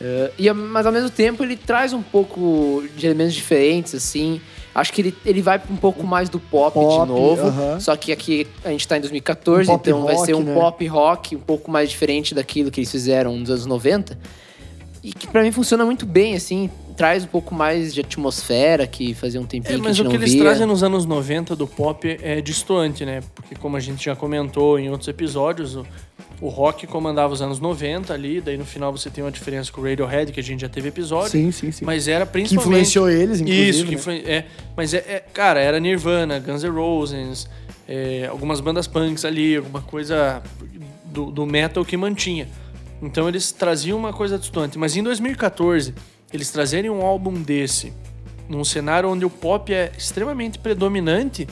Uh, 0.01 0.33
e, 0.39 0.51
mas 0.51 0.87
ao 0.87 0.93
mesmo 0.93 1.11
tempo 1.11 1.43
ele 1.45 1.57
traz 1.57 1.93
um 1.93 2.01
pouco 2.01 2.83
de 2.97 3.05
elementos 3.07 3.35
diferentes, 3.35 3.95
assim. 3.95 4.41
Acho 4.81 4.93
que 4.93 5.01
ele, 5.03 5.15
ele 5.25 5.43
vai 5.43 5.61
um 5.71 5.77
pouco 5.77 6.05
mais 6.07 6.29
do 6.29 6.39
pop, 6.41 6.75
Pop, 6.75 7.03
de 7.07 7.13
novo. 7.13 7.47
aham. 7.47 7.79
Só 7.81 7.95
que 7.97 8.11
aqui 8.13 8.47
a 8.65 8.71
gente 8.71 8.87
tá 8.89 8.97
em 8.97 9.01
2014, 9.01 9.71
Um 9.71 9.75
então 9.75 10.03
vai 10.05 10.17
ser 10.19 10.33
rock, 10.33 10.35
um 10.35 10.45
né? 10.47 10.55
pop 10.55 10.87
rock 10.87 11.37
um 11.37 11.41
pouco 11.41 11.71
mais 11.71 11.91
diferente 11.91 12.35
daquilo 12.35 12.71
que 12.71 12.81
eles 12.81 12.91
fizeram 12.91 13.37
nos 13.37 13.51
anos 13.51 13.67
90. 13.67 14.19
E 15.03 15.13
que 15.13 15.27
pra 15.27 15.43
mim 15.43 15.51
funciona 15.51 15.85
muito 15.85 16.05
bem, 16.05 16.35
assim. 16.35 16.69
Traz 16.97 17.25
um 17.25 17.29
pouco 17.29 17.55
mais 17.55 17.95
de 17.95 18.01
atmosfera 18.03 18.87
que 18.87 19.15
fazia 19.15 19.41
um 19.41 19.47
tempinho 19.47 19.73
É, 19.73 19.75
que 19.77 19.81
a 19.81 19.85
mas 19.89 19.97
gente 19.97 20.07
o 20.07 20.11
que 20.11 20.17
eles 20.17 20.33
via. 20.35 20.43
trazem 20.43 20.67
nos 20.67 20.83
anos 20.83 21.07
90 21.07 21.57
do 21.57 21.67
pop 21.67 22.19
é 22.23 22.43
distoante, 22.43 23.07
né? 23.07 23.23
Porque 23.35 23.55
como 23.55 23.79
a 23.79 23.81
gente 23.81 24.05
já 24.05 24.15
comentou 24.15 24.79
em 24.79 24.91
outros 24.91 25.09
episódios, 25.09 25.77
o, 25.77 25.87
o 26.41 26.49
rock 26.49 26.87
comandava 26.87 27.33
os 27.33 27.43
anos 27.43 27.61
90 27.61 28.15
ali, 28.15 28.41
daí 28.41 28.57
no 28.57 28.65
final 28.65 28.91
você 28.91 29.11
tem 29.11 29.23
uma 29.23 29.31
diferença 29.31 29.71
com 29.71 29.81
o 29.81 29.85
Radiohead, 29.85 30.33
que 30.33 30.41
a 30.41 30.43
gente 30.43 30.61
já 30.61 30.69
teve 30.69 30.89
episódio. 30.89 31.31
Sim, 31.31 31.53
sim, 31.53 31.71
sim. 31.71 31.85
Mas 31.85 32.09
era 32.09 32.25
que 32.25 32.33
principalmente... 32.33 32.69
influenciou 32.69 33.11
eles, 33.11 33.41
inclusive. 33.41 33.69
Isso, 33.69 33.85
que 33.85 33.91
né? 33.91 33.97
influen- 33.97 34.23
é, 34.25 34.47
mas 34.77 34.95
é, 34.95 34.99
é- 34.99 35.25
cara, 35.33 35.61
era 35.61 35.79
Nirvana, 35.79 36.39
Guns 36.39 36.63
N' 36.63 36.71
Roses, 36.71 37.49
é, 37.87 38.27
algumas 38.31 38.61
bandas 38.61 38.87
punks 38.87 39.25
ali, 39.25 39.57
alguma 39.57 39.83
coisa 39.83 40.43
do, 41.05 41.31
do 41.31 41.45
metal 41.45 41.85
que 41.85 41.97
mantinha. 41.97 42.49
Então 43.03 43.29
eles 43.29 43.53
traziam 43.53 43.99
uma 43.99 44.13
coisa 44.13 44.39
distante. 44.39 44.79
Mas 44.79 44.97
em 44.97 45.03
2014, 45.03 45.95
eles 46.33 46.51
trazerem 46.51 46.91
um 46.91 47.03
álbum 47.03 47.35
desse, 47.35 47.93
num 48.49 48.65
cenário 48.65 49.09
onde 49.11 49.25
o 49.25 49.31
pop 49.31 49.73
é 49.73 49.93
extremamente 49.97 50.59
predominante, 50.59 51.47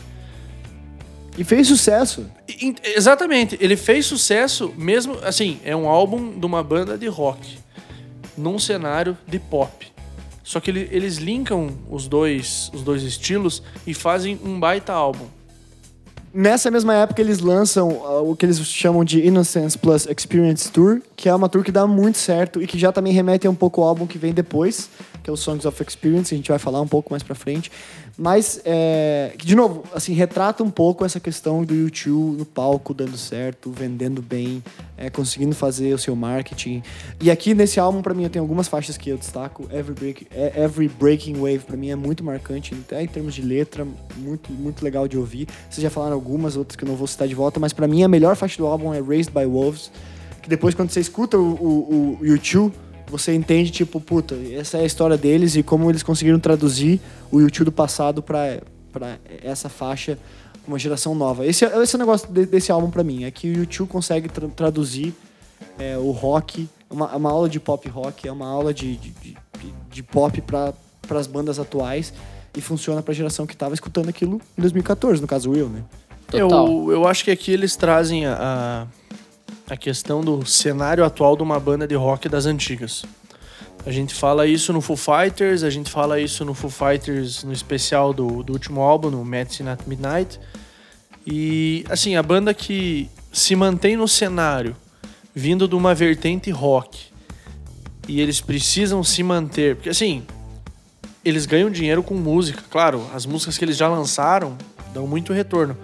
E 1.39 1.45
fez 1.45 1.69
sucesso. 1.69 2.27
e- 2.49 2.75
exatamente, 2.97 3.57
ele 3.61 3.77
fez 3.77 4.05
sucesso 4.07 4.75
mesmo, 4.77 5.17
assim, 5.23 5.61
é 5.65 5.75
um 5.77 5.89
álbum 5.89 6.39
de 6.39 6.45
uma 6.45 6.63
banda 6.65 6.99
de 6.99 7.07
rock, 7.07 7.59
num 8.37 8.59
cenário 8.59 9.17
de 9.27 9.39
pop. 9.39 9.87
Só 10.43 10.59
que 10.61 10.71
ele- 10.71 10.89
eles 10.91 11.19
linkam 11.19 11.71
os 11.91 12.09
dois, 12.09 12.71
os 12.75 12.83
dois 12.83 13.03
estilos 13.05 13.63
e 13.87 13.95
fazem 13.95 14.39
um 14.45 14.59
baita 14.59 14.93
álbum. 14.93 15.27
Nessa 16.33 16.71
mesma 16.71 16.95
época, 16.95 17.21
eles 17.23 17.39
lançam 17.41 18.03
ah, 18.05 18.21
o 18.21 18.37
que 18.37 18.45
eles 18.45 18.59
chamam 18.67 19.05
de 19.05 19.27
Innocence 19.27 19.79
Plus 19.79 20.07
Experience 20.07 20.71
Tour, 20.71 21.01
que 21.17 21.29
é 21.29 21.35
uma 21.35 21.49
tour 21.49 21.63
que 21.65 21.73
dá 21.73 21.87
muito 21.87 22.19
certo 22.19 22.61
e 22.63 22.67
que 22.67 22.79
já 22.79 22.93
também 22.93 23.13
remete 23.13 23.47
a 23.47 23.51
um 23.51 23.55
pouco 23.55 23.81
ao 23.81 23.89
álbum 23.89 24.07
que 24.07 24.19
vem 24.19 24.33
depois, 24.33 24.91
que 25.23 25.31
é 25.31 25.33
o 25.33 25.37
Songs 25.37 25.65
of 25.67 25.83
Experience, 25.83 26.35
a 26.35 26.37
gente 26.37 26.49
vai 26.51 26.59
falar 26.59 26.81
um 26.81 26.87
pouco 26.89 27.13
mais 27.13 27.23
pra 27.23 27.35
frente. 27.35 27.71
Mas, 28.21 28.61
é, 28.65 29.33
de 29.37 29.55
novo, 29.55 29.85
assim, 29.95 30.13
retrata 30.13 30.65
um 30.65 30.71
pouco 30.71 31.05
essa 31.05 31.21
questão 31.21 31.63
do 31.63 31.73
YouTube 31.73 32.37
no 32.37 32.45
palco 32.45 32.93
dando 32.93 33.17
certo, 33.17 33.71
vendendo 33.71 34.21
bem, 34.21 34.61
é, 34.97 35.09
conseguindo 35.09 35.55
fazer 35.55 35.95
o 35.95 35.99
seu 35.99 36.17
marketing. 36.17 36.83
E 37.21 37.31
aqui 37.31 37.55
nesse 37.55 37.79
álbum, 37.79 38.03
pra 38.03 38.13
mim, 38.13 38.25
eu 38.25 38.29
tenho 38.29 38.45
algumas 38.45 38.67
faixas 38.67 38.97
que 38.97 39.09
eu 39.09 39.17
destaco. 39.17 39.69
Every, 39.73 39.95
Break, 39.95 40.27
é, 40.33 40.65
Every 40.65 40.89
Breaking 40.89 41.35
Wave, 41.35 41.61
pra 41.61 41.77
mim, 41.77 41.91
é 41.91 41.95
muito 41.97 42.25
marcante, 42.25 42.75
até 42.75 43.01
em 43.01 43.07
termos 43.07 43.35
de 43.35 43.43
letra, 43.43 43.87
muito, 44.17 44.51
muito 44.51 44.85
legal 44.85 45.07
de 45.07 45.17
ouvir. 45.17 45.47
Vocês 45.71 45.81
já 45.81 45.89
falaram 45.89 46.15
algumas, 46.15 46.57
outras 46.57 46.75
que 46.75 46.83
eu 46.83 46.89
não 46.89 46.97
vou 46.97 47.07
citar 47.07 47.29
de 47.29 47.37
volta, 47.37 47.61
mas 47.61 47.73
pra 47.73 47.87
mim 47.87 48.03
a 48.03 48.09
melhor 48.09 48.35
faixa 48.35 48.59
do 48.59 48.67
álbum 48.67 48.93
é 48.93 49.01
Raised 49.01 49.33
by 49.33 49.45
Wolves, 49.45 49.93
que 50.43 50.49
depois 50.49 50.75
quando 50.75 50.91
você 50.91 50.99
escuta 50.99 51.39
o, 51.39 51.55
o, 51.55 52.19
o 52.21 52.27
YouTube, 52.27 52.75
você 53.11 53.35
entende, 53.35 53.71
tipo, 53.71 54.01
puta, 54.01 54.35
essa 54.53 54.79
é 54.79 54.83
a 54.83 54.87
história 54.87 55.17
deles 55.17 55.57
e 55.57 55.63
como 55.63 55.91
eles 55.91 56.03
conseguiram 56.03 56.39
traduzir 56.39 57.01
o 57.31 57.41
YouTube 57.41 57.67
do 57.67 57.73
passado 57.73 58.23
pra, 58.23 58.61
pra 58.93 59.17
essa 59.43 59.69
faixa, 59.69 60.19
uma 60.67 60.79
geração 60.79 61.15
nova. 61.15 61.47
Esse, 61.47 61.65
é- 61.65 61.83
esse 61.83 61.95
é 61.95 61.97
o 61.97 62.01
negócio 62.01 62.29
de- 62.31 62.47
desse 62.47 62.71
álbum 62.71 62.91
pra 62.91 63.03
mim, 63.03 63.25
é 63.25 63.31
que 63.31 63.49
o 63.51 63.57
YouTube 63.59 63.89
consegue 63.89 64.29
tra- 64.29 64.49
traduzir 64.49 65.15
é, 65.79 65.97
o 65.97 66.11
rock, 66.11 66.69
uma, 66.91 67.15
uma 67.17 67.31
aula 67.31 67.49
de 67.49 67.59
pop 67.59 67.89
rock, 67.89 68.29
é 68.29 68.33
uma 68.33 68.47
aula 68.49 68.73
de, 68.75 68.97
de, 68.97 69.11
de, 69.23 69.37
de 69.91 70.03
pop 70.03 70.41
para 70.43 70.75
as 71.11 71.27
bandas 71.27 71.59
atuais 71.59 72.13
e 72.57 72.61
funciona 72.61 73.03
pra 73.03 73.15
geração 73.15 73.47
que 73.47 73.57
tava 73.57 73.75
escutando 73.75 74.09
aquilo 74.09 74.41
em 74.57 74.61
2014, 74.61 75.21
no 75.21 75.27
caso 75.27 75.55
eu, 75.55 75.69
né? 75.69 75.83
Total. 76.31 76.67
Eu, 76.69 76.93
eu 76.93 77.07
acho 77.09 77.25
que 77.25 77.31
aqui 77.31 77.51
eles 77.53 77.75
trazem 77.77 78.27
a, 78.27 78.37
a, 78.39 78.87
a 79.69 79.77
questão 79.77 80.23
do 80.23 80.45
cenário 80.47 81.05
atual 81.05 81.37
de 81.37 81.43
uma 81.43 81.61
banda 81.61 81.87
de 81.87 81.95
rock 81.95 82.29
das 82.29 82.47
antigas. 82.47 83.05
A 83.85 83.91
gente 83.91 84.15
fala 84.15 84.47
isso 84.47 84.73
no 84.73 84.81
Foo 84.81 84.97
Fighters, 84.97 85.63
a 85.63 85.71
gente 85.71 85.91
fala 85.91 86.19
isso 86.19 86.45
no 86.45 86.55
Foo 86.55 86.71
Fighters 86.71 87.45
no 87.45 87.53
especial 87.53 88.13
do, 88.13 88.43
do 88.43 88.53
último 88.53 88.81
álbum, 88.81 89.11
no 89.11 89.25
Medicine 89.25 89.69
at 89.69 89.81
Midnight. 89.87 90.41
E, 91.27 91.85
assim, 91.89 92.17
a 92.17 92.23
banda 92.23 92.53
que 92.53 93.09
se 93.33 93.55
mantém 93.55 93.97
no 93.97 94.09
cenário, 94.09 94.75
vindo 95.35 95.69
de 95.69 95.75
uma 95.75 95.95
vertente 95.95 96.51
rock, 96.51 96.99
e 98.09 98.21
eles 98.21 98.41
precisam 98.41 99.05
se 99.05 99.23
manter, 99.23 99.77
porque, 99.77 99.91
assim, 99.91 100.27
eles 101.25 101.45
ganham 101.45 101.71
dinheiro 101.71 102.03
com 102.03 102.15
música, 102.15 102.63
claro, 102.71 103.07
as 103.15 103.27
músicas 103.27 103.59
que 103.59 103.65
eles 103.65 103.77
já 103.77 103.87
lançaram 103.89 104.57
dão 104.95 105.07
muito 105.07 105.33
retorno. 105.33 105.77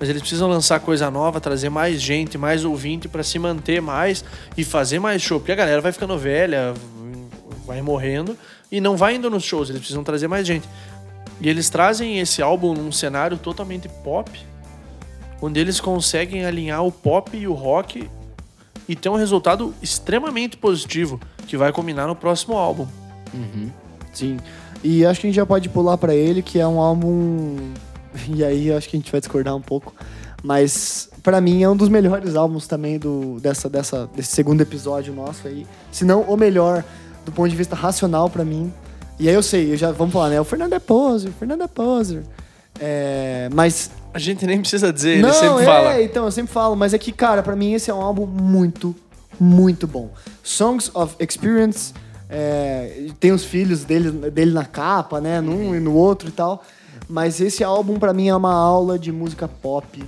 Mas 0.00 0.08
eles 0.08 0.22
precisam 0.22 0.48
lançar 0.48 0.80
coisa 0.80 1.10
nova, 1.10 1.40
trazer 1.40 1.68
mais 1.68 2.00
gente, 2.00 2.38
mais 2.38 2.64
ouvinte 2.64 3.06
pra 3.06 3.22
se 3.22 3.38
manter 3.38 3.82
mais 3.82 4.24
e 4.56 4.64
fazer 4.64 4.98
mais 4.98 5.20
show. 5.20 5.38
Porque 5.38 5.52
a 5.52 5.56
galera 5.56 5.82
vai 5.82 5.92
ficando 5.92 6.16
velha, 6.16 6.74
vai 7.66 7.82
morrendo 7.82 8.36
e 8.72 8.80
não 8.80 8.96
vai 8.96 9.16
indo 9.16 9.28
nos 9.28 9.44
shows, 9.44 9.68
eles 9.68 9.80
precisam 9.80 10.02
trazer 10.02 10.26
mais 10.26 10.46
gente. 10.46 10.66
E 11.40 11.48
eles 11.48 11.68
trazem 11.68 12.18
esse 12.18 12.40
álbum 12.40 12.72
num 12.72 12.90
cenário 12.90 13.36
totalmente 13.36 13.88
pop, 14.02 14.30
onde 15.40 15.60
eles 15.60 15.80
conseguem 15.80 16.46
alinhar 16.46 16.84
o 16.84 16.90
pop 16.90 17.36
e 17.36 17.46
o 17.46 17.52
rock 17.52 18.08
e 18.88 18.96
ter 18.96 19.08
um 19.08 19.16
resultado 19.16 19.74
extremamente 19.82 20.56
positivo 20.56 21.20
que 21.46 21.56
vai 21.56 21.72
combinar 21.72 22.06
no 22.06 22.16
próximo 22.16 22.56
álbum. 22.56 22.86
Sim. 24.12 24.38
E 24.82 25.04
acho 25.04 25.20
que 25.20 25.26
a 25.26 25.30
gente 25.30 25.36
já 25.36 25.46
pode 25.46 25.68
pular 25.68 25.96
pra 25.98 26.14
ele, 26.14 26.42
que 26.42 26.58
é 26.58 26.66
um 26.66 26.80
álbum. 26.80 27.56
E 28.28 28.44
aí 28.44 28.68
eu 28.68 28.76
acho 28.76 28.88
que 28.88 28.96
a 28.96 29.00
gente 29.00 29.10
vai 29.10 29.20
discordar 29.20 29.54
um 29.54 29.60
pouco. 29.60 29.94
Mas 30.42 31.08
pra 31.22 31.40
mim 31.40 31.62
é 31.62 31.68
um 31.68 31.76
dos 31.76 31.88
melhores 31.88 32.34
álbuns 32.34 32.66
também 32.66 32.98
do, 32.98 33.38
dessa, 33.40 33.68
dessa, 33.68 34.08
desse 34.14 34.30
segundo 34.34 34.60
episódio 34.60 35.12
nosso 35.12 35.46
aí. 35.46 35.66
Se 35.92 36.04
não 36.04 36.22
o 36.22 36.36
melhor 36.36 36.82
do 37.24 37.32
ponto 37.32 37.48
de 37.48 37.56
vista 37.56 37.76
racional 37.76 38.30
pra 38.30 38.44
mim. 38.44 38.72
E 39.18 39.28
aí 39.28 39.34
eu 39.34 39.42
sei, 39.42 39.72
eu 39.72 39.76
já, 39.76 39.92
vamos 39.92 40.12
falar, 40.12 40.30
né? 40.30 40.40
O 40.40 40.44
Fernando 40.44 40.72
é 40.72 40.78
poser, 40.78 41.30
o 41.30 41.34
Fernando 41.34 41.62
é 41.62 41.68
poser. 41.68 42.22
É, 42.80 43.50
mas 43.52 43.90
A 44.12 44.18
gente 44.18 44.44
nem 44.46 44.60
precisa 44.60 44.92
dizer, 44.92 45.10
ele 45.10 45.22
não, 45.22 45.32
sempre 45.32 45.62
é, 45.62 45.64
fala. 45.64 46.02
então, 46.02 46.24
eu 46.24 46.30
sempre 46.30 46.52
falo, 46.52 46.74
mas 46.74 46.92
é 46.92 46.98
que, 46.98 47.12
cara, 47.12 47.42
pra 47.42 47.54
mim 47.54 47.74
esse 47.74 47.90
é 47.90 47.94
um 47.94 48.00
álbum 48.00 48.26
muito, 48.26 48.94
muito 49.38 49.86
bom. 49.86 50.10
Songs 50.42 50.90
of 50.94 51.14
Experience, 51.20 51.92
é, 52.28 53.06
tem 53.20 53.30
os 53.30 53.44
filhos 53.44 53.84
dele, 53.84 54.10
dele 54.30 54.52
na 54.52 54.64
capa, 54.64 55.20
né, 55.20 55.40
num 55.40 55.74
e 55.74 55.80
no 55.80 55.94
outro 55.94 56.28
e 56.28 56.32
tal, 56.32 56.64
mas 57.10 57.40
esse 57.40 57.64
álbum 57.64 57.98
pra 57.98 58.12
mim 58.12 58.28
é 58.28 58.36
uma 58.36 58.52
aula 58.52 58.98
de 58.98 59.10
música 59.10 59.48
pop, 59.48 60.02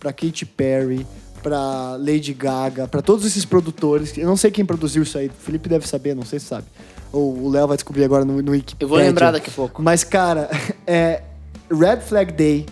pra 0.00 0.12
Katy 0.12 0.46
Perry, 0.46 1.06
pra 1.42 1.96
Lady 1.98 2.32
Gaga, 2.32 2.88
pra 2.88 3.02
todos 3.02 3.24
esses 3.24 3.44
produtores, 3.44 4.16
eu 4.16 4.26
não 4.26 4.36
sei 4.36 4.50
quem 4.50 4.64
produziu 4.64 5.02
isso 5.02 5.18
aí, 5.18 5.28
o 5.28 5.32
Felipe 5.32 5.68
deve 5.68 5.86
saber, 5.86 6.14
não 6.14 6.24
sei 6.24 6.38
se 6.38 6.46
sabe, 6.46 6.66
ou 7.12 7.36
o 7.44 7.48
Léo 7.50 7.68
vai 7.68 7.76
descobrir 7.76 8.04
agora 8.04 8.24
no, 8.24 8.42
no 8.42 8.52
Wikipedia. 8.52 8.84
Eu 8.84 8.88
vou 8.88 8.98
lembrar 8.98 9.30
daqui 9.30 9.50
a 9.50 9.52
pouco. 9.52 9.82
Mas, 9.82 10.02
cara, 10.02 10.50
é, 10.86 11.22
Red 11.70 12.00
Flag 12.00 12.32
Day 12.32 12.66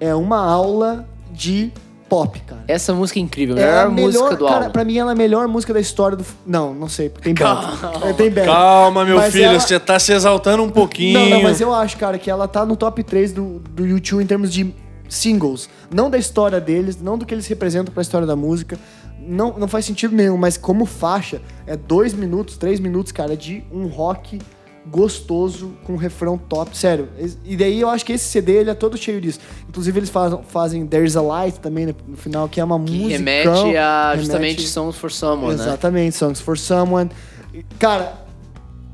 é 0.00 0.14
uma 0.14 0.38
aula 0.38 1.08
de 1.32 1.72
pop, 2.08 2.40
cara. 2.40 2.62
Essa 2.66 2.92
música 2.94 3.18
é 3.18 3.22
incrível, 3.22 3.56
a 3.56 3.60
É 3.60 3.64
melhor, 3.64 3.86
a 3.86 3.90
música 3.90 4.36
do 4.36 4.44
cara, 4.46 4.56
álbum. 4.58 4.70
Pra 4.70 4.84
mim, 4.84 4.96
ela 4.98 5.10
é 5.10 5.14
a 5.14 5.16
melhor 5.16 5.46
música 5.48 5.72
da 5.74 5.80
história 5.80 6.16
do. 6.16 6.24
Não, 6.46 6.72
não 6.74 6.88
sei, 6.88 7.08
porque 7.08 7.32
tem 7.32 7.34
Bad. 7.34 7.78
É, 8.08 8.12
tem 8.12 8.30
Bad. 8.30 8.46
Calma, 8.46 9.04
meu 9.04 9.16
Mas 9.16 9.32
filho, 9.32 9.44
ela- 9.46 9.60
você 9.60 9.78
tá 9.78 9.98
se 9.98 10.12
exaltando 10.12 10.62
um 10.62 10.70
pouquinho. 10.70 11.18
Não, 11.18 11.28
não, 11.30 11.42
mas 11.42 11.60
eu 11.60 11.72
acho, 11.74 11.96
cara, 11.96 12.18
que 12.18 12.30
ela 12.30 12.48
tá 12.48 12.64
no 12.64 12.76
top 12.76 13.02
3 13.02 13.32
do, 13.32 13.58
do 13.70 13.86
YouTube 13.86 14.22
em 14.22 14.26
termos 14.26 14.52
de 14.52 14.74
singles. 15.08 15.68
Não 15.92 16.10
da 16.10 16.18
história 16.18 16.60
deles, 16.60 17.00
não 17.00 17.16
do 17.16 17.24
que 17.24 17.34
eles 17.34 17.46
representam 17.46 17.92
pra 17.92 18.02
história 18.02 18.26
da 18.26 18.36
música. 18.36 18.78
Não, 19.20 19.58
não 19.58 19.68
faz 19.68 19.84
sentido 19.84 20.14
nenhum, 20.16 20.36
mas 20.38 20.56
como 20.56 20.86
faixa, 20.86 21.42
é 21.66 21.76
dois 21.76 22.14
minutos, 22.14 22.56
três 22.56 22.80
minutos, 22.80 23.12
cara, 23.12 23.36
de 23.36 23.62
um 23.70 23.86
rock 23.86 24.38
gostoso 24.90 25.72
com 25.84 25.94
um 25.94 25.96
refrão 25.96 26.36
top. 26.38 26.76
Sério. 26.76 27.08
E 27.44 27.56
daí 27.56 27.80
eu 27.80 27.88
acho 27.88 28.04
que 28.04 28.12
esse 28.12 28.24
CD 28.24 28.52
ele 28.52 28.70
é 28.70 28.74
todo 28.74 28.96
cheio 28.96 29.20
disso. 29.20 29.38
Inclusive, 29.68 29.98
eles 29.98 30.10
fazem, 30.10 30.40
fazem 30.48 30.86
There's 30.86 31.16
a 31.16 31.22
Light 31.22 31.60
também 31.60 31.86
né, 31.86 31.94
no 32.06 32.16
final, 32.16 32.48
que 32.48 32.60
é 32.60 32.64
uma 32.64 32.78
Que 32.80 32.92
música. 32.92 33.08
remete 33.18 33.76
a 33.76 34.16
justamente 34.16 34.66
Songs 34.66 34.96
for 34.96 35.10
Someone, 35.10 35.56
né? 35.56 35.62
Exatamente, 35.62 36.16
Songs 36.16 36.40
for 36.40 36.58
Someone. 36.58 37.10
Cara, 37.78 38.26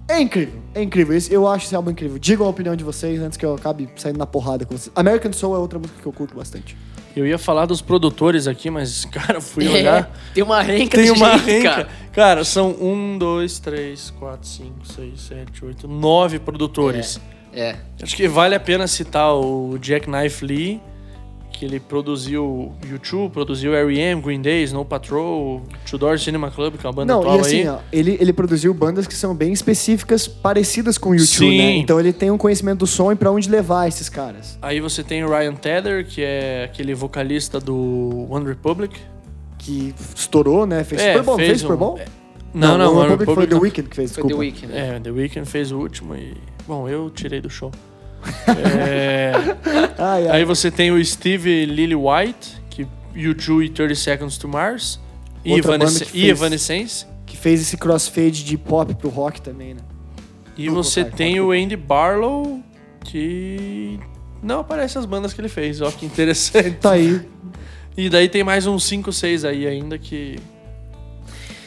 é 0.08 0.20
incrível, 0.20 0.60
é 0.74 0.82
incrível. 0.82 1.18
Eu 1.30 1.48
acho 1.48 1.66
esse 1.66 1.74
álbum 1.74 1.90
incrível. 1.90 2.18
Digam 2.18 2.46
a 2.46 2.50
opinião 2.50 2.76
de 2.76 2.84
vocês 2.84 3.20
antes 3.20 3.38
que 3.38 3.46
eu 3.46 3.54
acabe 3.54 3.88
saindo 3.96 4.18
na 4.18 4.26
porrada 4.26 4.64
com 4.66 4.76
vocês. 4.76 4.92
American 4.94 5.32
Soul 5.32 5.56
é 5.56 5.58
outra 5.58 5.78
música 5.78 5.98
que 6.00 6.06
eu 6.06 6.12
curto 6.12 6.34
bastante. 6.36 6.76
Eu 7.16 7.26
ia 7.26 7.38
falar 7.38 7.66
dos 7.66 7.80
produtores 7.80 8.46
aqui, 8.48 8.70
mas, 8.70 9.04
cara, 9.10 9.40
fui 9.40 9.66
É, 9.66 9.70
olhar. 9.70 10.10
tem 10.34 10.42
uma 10.42 10.60
renca 10.62 10.96
Tem 10.96 11.06
de 11.06 11.10
uma 11.12 11.38
gente, 11.38 11.46
renca. 11.50 11.70
cara. 11.70 11.88
Cara. 12.12 12.44
são 12.44 12.70
um, 12.80 13.16
dois, 13.18 13.58
três, 13.58 14.10
quatro, 14.18 14.46
cinco, 14.48 14.84
seis, 14.86 15.20
sete, 15.20 15.64
oito, 15.64 15.86
nove 15.86 16.38
produtores. 16.38 17.20
É. 17.52 17.76
Acho 18.02 18.16
que 18.16 18.26
vale 18.26 18.54
a 18.54 18.60
pena 18.60 18.86
citar 18.88 19.32
o 19.34 19.78
Jack 19.78 20.08
Knife 20.10 20.44
Lee, 20.44 20.80
que 21.54 21.64
ele 21.64 21.78
produziu 21.78 22.72
YouTube, 22.90 23.32
produziu 23.32 23.74
R.E.M., 23.74 24.20
Green 24.20 24.42
Day, 24.42 24.64
Snow 24.64 24.84
Patrol, 24.84 25.62
Tudor 25.88 26.18
Cinema 26.18 26.50
Club, 26.50 26.74
que 26.76 26.84
é 26.84 26.88
uma 26.88 26.92
banda 26.94 27.12
Não, 27.12 27.20
atual 27.20 27.38
e 27.38 27.40
assim, 27.40 27.60
aí. 27.60 27.68
ó, 27.68 27.78
ele, 27.92 28.18
ele 28.20 28.32
produziu 28.32 28.74
bandas 28.74 29.06
que 29.06 29.14
são 29.14 29.34
bem 29.34 29.52
específicas, 29.52 30.26
parecidas 30.26 30.98
com 30.98 31.10
o 31.10 31.14
YouTube, 31.14 31.28
Sim. 31.50 31.58
né? 31.58 31.76
Então 31.76 32.00
ele 32.00 32.12
tem 32.12 32.30
um 32.30 32.36
conhecimento 32.38 32.80
do 32.80 32.86
som 32.86 33.12
e 33.12 33.14
pra 33.16 33.30
onde 33.30 33.48
levar 33.48 33.86
esses 33.86 34.08
caras. 34.08 34.58
Aí 34.60 34.80
você 34.80 35.02
tem 35.04 35.24
o 35.24 35.28
Ryan 35.30 35.54
Tedder, 35.54 36.06
que 36.06 36.22
é 36.22 36.64
aquele 36.64 36.92
vocalista 36.94 37.60
do 37.60 38.26
One 38.28 38.46
Republic. 38.46 38.98
Que 39.58 39.94
estourou, 40.14 40.66
né? 40.66 40.84
Fez 40.84 41.00
É, 41.00 41.12
Super 41.12 41.22
Bowl, 41.24 41.36
fez 41.36 41.48
fez 41.48 41.60
Super 41.62 41.74
um- 41.74 41.78
Bowl? 41.78 41.98
é. 41.98 42.04
Não, 42.52 42.76
não, 42.76 42.92
o 42.94 42.98
One 42.98 43.08
Republic 43.10 43.24
foi 43.34 43.44
Republic 43.44 43.48
The 43.48 43.54
não. 43.54 43.62
Weeknd 43.62 43.88
que 43.88 43.96
fez, 43.96 44.12
Foi 44.12 44.22
desculpa. 44.24 44.34
The 44.34 44.40
Weeknd. 44.40 44.66
né? 44.72 44.96
É, 44.96 45.00
The 45.00 45.10
Weeknd 45.10 45.48
fez 45.48 45.72
o 45.72 45.78
último 45.78 46.14
e... 46.14 46.34
Bom, 46.68 46.88
eu 46.88 47.08
tirei 47.10 47.40
do 47.40 47.48
show. 47.50 47.72
É, 48.48 49.32
Ai, 49.98 50.28
ai. 50.28 50.36
Aí 50.38 50.44
você 50.44 50.70
tem 50.70 50.90
o 50.90 51.04
Steve 51.04 51.66
Lillywhite, 51.66 52.56
que 52.70 52.86
U2 53.14 53.66
e 53.66 53.68
30 53.68 53.94
Seconds 53.94 54.38
to 54.38 54.48
Mars. 54.48 55.00
E, 55.44 55.52
Outra 55.52 55.74
Evanescence, 55.74 56.04
que 56.06 56.18
e 56.18 56.20
fez- 56.22 56.30
Evanescence. 56.30 57.06
Que 57.26 57.36
fez 57.36 57.60
esse 57.60 57.76
crossfade 57.76 58.44
de 58.44 58.56
pop 58.56 58.94
pro 58.94 59.08
rock 59.08 59.40
também, 59.42 59.74
né? 59.74 59.80
E 60.56 60.68
Vou 60.68 60.82
você 60.82 61.00
colocar, 61.02 61.16
tem 61.16 61.40
o 61.40 61.50
Andy 61.50 61.76
Barlow, 61.76 62.60
que 63.04 63.98
não 64.42 64.60
aparece 64.60 64.96
as 64.98 65.04
bandas 65.04 65.32
que 65.32 65.40
ele 65.40 65.48
fez, 65.48 65.80
ó 65.80 65.90
que 65.90 66.06
interessante. 66.06 66.76
Tá 66.80 66.92
aí. 66.92 67.20
E 67.96 68.08
daí 68.08 68.28
tem 68.28 68.42
mais 68.44 68.66
uns 68.66 68.84
5, 68.84 69.12
6 69.12 69.44
aí 69.44 69.66
ainda 69.66 69.98
que... 69.98 70.36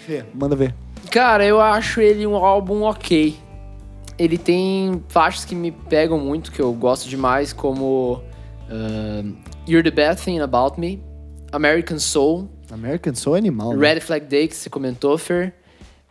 Fê, 0.06 0.24
manda 0.34 0.56
ver. 0.56 0.74
Cara, 1.12 1.46
eu 1.46 1.60
acho 1.62 2.02
ele 2.02 2.26
um 2.26 2.36
álbum 2.36 2.84
ok. 2.84 3.36
Ele 4.18 4.38
tem 4.38 5.04
faixas 5.10 5.46
que 5.46 5.54
me 5.54 5.72
pegam 5.72 6.20
muito, 6.20 6.52
que 6.52 6.60
eu 6.60 6.74
gosto 6.74 7.08
demais, 7.08 7.54
como 7.54 8.24
uh, 8.70 9.36
You're 9.68 9.84
the 9.84 9.92
Bad 9.92 10.22
Thing 10.22 10.40
About 10.40 10.80
Me, 10.80 11.02
American 11.52 12.00
Soul, 12.00 12.50
American 12.72 13.16
Soul 13.16 13.36
é 13.36 13.40
animal. 13.40 13.74
né? 13.74 13.94
Red 13.94 14.02
Flag 14.02 14.26
Day, 14.26 14.48
que 14.48 14.56
você 14.56 14.70
comentou, 14.70 15.18
Fer. 15.18 15.54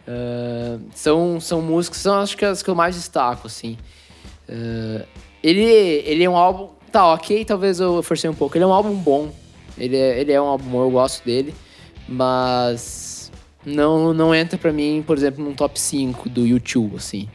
Uh, 0.07 0.81
são, 0.95 1.41
são 1.41 1.61
músicas, 1.61 1.99
são 1.99 2.21
acho 2.21 2.37
que 2.37 2.45
as 2.45 2.63
que 2.63 2.71
eu 2.71 2.75
mais 2.75 2.95
destaco, 2.95 3.47
assim. 3.47 3.77
Uh, 4.49 5.05
ele, 5.43 5.63
ele 5.63 6.25
é 6.25 6.31
um 6.31 6.37
álbum. 6.37 6.71
Tá, 6.91 7.13
ok, 7.13 7.45
talvez 7.45 7.81
eu 7.81 8.03
forcei 8.03 8.31
um 8.31 8.35
pouco. 8.35 8.57
Ele 8.57 8.65
é 8.65 8.67
um 8.67 8.73
álbum 8.73 8.95
bom. 8.95 9.31
Ele 9.77 9.97
é, 9.97 10.21
ele 10.21 10.33
é 10.33 10.41
um 10.41 10.47
álbum 10.47 10.71
bom, 10.71 10.85
eu 10.85 10.91
gosto 10.91 11.25
dele. 11.25 11.55
Mas 12.09 13.31
não, 13.65 14.15
não 14.15 14.35
entra 14.35 14.57
pra 14.57 14.73
mim, 14.73 15.03
por 15.07 15.17
exemplo, 15.17 15.45
num 15.45 15.53
top 15.53 15.79
5 15.79 16.29
do 16.29 16.47
YouTube, 16.47 16.97
assim. 16.97 17.29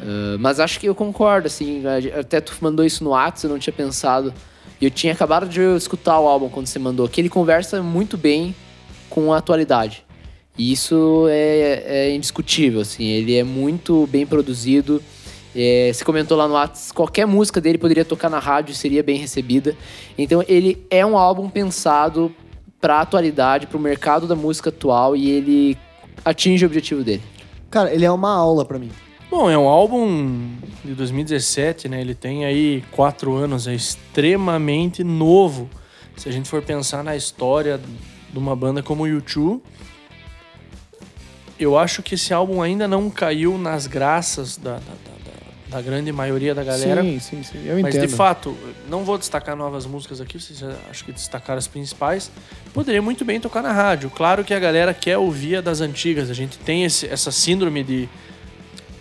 Uh, 0.00 0.38
mas 0.38 0.60
acho 0.60 0.78
que 0.78 0.86
eu 0.86 0.94
concordo, 0.94 1.46
assim. 1.46 1.82
Até 2.18 2.40
tu 2.40 2.56
mandou 2.60 2.84
isso 2.84 3.02
no 3.02 3.10
Whats, 3.10 3.42
eu 3.42 3.50
não 3.50 3.58
tinha 3.58 3.72
pensado. 3.72 4.32
Eu 4.80 4.90
tinha 4.90 5.12
acabado 5.12 5.48
de 5.48 5.60
escutar 5.76 6.20
o 6.20 6.28
álbum 6.28 6.48
quando 6.48 6.66
você 6.66 6.78
mandou, 6.78 7.08
que 7.08 7.20
ele 7.20 7.28
conversa 7.28 7.82
muito 7.82 8.16
bem 8.16 8.54
com 9.10 9.32
a 9.32 9.38
atualidade. 9.38 10.04
E 10.56 10.72
isso 10.72 11.26
é, 11.28 11.82
é 11.86 12.14
indiscutível, 12.14 12.80
assim. 12.80 13.04
Ele 13.04 13.36
é 13.36 13.42
muito 13.42 14.06
bem 14.06 14.24
produzido. 14.24 15.02
É, 15.54 15.90
você 15.92 16.04
comentou 16.04 16.36
lá 16.36 16.46
no 16.46 16.54
Whats, 16.54 16.92
qualquer 16.92 17.26
música 17.26 17.60
dele 17.60 17.78
poderia 17.78 18.04
tocar 18.04 18.28
na 18.28 18.38
rádio 18.38 18.72
e 18.72 18.74
seria 18.76 19.02
bem 19.02 19.18
recebida. 19.18 19.76
Então 20.16 20.44
ele 20.46 20.86
é 20.90 21.04
um 21.04 21.16
álbum 21.16 21.48
pensado 21.48 22.32
pra 22.80 23.00
atualidade, 23.00 23.66
pro 23.66 23.78
mercado 23.78 24.26
da 24.26 24.36
música 24.36 24.68
atual 24.68 25.16
e 25.16 25.30
ele 25.30 25.78
atinge 26.24 26.64
o 26.64 26.68
objetivo 26.68 27.02
dele. 27.02 27.22
Cara, 27.70 27.92
ele 27.92 28.04
é 28.04 28.10
uma 28.10 28.32
aula 28.32 28.64
pra 28.64 28.78
mim. 28.78 28.90
Bom, 29.30 29.50
é 29.50 29.58
um 29.58 29.68
álbum 29.68 30.52
de 30.84 30.94
2017, 30.94 31.88
né? 31.88 32.00
Ele 32.00 32.14
tem 32.14 32.44
aí 32.46 32.82
quatro 32.92 33.34
anos, 33.34 33.66
é 33.66 33.74
extremamente 33.74 35.04
novo. 35.04 35.68
Se 36.16 36.28
a 36.28 36.32
gente 36.32 36.48
for 36.48 36.62
pensar 36.62 37.04
na 37.04 37.14
história 37.14 37.78
de 38.32 38.38
uma 38.38 38.56
banda 38.56 38.82
como 38.82 39.04
o 39.04 39.06
U2, 39.06 39.60
eu 41.58 41.76
acho 41.76 42.02
que 42.02 42.14
esse 42.14 42.32
álbum 42.32 42.62
ainda 42.62 42.88
não 42.88 43.10
caiu 43.10 43.58
nas 43.58 43.86
graças 43.86 44.56
da, 44.56 44.74
da, 44.74 44.78
da- 44.78 45.76
da- 45.76 45.82
grande 45.82 46.10
maioria 46.10 46.54
da 46.54 46.64
galera. 46.64 47.02
Sim, 47.02 47.18
sim, 47.20 47.42
sim. 47.42 47.62
Eu 47.66 47.78
Mas 47.82 47.94
entendo. 47.94 48.08
de 48.08 48.14
fato, 48.16 48.56
não 48.88 49.04
vou 49.04 49.18
destacar 49.18 49.54
novas 49.54 49.84
músicas 49.84 50.20
aqui, 50.22 50.40
vocês 50.40 50.62
acho 50.90 51.04
que 51.04 51.12
destacaram 51.12 51.58
as 51.58 51.66
principais. 51.68 52.30
Poderia 52.72 53.02
muito 53.02 53.24
bem 53.26 53.38
tocar 53.38 53.62
na 53.62 53.72
rádio. 53.72 54.08
Claro 54.08 54.42
que 54.42 54.54
a 54.54 54.58
galera 54.58 54.94
quer 54.94 55.18
ouvir 55.18 55.56
a 55.56 55.60
das 55.60 55.80
antigas. 55.82 56.30
A 56.30 56.34
gente 56.34 56.56
tem 56.58 56.84
esse- 56.84 57.06
essa 57.06 57.30
síndrome 57.30 57.84
de 57.84 58.08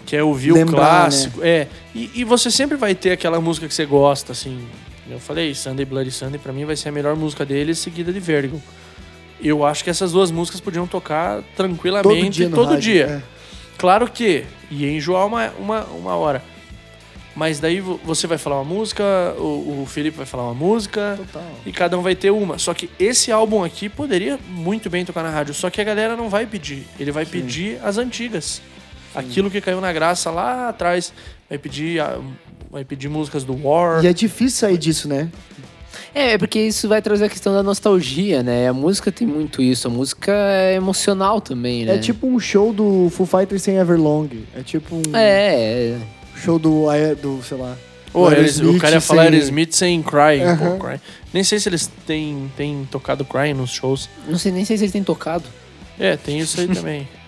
quer 0.08 0.24
ouvir 0.24 0.54
Lembrar, 0.54 0.74
o 0.74 0.80
clássico. 0.80 1.40
É. 1.44 1.68
E, 1.94 2.10
e 2.16 2.24
você 2.24 2.50
sempre 2.50 2.76
vai 2.78 2.96
ter 2.96 3.12
aquela 3.12 3.40
música 3.40 3.68
que 3.68 3.74
você 3.74 3.86
gosta, 3.86 4.32
assim. 4.32 4.68
Eu 5.10 5.20
falei, 5.20 5.54
Sunday 5.54 5.86
Bloody 5.86 6.10
Sunday 6.12 6.40
pra 6.40 6.52
mim 6.52 6.66
vai 6.66 6.76
ser 6.76 6.90
a 6.90 6.92
melhor 6.92 7.16
música 7.16 7.46
dele, 7.46 7.76
seguida 7.76 8.12
de 8.12 8.20
Vertigo. 8.20 8.60
Eu 9.42 9.64
acho 9.64 9.84
que 9.84 9.90
essas 9.92 10.12
duas 10.12 10.32
músicas 10.32 10.60
podiam 10.60 10.88
tocar 10.88 11.44
tranquilamente 11.56 12.16
todo 12.16 12.32
dia 12.32 12.50
todo 12.50 12.70
rádio, 12.70 12.82
dia. 12.82 13.06
é. 13.06 13.22
Claro 13.78 14.10
que 14.10 14.44
ia 14.72 14.90
enjoar 14.92 15.28
uma, 15.28 15.52
uma, 15.60 15.84
uma 15.86 16.16
hora. 16.16 16.42
Mas 17.36 17.60
daí 17.60 17.80
vo- 17.80 18.00
você 18.04 18.26
vai 18.26 18.40
falar 18.40 18.56
uma 18.56 18.64
música, 18.66 19.04
o, 19.38 19.84
o 19.84 19.86
Felipe 19.88 20.18
vai 20.18 20.26
falar 20.26 20.46
uma 20.46 20.56
música, 20.56 21.14
Total. 21.18 21.44
e 21.68 21.72
cada 21.72 21.96
um 21.98 22.02
vai 22.02 22.16
ter 22.16 22.32
uma. 22.32 22.58
Só 22.58 22.74
que 22.74 22.90
esse 23.00 23.32
álbum 23.32 23.64
aqui 23.64 23.88
poderia 23.88 24.40
muito 24.50 24.90
bem 24.90 25.06
tocar 25.06 25.22
na 25.22 25.30
rádio, 25.30 25.54
só 25.54 25.70
que 25.70 25.80
a 25.80 25.84
galera 25.84 26.16
não 26.18 26.30
vai 26.30 26.48
pedir. 26.48 26.88
Ele 27.00 27.12
vai 27.12 27.26
pedir 27.28 27.80
as 27.84 28.00
antigas. 28.00 28.60
Aquilo 29.20 29.50
que 29.52 29.60
caiu 29.62 29.82
na 29.82 29.92
graça 29.94 30.30
lá 30.32 30.70
atrás. 30.70 31.14
Vai 31.50 31.58
pedir, 31.58 32.02
vai 32.72 32.84
pedir 32.84 33.10
músicas 33.10 33.44
do 33.44 33.54
War. 33.68 34.04
E 34.04 34.08
é 34.08 34.14
difícil 34.14 34.60
sair 34.60 34.78
disso, 34.78 35.08
né? 35.08 35.30
É, 36.14 36.32
é 36.34 36.38
porque 36.38 36.60
isso 36.60 36.88
vai 36.88 37.02
trazer 37.02 37.26
a 37.26 37.30
questão 37.30 37.54
da 37.54 37.62
nostalgia, 37.64 38.42
né? 38.44 38.68
A 38.68 38.74
música 38.74 39.12
tem 39.12 39.28
muito 39.28 39.62
isso, 39.62 39.88
a 39.88 39.92
música 39.92 40.32
é 40.34 40.76
emocional 40.76 41.40
também, 41.42 41.86
né? 41.86 41.96
É 41.96 41.98
tipo 42.00 42.28
um 42.28 42.40
show 42.40 42.74
do 42.74 43.10
Full 43.12 43.26
Fighters 43.26 43.62
sem 43.64 43.78
Everlong. 43.78 44.28
É 44.56 44.62
tipo 44.62 44.96
um 44.96 45.16
É, 45.16 45.96
é. 45.96 45.98
show 46.36 46.58
do, 46.60 46.86
do 47.22 47.42
sei 47.44 47.58
lá. 47.58 47.76
Eles- 48.36 48.60
o 48.60 48.78
cara 48.80 48.96
ia 48.96 49.02
falar 49.02 49.26
sem- 49.26 49.34
Aerosmith 49.34 49.74
sem 49.74 50.02
Cry. 50.02 50.42
Aham. 50.44 50.78
pô, 50.78 50.86
Cry. 50.88 51.00
Nem 51.34 51.44
sei 51.44 51.60
se 51.60 51.70
eles 51.70 51.90
têm, 52.06 52.52
têm 52.58 52.88
tocado 52.90 53.24
Cry 53.24 53.54
nos 53.54 53.70
shows. 53.72 54.10
Não 54.28 54.38
sei 54.40 54.52
nem 54.52 54.66
sei 54.66 54.76
se 54.78 54.84
eles 54.86 54.92
têm 54.94 55.04
tocado. 55.04 55.44
É, 56.00 56.16
tem 56.18 56.40
isso 56.40 56.60
aí 56.60 56.68
também. 56.68 57.08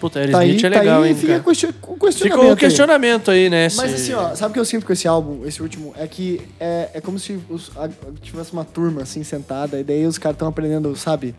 Puta, 0.00 0.20
Tá 0.20 0.38
aí, 0.38 0.50
Aerosmith 0.50 0.64
é 0.64 0.70
tá 0.70 0.78
legal, 0.80 1.02
aí, 1.02 1.08
hein, 1.10 1.16
fica 1.16 1.32
cara? 1.32 1.42
question- 1.44 1.72
questionamento. 1.72 2.18
Ficou 2.22 2.44
o 2.44 2.50
aí. 2.50 2.56
questionamento 2.56 3.30
aí, 3.32 3.50
né? 3.50 3.62
Mas 3.74 3.90
se- 3.90 3.94
assim, 3.96 4.12
ó, 4.14 4.34
sabe 4.36 4.50
o 4.50 4.54
que 4.54 4.60
eu 4.60 4.64
sinto 4.64 4.86
com 4.86 4.92
esse 4.92 5.08
álbum, 5.08 5.44
esse 5.44 5.60
último? 5.60 5.92
É 5.98 6.06
que 6.06 6.40
é, 6.60 6.90
é 6.94 7.00
como 7.00 7.18
se 7.18 7.38
os- 7.50 7.72
a- 7.76 7.88
tivesse 8.22 8.52
uma 8.52 8.64
turma 8.64 9.02
assim 9.02 9.24
sentada, 9.24 9.80
e 9.80 9.82
daí 9.84 10.06
os 10.06 10.16
caras 10.16 10.36
estão 10.36 10.46
aprendendo, 10.48 10.94
sabe? 10.94 11.34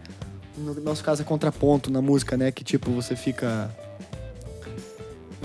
No 0.58 0.74
nosso 0.82 1.02
caso 1.04 1.22
é 1.22 1.26
contraponto 1.26 1.90
na 1.90 2.02
música, 2.02 2.36
né? 2.36 2.52
Que 2.52 2.64
tipo, 2.66 2.92
você 2.92 3.16
fica. 3.16 3.70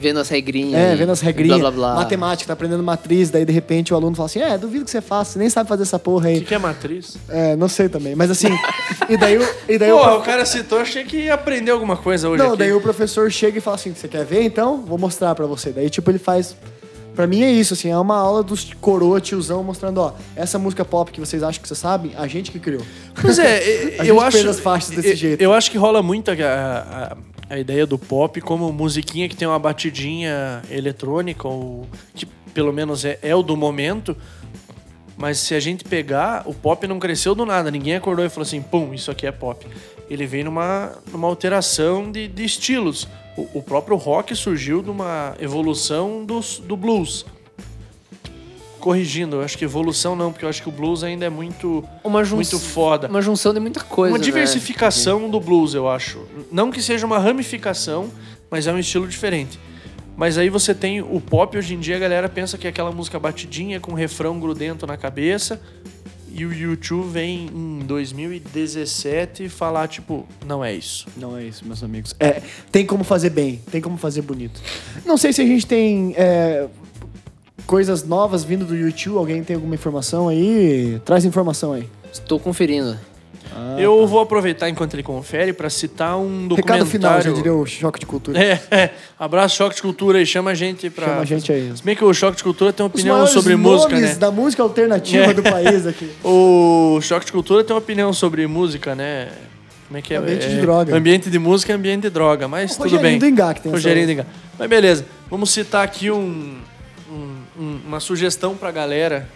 Vendo 0.05 0.21
as 0.21 0.29
regrinhas. 0.29 0.79
É, 0.81 0.95
vendo 0.95 1.13
as 1.13 1.21
regrinhas. 1.21 1.59
Blá, 1.61 1.71
blá, 1.71 1.93
blá. 1.93 2.03
Matemática, 2.03 2.47
tá 2.49 2.53
aprendendo 2.53 2.83
matriz, 2.83 3.31
daí 3.31 3.45
de 3.45 3.53
repente 3.53 3.93
o 3.93 3.97
aluno 3.97 4.15
fala 4.15 4.27
assim: 4.27 4.41
É, 4.41 4.57
duvido 4.59 4.85
que 4.85 4.91
você 4.91 5.01
faça, 5.01 5.33
você 5.33 5.39
nem 5.39 5.49
sabe 5.49 5.69
fazer 5.69 5.83
essa 5.83 5.99
porra 5.99 6.27
O 6.27 6.29
aí. 6.29 6.41
que, 6.41 6.45
que 6.47 6.55
é 6.55 6.59
matriz? 6.59 7.17
É, 7.29 7.57
não 7.57 7.69
sei 7.69 7.89
também. 7.89 8.15
Mas 8.15 8.31
assim, 8.31 8.49
e 9.09 9.17
daí, 9.17 9.39
o- 9.39 9.49
e 9.69 9.79
daí 9.79 9.91
o 9.91 9.97
Porra, 9.97 10.09
prof- 10.11 10.23
o 10.23 10.25
cara 10.25 10.45
citou, 10.45 10.79
achei 10.79 11.05
que 11.05 11.17
ia 11.17 11.35
aprender 11.35 11.71
alguma 11.71 11.97
coisa 11.97 12.29
hoje 12.29 12.43
Não, 12.43 12.51
aqui. 12.51 12.59
daí 12.59 12.73
o 12.73 12.81
professor 12.81 13.31
chega 13.33 13.59
e 13.59 13.61
fala 13.61 13.77
assim: 13.77 13.95
Você 13.95 14.07
quer 14.07 14.25
ver 14.25 14.43
então? 14.43 14.83
Vou 14.83 14.99
mostrar 14.99 15.35
pra 15.35 15.47
você. 15.47 15.71
Daí, 15.71 15.89
tipo, 15.89 16.11
ele 16.11 16.19
faz. 16.19 16.55
Pra 17.15 17.29
mim 17.29 17.43
é 17.45 17.51
isso, 17.53 17.75
assim, 17.75 17.91
é 17.91 17.97
uma 17.97 18.17
aula 18.17 18.43
dos 18.43 18.73
coroa 18.81 19.21
tiozão 19.21 19.63
mostrando, 19.63 19.99
ó, 19.99 20.13
essa 20.35 20.59
música 20.59 20.85
pop 20.85 21.13
que 21.13 21.21
vocês 21.21 21.45
acham 21.45 21.63
que 21.63 21.69
vocês 21.69 21.79
sabem, 21.79 22.11
a 22.17 22.27
gente 22.27 22.51
que 22.51 22.59
criou. 22.59 22.83
Pois 23.23 23.39
é, 23.39 23.59
A 24.01 24.05
eu 24.05 24.17
gente 24.17 24.25
acho. 24.25 24.33
fez 24.39 24.47
as 24.49 24.59
faixas 24.59 24.91
desse 24.91 25.11
eu- 25.11 25.17
jeito. 25.17 25.41
Eu 25.41 25.53
acho 25.55 25.71
que 25.71 25.79
rola 25.79 26.03
muito 26.03 26.33
a, 26.33 26.35
a- 26.35 27.13
a 27.13 27.17
ideia 27.59 27.86
do 27.86 27.99
pop 27.99 28.40
como 28.40 28.72
musiquinha 28.72 29.28
que 29.28 29.36
tem 29.36 29.47
uma 29.47 29.59
batidinha 29.59 30.62
eletrônica, 30.70 31.47
ou 31.47 31.86
que 32.14 32.26
pelo 32.55 32.72
menos 32.72 33.05
é, 33.05 33.18
é 33.22 33.34
o 33.34 33.42
do 33.42 33.57
momento. 33.57 34.16
Mas 35.16 35.38
se 35.38 35.55
a 35.55 35.61
gente 35.61 35.84
pegar, 35.84 36.42
o 36.47 36.55
pop 36.55 36.86
não 36.86 36.99
cresceu 36.99 37.34
do 37.34 37.47
nada. 37.47 37.70
Ninguém 37.70 37.95
acordou 37.95 38.24
e 38.24 38.28
falou 38.28 38.42
assim, 38.42 38.62
pum, 38.62 38.92
isso 38.92 39.11
aqui 39.11 39.26
é 39.26 39.32
pop. 39.32 39.66
Ele 40.11 40.26
veio 40.26 40.47
numa, 40.47 40.92
numa 41.11 41.28
alteração 41.28 42.11
de, 42.11 42.26
de 42.28 42.45
estilos. 42.45 43.07
O, 43.36 43.59
o 43.59 43.62
próprio 43.62 43.97
rock 43.97 44.34
surgiu 44.34 44.82
de 44.82 44.90
uma 44.90 45.34
evolução 45.38 46.24
dos, 46.24 46.59
do 46.59 46.76
blues. 46.76 47.24
Corrigindo, 48.85 49.37
eu 49.37 49.41
acho 49.43 49.57
que 49.57 49.64
evolução 49.64 50.14
não, 50.14 50.30
porque 50.30 50.45
eu 50.45 50.49
acho 50.51 50.62
que 50.62 50.68
o 50.68 50.72
blues 50.72 51.03
ainda 51.03 51.24
é 51.24 51.30
muito, 51.30 51.82
Uma 52.05 52.22
jun- 52.22 52.37
muito 52.37 52.59
foda. 52.59 53.09
Uma 53.09 53.22
junção 53.22 53.55
de 53.55 53.59
muita 53.59 53.80
coisa. 53.80 54.12
Uma 54.12 54.18
né? 54.18 54.24
diversificação 54.24 55.30
do 55.30 55.41
blues, 55.41 55.72
eu 55.72 55.89
acho. 55.89 56.20
Não 56.53 56.70
que 56.70 56.82
seja 56.82 57.07
uma 57.07 57.18
ramificação, 57.18 58.11
mas 58.51 58.66
é 58.66 58.72
um 58.74 58.78
estilo 58.78 59.09
diferente. 59.09 59.59
Mas 60.18 60.37
aí 60.37 60.51
você 60.51 60.74
tem 60.74 61.01
o 61.01 61.18
pop 61.18 61.57
hoje 61.57 61.72
em 61.74 61.80
dia, 61.80 61.97
a 61.97 61.99
galera 61.99 62.28
pensa 62.28 62.59
que 62.59 62.66
é 62.66 62.70
aquela 62.70 62.93
música 62.93 63.18
batidinha 63.18 63.80
com 63.80 63.95
refrão 63.95 64.39
grudento 64.39 64.87
na 64.87 64.99
cabeça. 64.99 65.59
E 66.30 66.45
o 66.45 66.53
YouTube 66.53 67.09
vem 67.11 67.47
em 67.55 67.78
2017 67.87 69.49
falar, 69.49 69.89
tipo, 69.89 70.26
não 70.45 70.62
é 70.62 70.74
isso. 70.74 71.07
Não 71.16 71.39
é 71.39 71.45
isso, 71.45 71.64
meus 71.64 71.82
amigos. 71.82 72.14
É, 72.20 72.43
tem 72.70 72.85
como 72.85 73.03
fazer 73.03 73.30
bem, 73.30 73.62
tem 73.70 73.80
como 73.80 73.97
fazer 73.97 74.20
bonito. 74.20 74.61
Não 75.07 75.16
sei 75.16 75.32
se 75.32 75.41
a 75.41 75.47
gente 75.47 75.64
tem 75.66 76.12
é, 76.18 76.66
coisas 77.75 78.05
novas 78.05 78.45
vindo 78.45 78.64
do 78.64 78.77
YouTube, 78.77 79.16
alguém 79.18 79.43
tem 79.43 79.57
alguma 79.57 79.75
informação 79.75 80.29
aí? 80.29 81.01
Traz 81.05 81.25
informação 81.25 81.72
aí. 81.72 81.89
Estou 82.12 82.39
conferindo. 82.39 82.97
eu 83.77 84.07
vou 84.07 84.20
aproveitar 84.20 84.68
enquanto 84.68 84.95
ele 84.95 85.03
confere 85.03 85.53
para 85.53 85.68
citar 85.68 86.16
um 86.16 86.47
documentário. 86.47 86.85
Recado 86.85 86.87
final, 86.87 87.20
já 87.20 87.33
diria 87.33 87.53
o 87.53 87.66
Choque 87.66 87.99
de 87.99 88.07
Cultura. 88.07 88.39
É, 88.41 88.61
é. 88.70 88.91
Abraço, 89.18 89.57
Choque 89.57 89.75
de 89.75 89.83
Cultura 89.83 90.18
aí. 90.18 90.25
Chama 90.25 90.53
a 90.53 90.55
gente 90.55 90.89
pra. 90.89 91.05
Chama 91.05 91.22
a 91.22 91.25
gente 91.25 91.51
aí. 91.53 91.72
Se 91.75 91.83
bem 91.83 91.97
que 91.97 92.05
o 92.05 92.14
Choque 92.14 92.37
de 92.37 92.45
Cultura 92.45 92.72
tem 92.72 92.85
uma 92.85 92.91
opinião 92.91 93.27
sobre 93.27 93.57
música, 93.57 93.99
né? 93.99 94.14
da 94.14 94.31
música 94.31 94.62
alternativa 94.62 95.25
É. 95.25 95.35
do 95.35 95.43
país 95.43 95.85
aqui. 95.85 96.09
O 96.22 97.01
Choque 97.03 97.27
de 97.27 97.33
Cultura 97.33 97.64
tem 97.64 97.75
uma 97.75 97.81
opinião 97.83 98.12
sobre 98.12 98.47
música, 98.47 98.95
né? 98.95 99.31
Como 99.89 99.99
é 99.99 100.01
que 100.03 100.14
é? 100.14 100.18
Ambiente 100.18 100.49
de 100.49 100.59
É, 100.59 100.61
droga. 100.61 100.97
Ambiente 100.97 101.29
de 101.29 101.39
música 101.41 101.72
é 101.72 101.75
ambiente 101.75 102.03
de 102.03 102.11
droga, 102.11 102.47
mas 102.47 102.70
O 102.70 102.75
tudo 102.77 102.83
Rogerinho 102.85 103.11
bem. 103.11 103.18
do 103.18 103.27
Engar 103.27 103.53
que 103.53 103.62
tem 103.62 103.72
Rogerinho 103.72 104.22
do. 104.22 104.27
Mas 104.57 104.70
beleza, 104.70 105.05
vamos 105.29 105.51
citar 105.51 105.85
aqui 105.85 106.09
um, 106.09 106.59
um- 107.59 107.63
um- 107.63 107.81
uma 107.87 108.01
sugestão 108.01 108.57
pra 108.57 108.71
galera. 108.71 109.29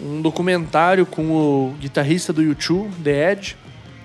Um 0.00 0.20
documentário 0.20 1.06
com 1.06 1.30
o 1.30 1.74
guitarrista 1.80 2.32
do 2.32 2.42
U2, 2.42 2.90
The 3.04 3.32
Edge, 3.32 3.56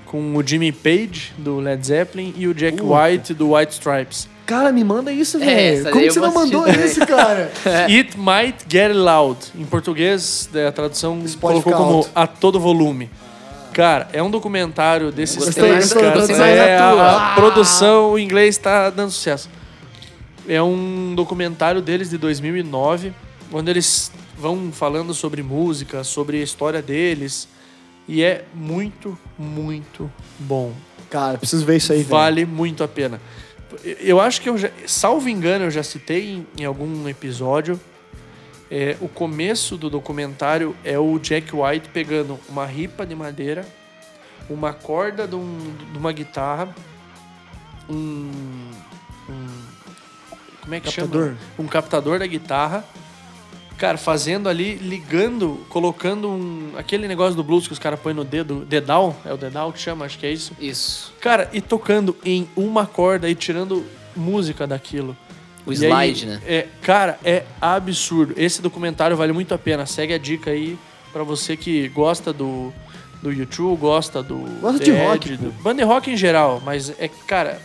com 0.06 0.36
o 0.36 0.46
Jimmy 0.46 0.72
Page, 0.72 1.34
do 1.38 1.60
Led 1.60 1.86
Zeppelin, 1.86 2.34
e 2.38 2.48
o 2.48 2.54
Jack 2.54 2.78
Puta. 2.78 2.94
White, 3.08 3.34
do 3.34 3.54
White 3.56 3.74
Stripes. 3.74 4.28
Cara, 4.46 4.72
me 4.72 4.84
manda 4.84 5.12
isso, 5.12 5.38
É, 5.38 5.40
velho. 5.46 5.80
essa 5.82 5.92
Como 5.92 6.06
você 6.12 6.20
não 6.22 6.34
mandou 6.34 6.64
também. 6.66 6.86
isso, 6.86 7.06
cara? 7.06 7.52
It 7.90 8.18
Might 8.18 8.66
Get 8.70 8.94
Loud. 8.96 9.40
Em 9.56 9.66
português, 9.66 10.50
né, 10.54 10.68
a 10.68 10.72
tradução 10.72 11.22
colocou 11.42 11.74
como 11.74 11.96
alto. 11.98 12.10
A 12.16 12.26
Todo 12.28 12.60
Volume. 12.60 13.10
Cara, 13.74 14.08
é 14.14 14.24
um 14.24 14.32
documentário 14.32 15.12
desses 15.12 15.36
Gostei 15.44 15.64
três 15.64 15.94
mais 15.94 16.30
mais 16.30 16.42
É, 16.42 16.78
a, 16.78 17.34
a 17.34 17.36
produção, 17.36 18.12
o 18.14 18.20
inglês 18.20 18.58
tá 18.58 18.90
dando 18.90 19.12
sucesso. 19.12 19.50
É 20.48 20.62
um 20.64 21.14
documentário 21.14 21.82
deles 21.82 22.10
de 22.10 22.18
2009, 22.18 23.12
onde 23.52 23.70
eles 23.72 24.12
vão 24.38 24.72
falando 24.72 25.14
sobre 25.14 25.42
música, 25.44 26.04
sobre 26.04 26.40
a 26.40 26.44
história 26.44 26.82
deles. 26.82 27.48
E 28.08 28.24
é 28.24 28.46
muito, 28.54 29.18
muito 29.38 30.10
bom. 30.40 30.74
Cara, 31.10 31.38
preciso 31.38 31.66
ver 31.66 31.78
isso 31.78 31.92
aí. 31.94 32.04
Vale 32.04 32.46
muito 32.46 32.84
a 32.84 32.88
pena. 32.88 33.20
Eu 34.00 34.20
acho 34.22 34.42
que 34.42 34.48
eu 34.50 34.58
já, 34.58 34.70
salvo 34.86 35.28
engano, 35.28 35.66
eu 35.66 35.72
já 35.72 35.84
citei 35.84 36.30
em, 36.36 36.48
em 36.58 36.66
algum 36.66 37.08
episódio. 37.10 37.80
é, 38.72 38.98
o 39.00 39.08
começo 39.08 39.78
do 39.78 39.90
documentário 39.90 40.76
é 40.84 40.98
o 41.00 41.18
Jack 41.20 41.54
White 41.56 41.88
pegando 41.90 42.38
uma 42.50 42.66
ripa 42.66 43.06
de 43.06 43.16
madeira, 43.16 43.66
uma 44.50 44.74
corda 44.74 45.26
de, 45.28 45.36
um- 45.36 45.74
de 45.94 45.98
uma 45.98 46.12
guitarra, 46.12 46.74
um, 47.90 48.30
um- 49.30 49.68
como 50.62 50.76
é 50.76 50.80
que 50.82 50.86
Captador. 50.92 51.26
chama? 51.28 51.38
Um 51.60 51.68
captador 51.68 52.20
da 52.20 52.28
guitarra. 52.28 52.84
Cara, 53.78 53.98
fazendo 53.98 54.50
ali, 54.50 54.76
ligando, 54.76 55.64
colocando 55.70 56.30
um, 56.30 56.72
aquele 56.76 57.08
negócio 57.08 57.36
do 57.36 57.44
blues 57.44 57.68
que 57.68 57.74
os 57.74 57.80
caras 57.80 58.00
põem 58.00 58.14
no 58.14 58.24
dedo, 58.24 58.66
dedal, 58.66 59.16
é 59.24 59.32
o 59.32 59.38
dedal 59.38 59.72
que 59.72 59.80
chama, 59.80 60.04
acho 60.06 60.18
que 60.18 60.26
é 60.26 60.32
isso. 60.32 60.54
Isso. 60.60 61.14
Cara, 61.22 61.48
e 61.54 61.62
tocando 61.62 62.18
em 62.26 62.50
uma 62.56 62.88
corda 62.88 63.30
e 63.30 63.36
tirando 63.36 63.86
música 64.16 64.66
daquilo. 64.66 65.16
O 65.64 65.72
E 65.72 65.76
slide, 65.76 66.24
aí, 66.24 66.32
né? 66.32 66.42
É, 66.48 66.68
cara, 66.82 67.20
é 67.24 67.44
absurdo. 67.62 68.34
Esse 68.36 68.62
documentário 68.62 69.16
vale 69.16 69.32
muito 69.32 69.54
a 69.54 69.58
pena. 69.58 69.86
Segue 69.86 70.14
a 70.14 70.18
dica 70.18 70.50
aí 70.50 70.78
pra 71.14 71.24
você 71.24 71.56
que 71.56 71.88
gosta 71.90 72.34
do, 72.34 72.74
do 73.22 73.32
YouTube, 73.32 73.80
gosta 73.80 74.24
do. 74.24 74.38
Gosta 74.60 74.84
de 74.84 74.92
rock, 74.92 75.38
do, 75.38 75.52
banda 75.62 75.84
de 75.84 75.88
rock 75.88 76.10
em 76.10 76.18
geral. 76.18 76.62
Mas 76.66 76.90
é, 76.98 77.08
cara, 77.28 77.62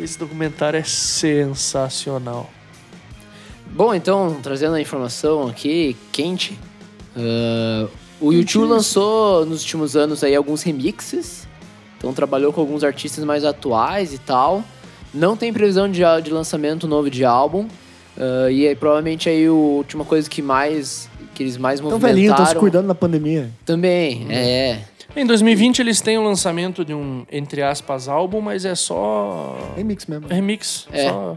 esse 0.00 0.18
documentário 0.18 0.78
é 0.78 0.82
sensacional. 0.82 2.50
Bom, 3.74 3.92
então, 3.92 4.38
trazendo 4.40 4.76
a 4.76 4.80
informação 4.80 5.48
aqui, 5.48 5.96
quente. 6.12 6.56
ah, 7.16 7.88
o 8.20 8.32
YouTube 8.32 8.66
lançou 8.66 9.44
nos 9.44 9.62
últimos 9.62 9.96
anos 9.96 10.22
aí 10.22 10.34
alguns 10.34 10.62
remixes. 10.62 11.48
Então 11.98 12.12
trabalhou 12.12 12.52
com 12.52 12.60
alguns 12.60 12.84
artistas 12.84 13.24
mais 13.24 13.44
atuais 13.44 14.14
e 14.14 14.18
tal. 14.18 14.62
Não 15.12 15.36
tem 15.36 15.52
previsão 15.52 15.90
de, 15.90 16.02
de 16.22 16.30
lançamento 16.30 16.86
novo 16.86 17.10
de 17.10 17.24
álbum. 17.24 17.66
ah, 18.16 18.48
e 18.48 18.68
aí, 18.68 18.76
provavelmente 18.76 19.28
aí 19.28 19.46
a 19.46 19.52
última 19.52 20.04
coisa 20.04 20.30
que 20.30 20.40
mais 20.40 21.10
que 21.34 21.42
eles 21.42 21.56
mais 21.56 21.80
Tão 21.80 21.90
movimentaram 21.90 22.14
velhinho, 22.14 22.30
estão 22.30 22.46
se 22.46 22.54
cuidando 22.54 22.86
na 22.86 22.94
pandemia. 22.94 23.50
também 23.64 24.24
é 24.30 24.82
Em 25.16 25.26
2020 25.26 25.80
eles 25.80 26.00
têm 26.00 26.16
o 26.16 26.22
lançamento 26.22 26.84
de 26.84 26.94
um, 26.94 27.26
entre 27.28 27.60
aspas, 27.60 28.08
álbum, 28.08 28.40
mas 28.40 28.64
é 28.64 28.76
só. 28.76 29.74
Remix 29.76 30.06
mesmo. 30.06 30.28
Remix. 30.28 30.86
É. 30.92 31.08
Só... 31.08 31.36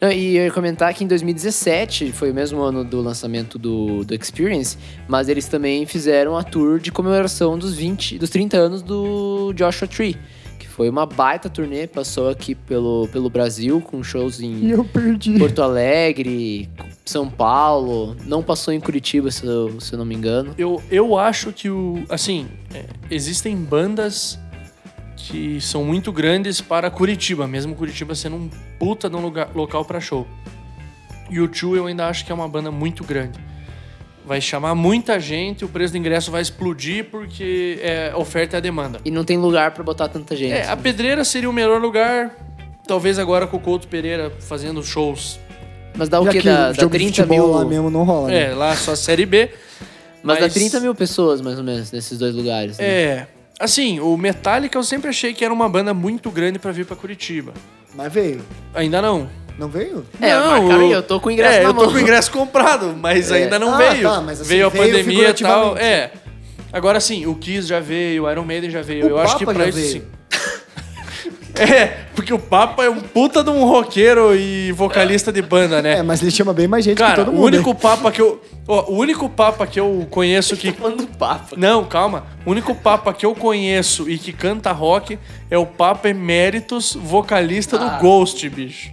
Não, 0.00 0.12
e 0.12 0.36
eu 0.36 0.44
ia 0.44 0.50
comentar 0.52 0.94
que 0.94 1.02
em 1.02 1.08
2017 1.08 2.12
foi 2.12 2.30
o 2.30 2.34
mesmo 2.34 2.60
ano 2.62 2.84
do 2.84 3.00
lançamento 3.00 3.58
do, 3.58 4.04
do 4.04 4.14
Experience, 4.14 4.78
mas 5.08 5.28
eles 5.28 5.46
também 5.46 5.84
fizeram 5.86 6.36
a 6.36 6.44
tour 6.44 6.78
de 6.78 6.92
comemoração 6.92 7.58
dos 7.58 7.74
20, 7.74 8.16
dos 8.16 8.30
30 8.30 8.56
anos 8.56 8.82
do 8.82 9.52
Joshua 9.54 9.88
Tree, 9.88 10.16
que 10.56 10.68
foi 10.68 10.88
uma 10.88 11.04
baita 11.04 11.50
turnê, 11.50 11.88
passou 11.88 12.28
aqui 12.28 12.54
pelo, 12.54 13.08
pelo 13.08 13.28
Brasil 13.28 13.80
com 13.80 14.00
shows 14.00 14.40
em 14.40 14.70
eu 14.70 14.84
perdi. 14.84 15.36
Porto 15.36 15.62
Alegre, 15.62 16.68
São 17.04 17.28
Paulo, 17.28 18.16
não 18.24 18.40
passou 18.40 18.72
em 18.72 18.78
Curitiba, 18.78 19.32
se 19.32 19.44
eu, 19.44 19.80
se 19.80 19.94
eu 19.94 19.98
não 19.98 20.06
me 20.06 20.14
engano. 20.14 20.54
Eu, 20.56 20.80
eu 20.92 21.18
acho 21.18 21.52
que 21.52 21.68
o. 21.68 22.04
Assim, 22.08 22.46
é, 22.72 22.84
existem 23.10 23.56
bandas 23.56 24.38
que 25.28 25.60
são 25.60 25.84
muito 25.84 26.10
grandes 26.12 26.60
para 26.60 26.90
Curitiba, 26.90 27.46
mesmo 27.46 27.74
Curitiba 27.74 28.14
sendo 28.14 28.36
um 28.36 28.50
puta 28.78 29.08
de 29.10 29.16
um 29.16 29.20
lugar, 29.20 29.50
local 29.54 29.84
para 29.84 30.00
show. 30.00 30.26
E 31.30 31.38
o 31.40 31.46
Two 31.48 31.76
eu 31.76 31.86
ainda 31.86 32.06
acho 32.08 32.24
que 32.24 32.32
é 32.32 32.34
uma 32.34 32.48
banda 32.48 32.70
muito 32.70 33.04
grande. 33.04 33.38
Vai 34.26 34.40
chamar 34.40 34.74
muita 34.74 35.18
gente, 35.20 35.64
o 35.64 35.68
preço 35.68 35.92
do 35.92 35.98
ingresso 35.98 36.30
vai 36.30 36.40
explodir 36.42 37.06
porque 37.10 37.78
é 37.82 38.12
oferta 38.14 38.56
e 38.56 38.58
a 38.58 38.60
demanda. 38.60 39.00
E 39.04 39.10
não 39.10 39.24
tem 39.24 39.36
lugar 39.38 39.72
pra 39.72 39.82
botar 39.84 40.08
tanta 40.08 40.34
gente. 40.36 40.52
É, 40.52 40.68
a 40.68 40.76
Pedreira 40.76 41.24
seria 41.24 41.48
o 41.48 41.52
melhor 41.52 41.80
lugar, 41.80 42.30
talvez 42.86 43.18
agora 43.18 43.46
com 43.46 43.56
o 43.56 43.60
Couto 43.60 43.86
Pereira 43.88 44.30
fazendo 44.40 44.82
shows. 44.82 45.38
Mas 45.96 46.08
dá 46.08 46.20
o 46.20 46.24
Já 46.26 46.32
quê? 46.32 46.40
que 46.40 46.46
Dá, 46.48 46.72
dá 46.72 46.80
jogo 46.82 46.92
de 46.96 47.04
30 47.04 47.14
futebol 47.24 47.38
mil. 47.48 47.56
lá 47.58 47.64
mesmo 47.64 47.90
não 47.90 48.04
rola. 48.04 48.28
né? 48.28 48.50
É, 48.50 48.54
lá 48.54 48.74
só 48.76 48.94
Série 48.94 49.26
B. 49.26 49.50
Mas, 50.22 50.36
dá 50.38 50.44
Mas- 50.44 50.54
30 50.54 50.80
mil 50.80 50.94
pessoas, 50.94 51.40
mais 51.40 51.58
ou 51.58 51.64
menos, 51.64 51.90
nesses 51.92 52.18
dois 52.18 52.34
lugares. 52.34 52.78
né? 52.78 52.84
É. 52.86 53.26
Assim, 53.58 53.98
o 54.00 54.16
Metallica 54.16 54.78
eu 54.78 54.82
sempre 54.84 55.10
achei 55.10 55.34
que 55.34 55.44
era 55.44 55.52
uma 55.52 55.68
banda 55.68 55.92
muito 55.92 56.30
grande 56.30 56.58
pra 56.58 56.70
vir 56.70 56.86
pra 56.86 56.94
Curitiba. 56.96 57.52
Mas 57.94 58.12
veio. 58.12 58.40
Ainda 58.74 59.02
não. 59.02 59.28
Não 59.58 59.68
veio? 59.68 60.06
É, 60.20 60.32
marcaram 60.36 60.80
aí, 60.86 60.92
eu 60.92 61.02
tô 61.02 61.18
com 61.18 61.28
o 61.28 61.32
ingresso 61.32 61.58
é, 61.58 61.62
na 61.64 61.68
eu 61.70 61.74
tô 61.74 61.80
mão. 61.82 61.90
com 61.90 61.96
o 61.96 62.00
ingresso 62.00 62.30
comprado, 62.30 62.94
mas 62.96 63.32
É. 63.32 63.42
ainda 63.42 63.58
não 63.58 63.74
Ah, 63.74 63.78
veio. 63.78 64.02
tá, 64.08 64.20
mas 64.20 64.40
assim, 64.40 64.48
veio 64.50 64.66
a 64.66 64.68
veio 64.68 64.84
pandemia 64.84 65.30
e 65.30 65.34
tal. 65.34 65.76
É. 65.76 66.12
Agora 66.72 67.00
sim, 67.00 67.26
o 67.26 67.34
Kiss 67.34 67.66
já 67.66 67.80
veio, 67.80 68.24
o 68.24 68.30
Iron 68.30 68.44
Maiden 68.44 68.70
já 68.70 68.82
veio. 68.82 69.06
O 69.06 69.08
eu 69.08 69.18
acho 69.18 69.36
que 69.36 69.44
Papa 69.44 69.56
pra 69.56 69.64
já 69.64 69.70
isso 69.70 69.78
veio. 69.78 69.90
sim. 70.02 70.17
É, 71.58 71.86
porque 72.14 72.32
o 72.32 72.38
Papa 72.38 72.84
é 72.84 72.90
um 72.90 73.00
puta 73.00 73.42
de 73.42 73.50
um 73.50 73.64
roqueiro 73.64 74.34
e 74.36 74.70
vocalista 74.72 75.32
de 75.32 75.42
banda, 75.42 75.82
né? 75.82 75.98
É, 75.98 76.02
mas 76.02 76.22
ele 76.22 76.30
chama 76.30 76.52
bem 76.52 76.68
mais 76.68 76.84
gente 76.84 76.98
Cara, 76.98 77.10
que 77.12 77.16
todo 77.16 77.30
o 77.30 77.32
mundo. 77.34 77.46
único 77.46 77.70
hein? 77.70 77.76
Papa 77.80 78.12
que 78.12 78.20
eu. 78.20 78.40
ó, 78.68 78.84
o 78.92 78.96
único 78.96 79.28
Papa 79.28 79.66
que 79.66 79.80
eu 79.80 80.06
conheço 80.10 80.56
que. 80.56 80.70
Falando 80.72 80.98
do 80.98 81.06
Papa. 81.16 81.56
Não, 81.56 81.84
calma. 81.84 82.26
O 82.46 82.50
único 82.50 82.74
Papa 82.74 83.12
que 83.12 83.26
eu 83.26 83.34
conheço 83.34 84.08
e 84.08 84.18
que 84.18 84.32
canta 84.32 84.70
rock 84.72 85.18
é 85.50 85.58
o 85.58 85.66
Papa 85.66 86.08
Emeritus, 86.08 86.94
vocalista 87.00 87.76
Ah. 87.76 87.96
do 87.96 88.00
Ghost, 88.02 88.48
bicho. 88.48 88.92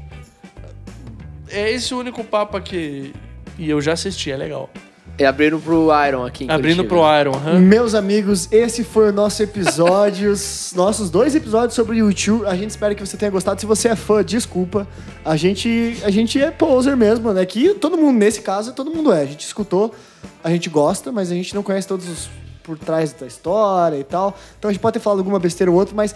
É 1.50 1.70
esse 1.72 1.94
o 1.94 2.00
único 2.00 2.24
Papa 2.24 2.60
que. 2.60 3.14
E 3.60 3.70
eu 3.70 3.80
já 3.82 3.94
assisti, 3.94 4.32
é 4.32 4.38
legal. 4.38 4.70
É 5.18 5.26
abrindo 5.26 5.58
pro 5.60 5.88
Iron 6.06 6.26
aqui 6.26 6.44
em 6.44 6.52
Abrindo 6.52 6.84
Curitiba. 6.86 7.02
pro 7.02 7.22
Iron, 7.22 7.50
hã? 7.50 7.60
Meus 7.60 7.96
amigos, 7.96 8.52
esse 8.52 8.84
foi 8.84 9.10
o 9.10 9.14
nosso 9.14 9.42
episódio, 9.42 10.30
os 10.34 10.74
nossos 10.76 11.10
dois 11.10 11.34
episódios 11.34 11.74
sobre 11.74 12.02
o 12.02 12.10
YouTube. 12.10 12.46
A 12.46 12.56
gente 12.56 12.72
espera 12.72 12.94
que 12.94 13.06
você 13.06 13.16
tenha 13.16 13.32
gostado. 13.32 13.60
Se 13.60 13.66
você 13.66 13.88
é 13.90 13.96
fã, 13.96 14.22
desculpa. 14.22 14.86
A 15.24 15.38
gente, 15.38 15.98
a 16.04 16.10
gente 16.10 16.42
é 16.42 16.52
poser 16.52 16.98
mesmo, 16.98 17.32
né? 17.32 17.46
Que 17.46 17.74
todo 17.76 17.98
mundo, 17.98 18.18
nesse 18.18 18.42
caso, 18.42 18.74
todo 18.74 18.92
mundo 18.92 19.14
é. 19.14 19.22
A 19.22 19.26
gente 19.26 19.46
escutou, 19.46 19.96
a 20.44 20.50
gente 20.50 20.70
gosta, 20.70 21.14
mas 21.14 21.32
a 21.32 21.34
gente 21.34 21.56
não 21.56 21.64
conhece 21.64 21.88
todos 21.88 22.10
os 22.10 22.30
por 22.62 22.78
trás 22.78 23.14
da 23.14 23.28
história 23.28 23.98
e 23.98 24.04
tal. 24.04 24.36
Então 24.58 24.70
a 24.70 24.74
gente 24.74 24.82
pode 24.82 24.96
ter 24.96 25.00
falado 25.00 25.20
alguma 25.20 25.40
besteira 25.40 25.72
ou 25.72 25.78
outra, 25.78 25.96
mas, 25.96 26.14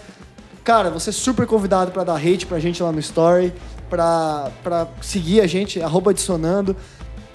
cara, 0.62 0.90
você 0.90 1.10
é 1.10 1.12
super 1.12 1.46
convidado 1.46 1.90
pra 1.92 2.04
dar 2.04 2.16
hate 2.16 2.44
pra 2.44 2.58
gente 2.58 2.82
lá 2.82 2.92
no 2.92 2.98
Story, 2.98 3.52
pra, 3.88 4.50
pra 4.62 4.88
seguir 5.00 5.40
a 5.40 5.46
gente, 5.46 5.80
arroba 5.80 6.10
adicionando. 6.10 6.76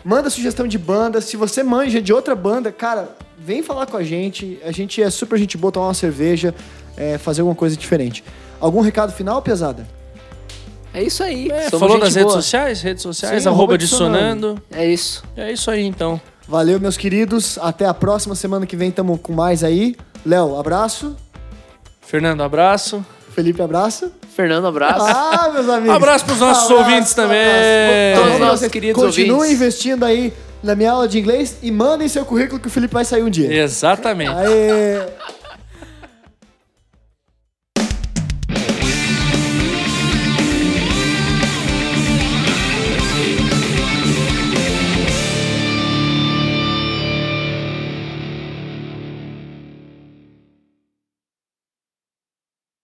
Manda 0.06 0.30
sugestão 0.30 0.68
de 0.68 0.78
banda. 0.78 1.20
Se 1.20 1.36
você 1.36 1.64
manja 1.64 2.00
de 2.00 2.14
outra 2.14 2.36
banda, 2.36 2.72
cara, 2.72 3.10
vem 3.40 3.64
falar 3.64 3.88
com 3.88 3.98
a 3.98 4.04
gente. 4.04 4.60
A 4.64 4.72
gente 4.72 5.02
é 5.02 5.10
super 5.10 5.40
gente 5.40 5.58
boa, 5.58 5.72
tomar 5.72 5.88
uma 5.88 5.96
cerveja, 5.96 6.54
é, 6.96 7.18
fazer 7.18 7.42
alguma 7.42 7.56
coisa 7.56 7.76
diferente. 7.76 8.24
Algum 8.60 8.82
recado 8.82 9.12
final, 9.12 9.42
pesada? 9.42 9.88
É 10.94 11.02
isso 11.02 11.24
aí. 11.24 11.50
É, 11.50 11.70
somos 11.70 11.80
falou 11.80 11.96
gente 11.96 12.04
das 12.04 12.16
redes 12.16 12.32
boa. 12.32 12.42
sociais? 12.42 12.82
Redes 12.84 13.02
sociais, 13.02 13.42
Sim, 13.42 13.50
arroba 13.50 13.64
arroba 13.64 13.74
adicionando. 13.74 14.62
É 14.72 14.88
isso. 14.88 15.24
É 15.36 15.52
isso 15.52 15.72
aí, 15.72 15.84
então. 15.84 16.22
Valeu, 16.48 16.80
meus 16.80 16.98
queridos. 16.98 17.58
Até 17.58 17.88
a 17.88 17.94
próxima 17.94 18.36
semana 18.36 18.68
que 18.68 18.76
vem, 18.76 18.92
tamo 18.92 19.18
com 19.18 19.34
mais 19.34 19.64
aí. 19.64 19.96
Léo, 20.24 20.56
abraço. 20.56 21.16
Fernando, 22.00 22.44
abraço. 22.44 23.04
Felipe, 23.36 23.62
abraço. 23.62 24.10
Fernando, 24.34 24.66
abraço. 24.66 25.06
Ah, 25.06 25.50
meus 25.54 25.68
amigos. 25.68 25.94
Abraço 25.96 26.24
pros 26.26 26.40
nossos 26.40 26.70
ouvintes 26.72 27.14
também. 27.14 28.16
Todos 28.16 28.30
Então, 28.30 28.40
nossos 28.40 28.60
vocês 28.62 28.72
queridos 28.72 29.04
Continuem 29.04 29.32
ouvintes. 29.34 29.56
investindo 29.56 30.06
aí 30.06 30.32
na 30.64 30.74
minha 30.74 30.92
aula 30.92 31.06
de 31.08 31.20
inglês 31.20 31.58
e 31.62 31.70
mandem 31.70 32.08
seu 32.08 32.24
currículo 32.26 32.60
que 32.62 32.68
o 32.68 32.72
Felipe 32.72 32.94
vai 32.94 33.04
sair 33.04 33.24
um 33.24 33.30
dia. 33.30 33.54
Exatamente. 33.54 34.32
Aê! 34.32 35.02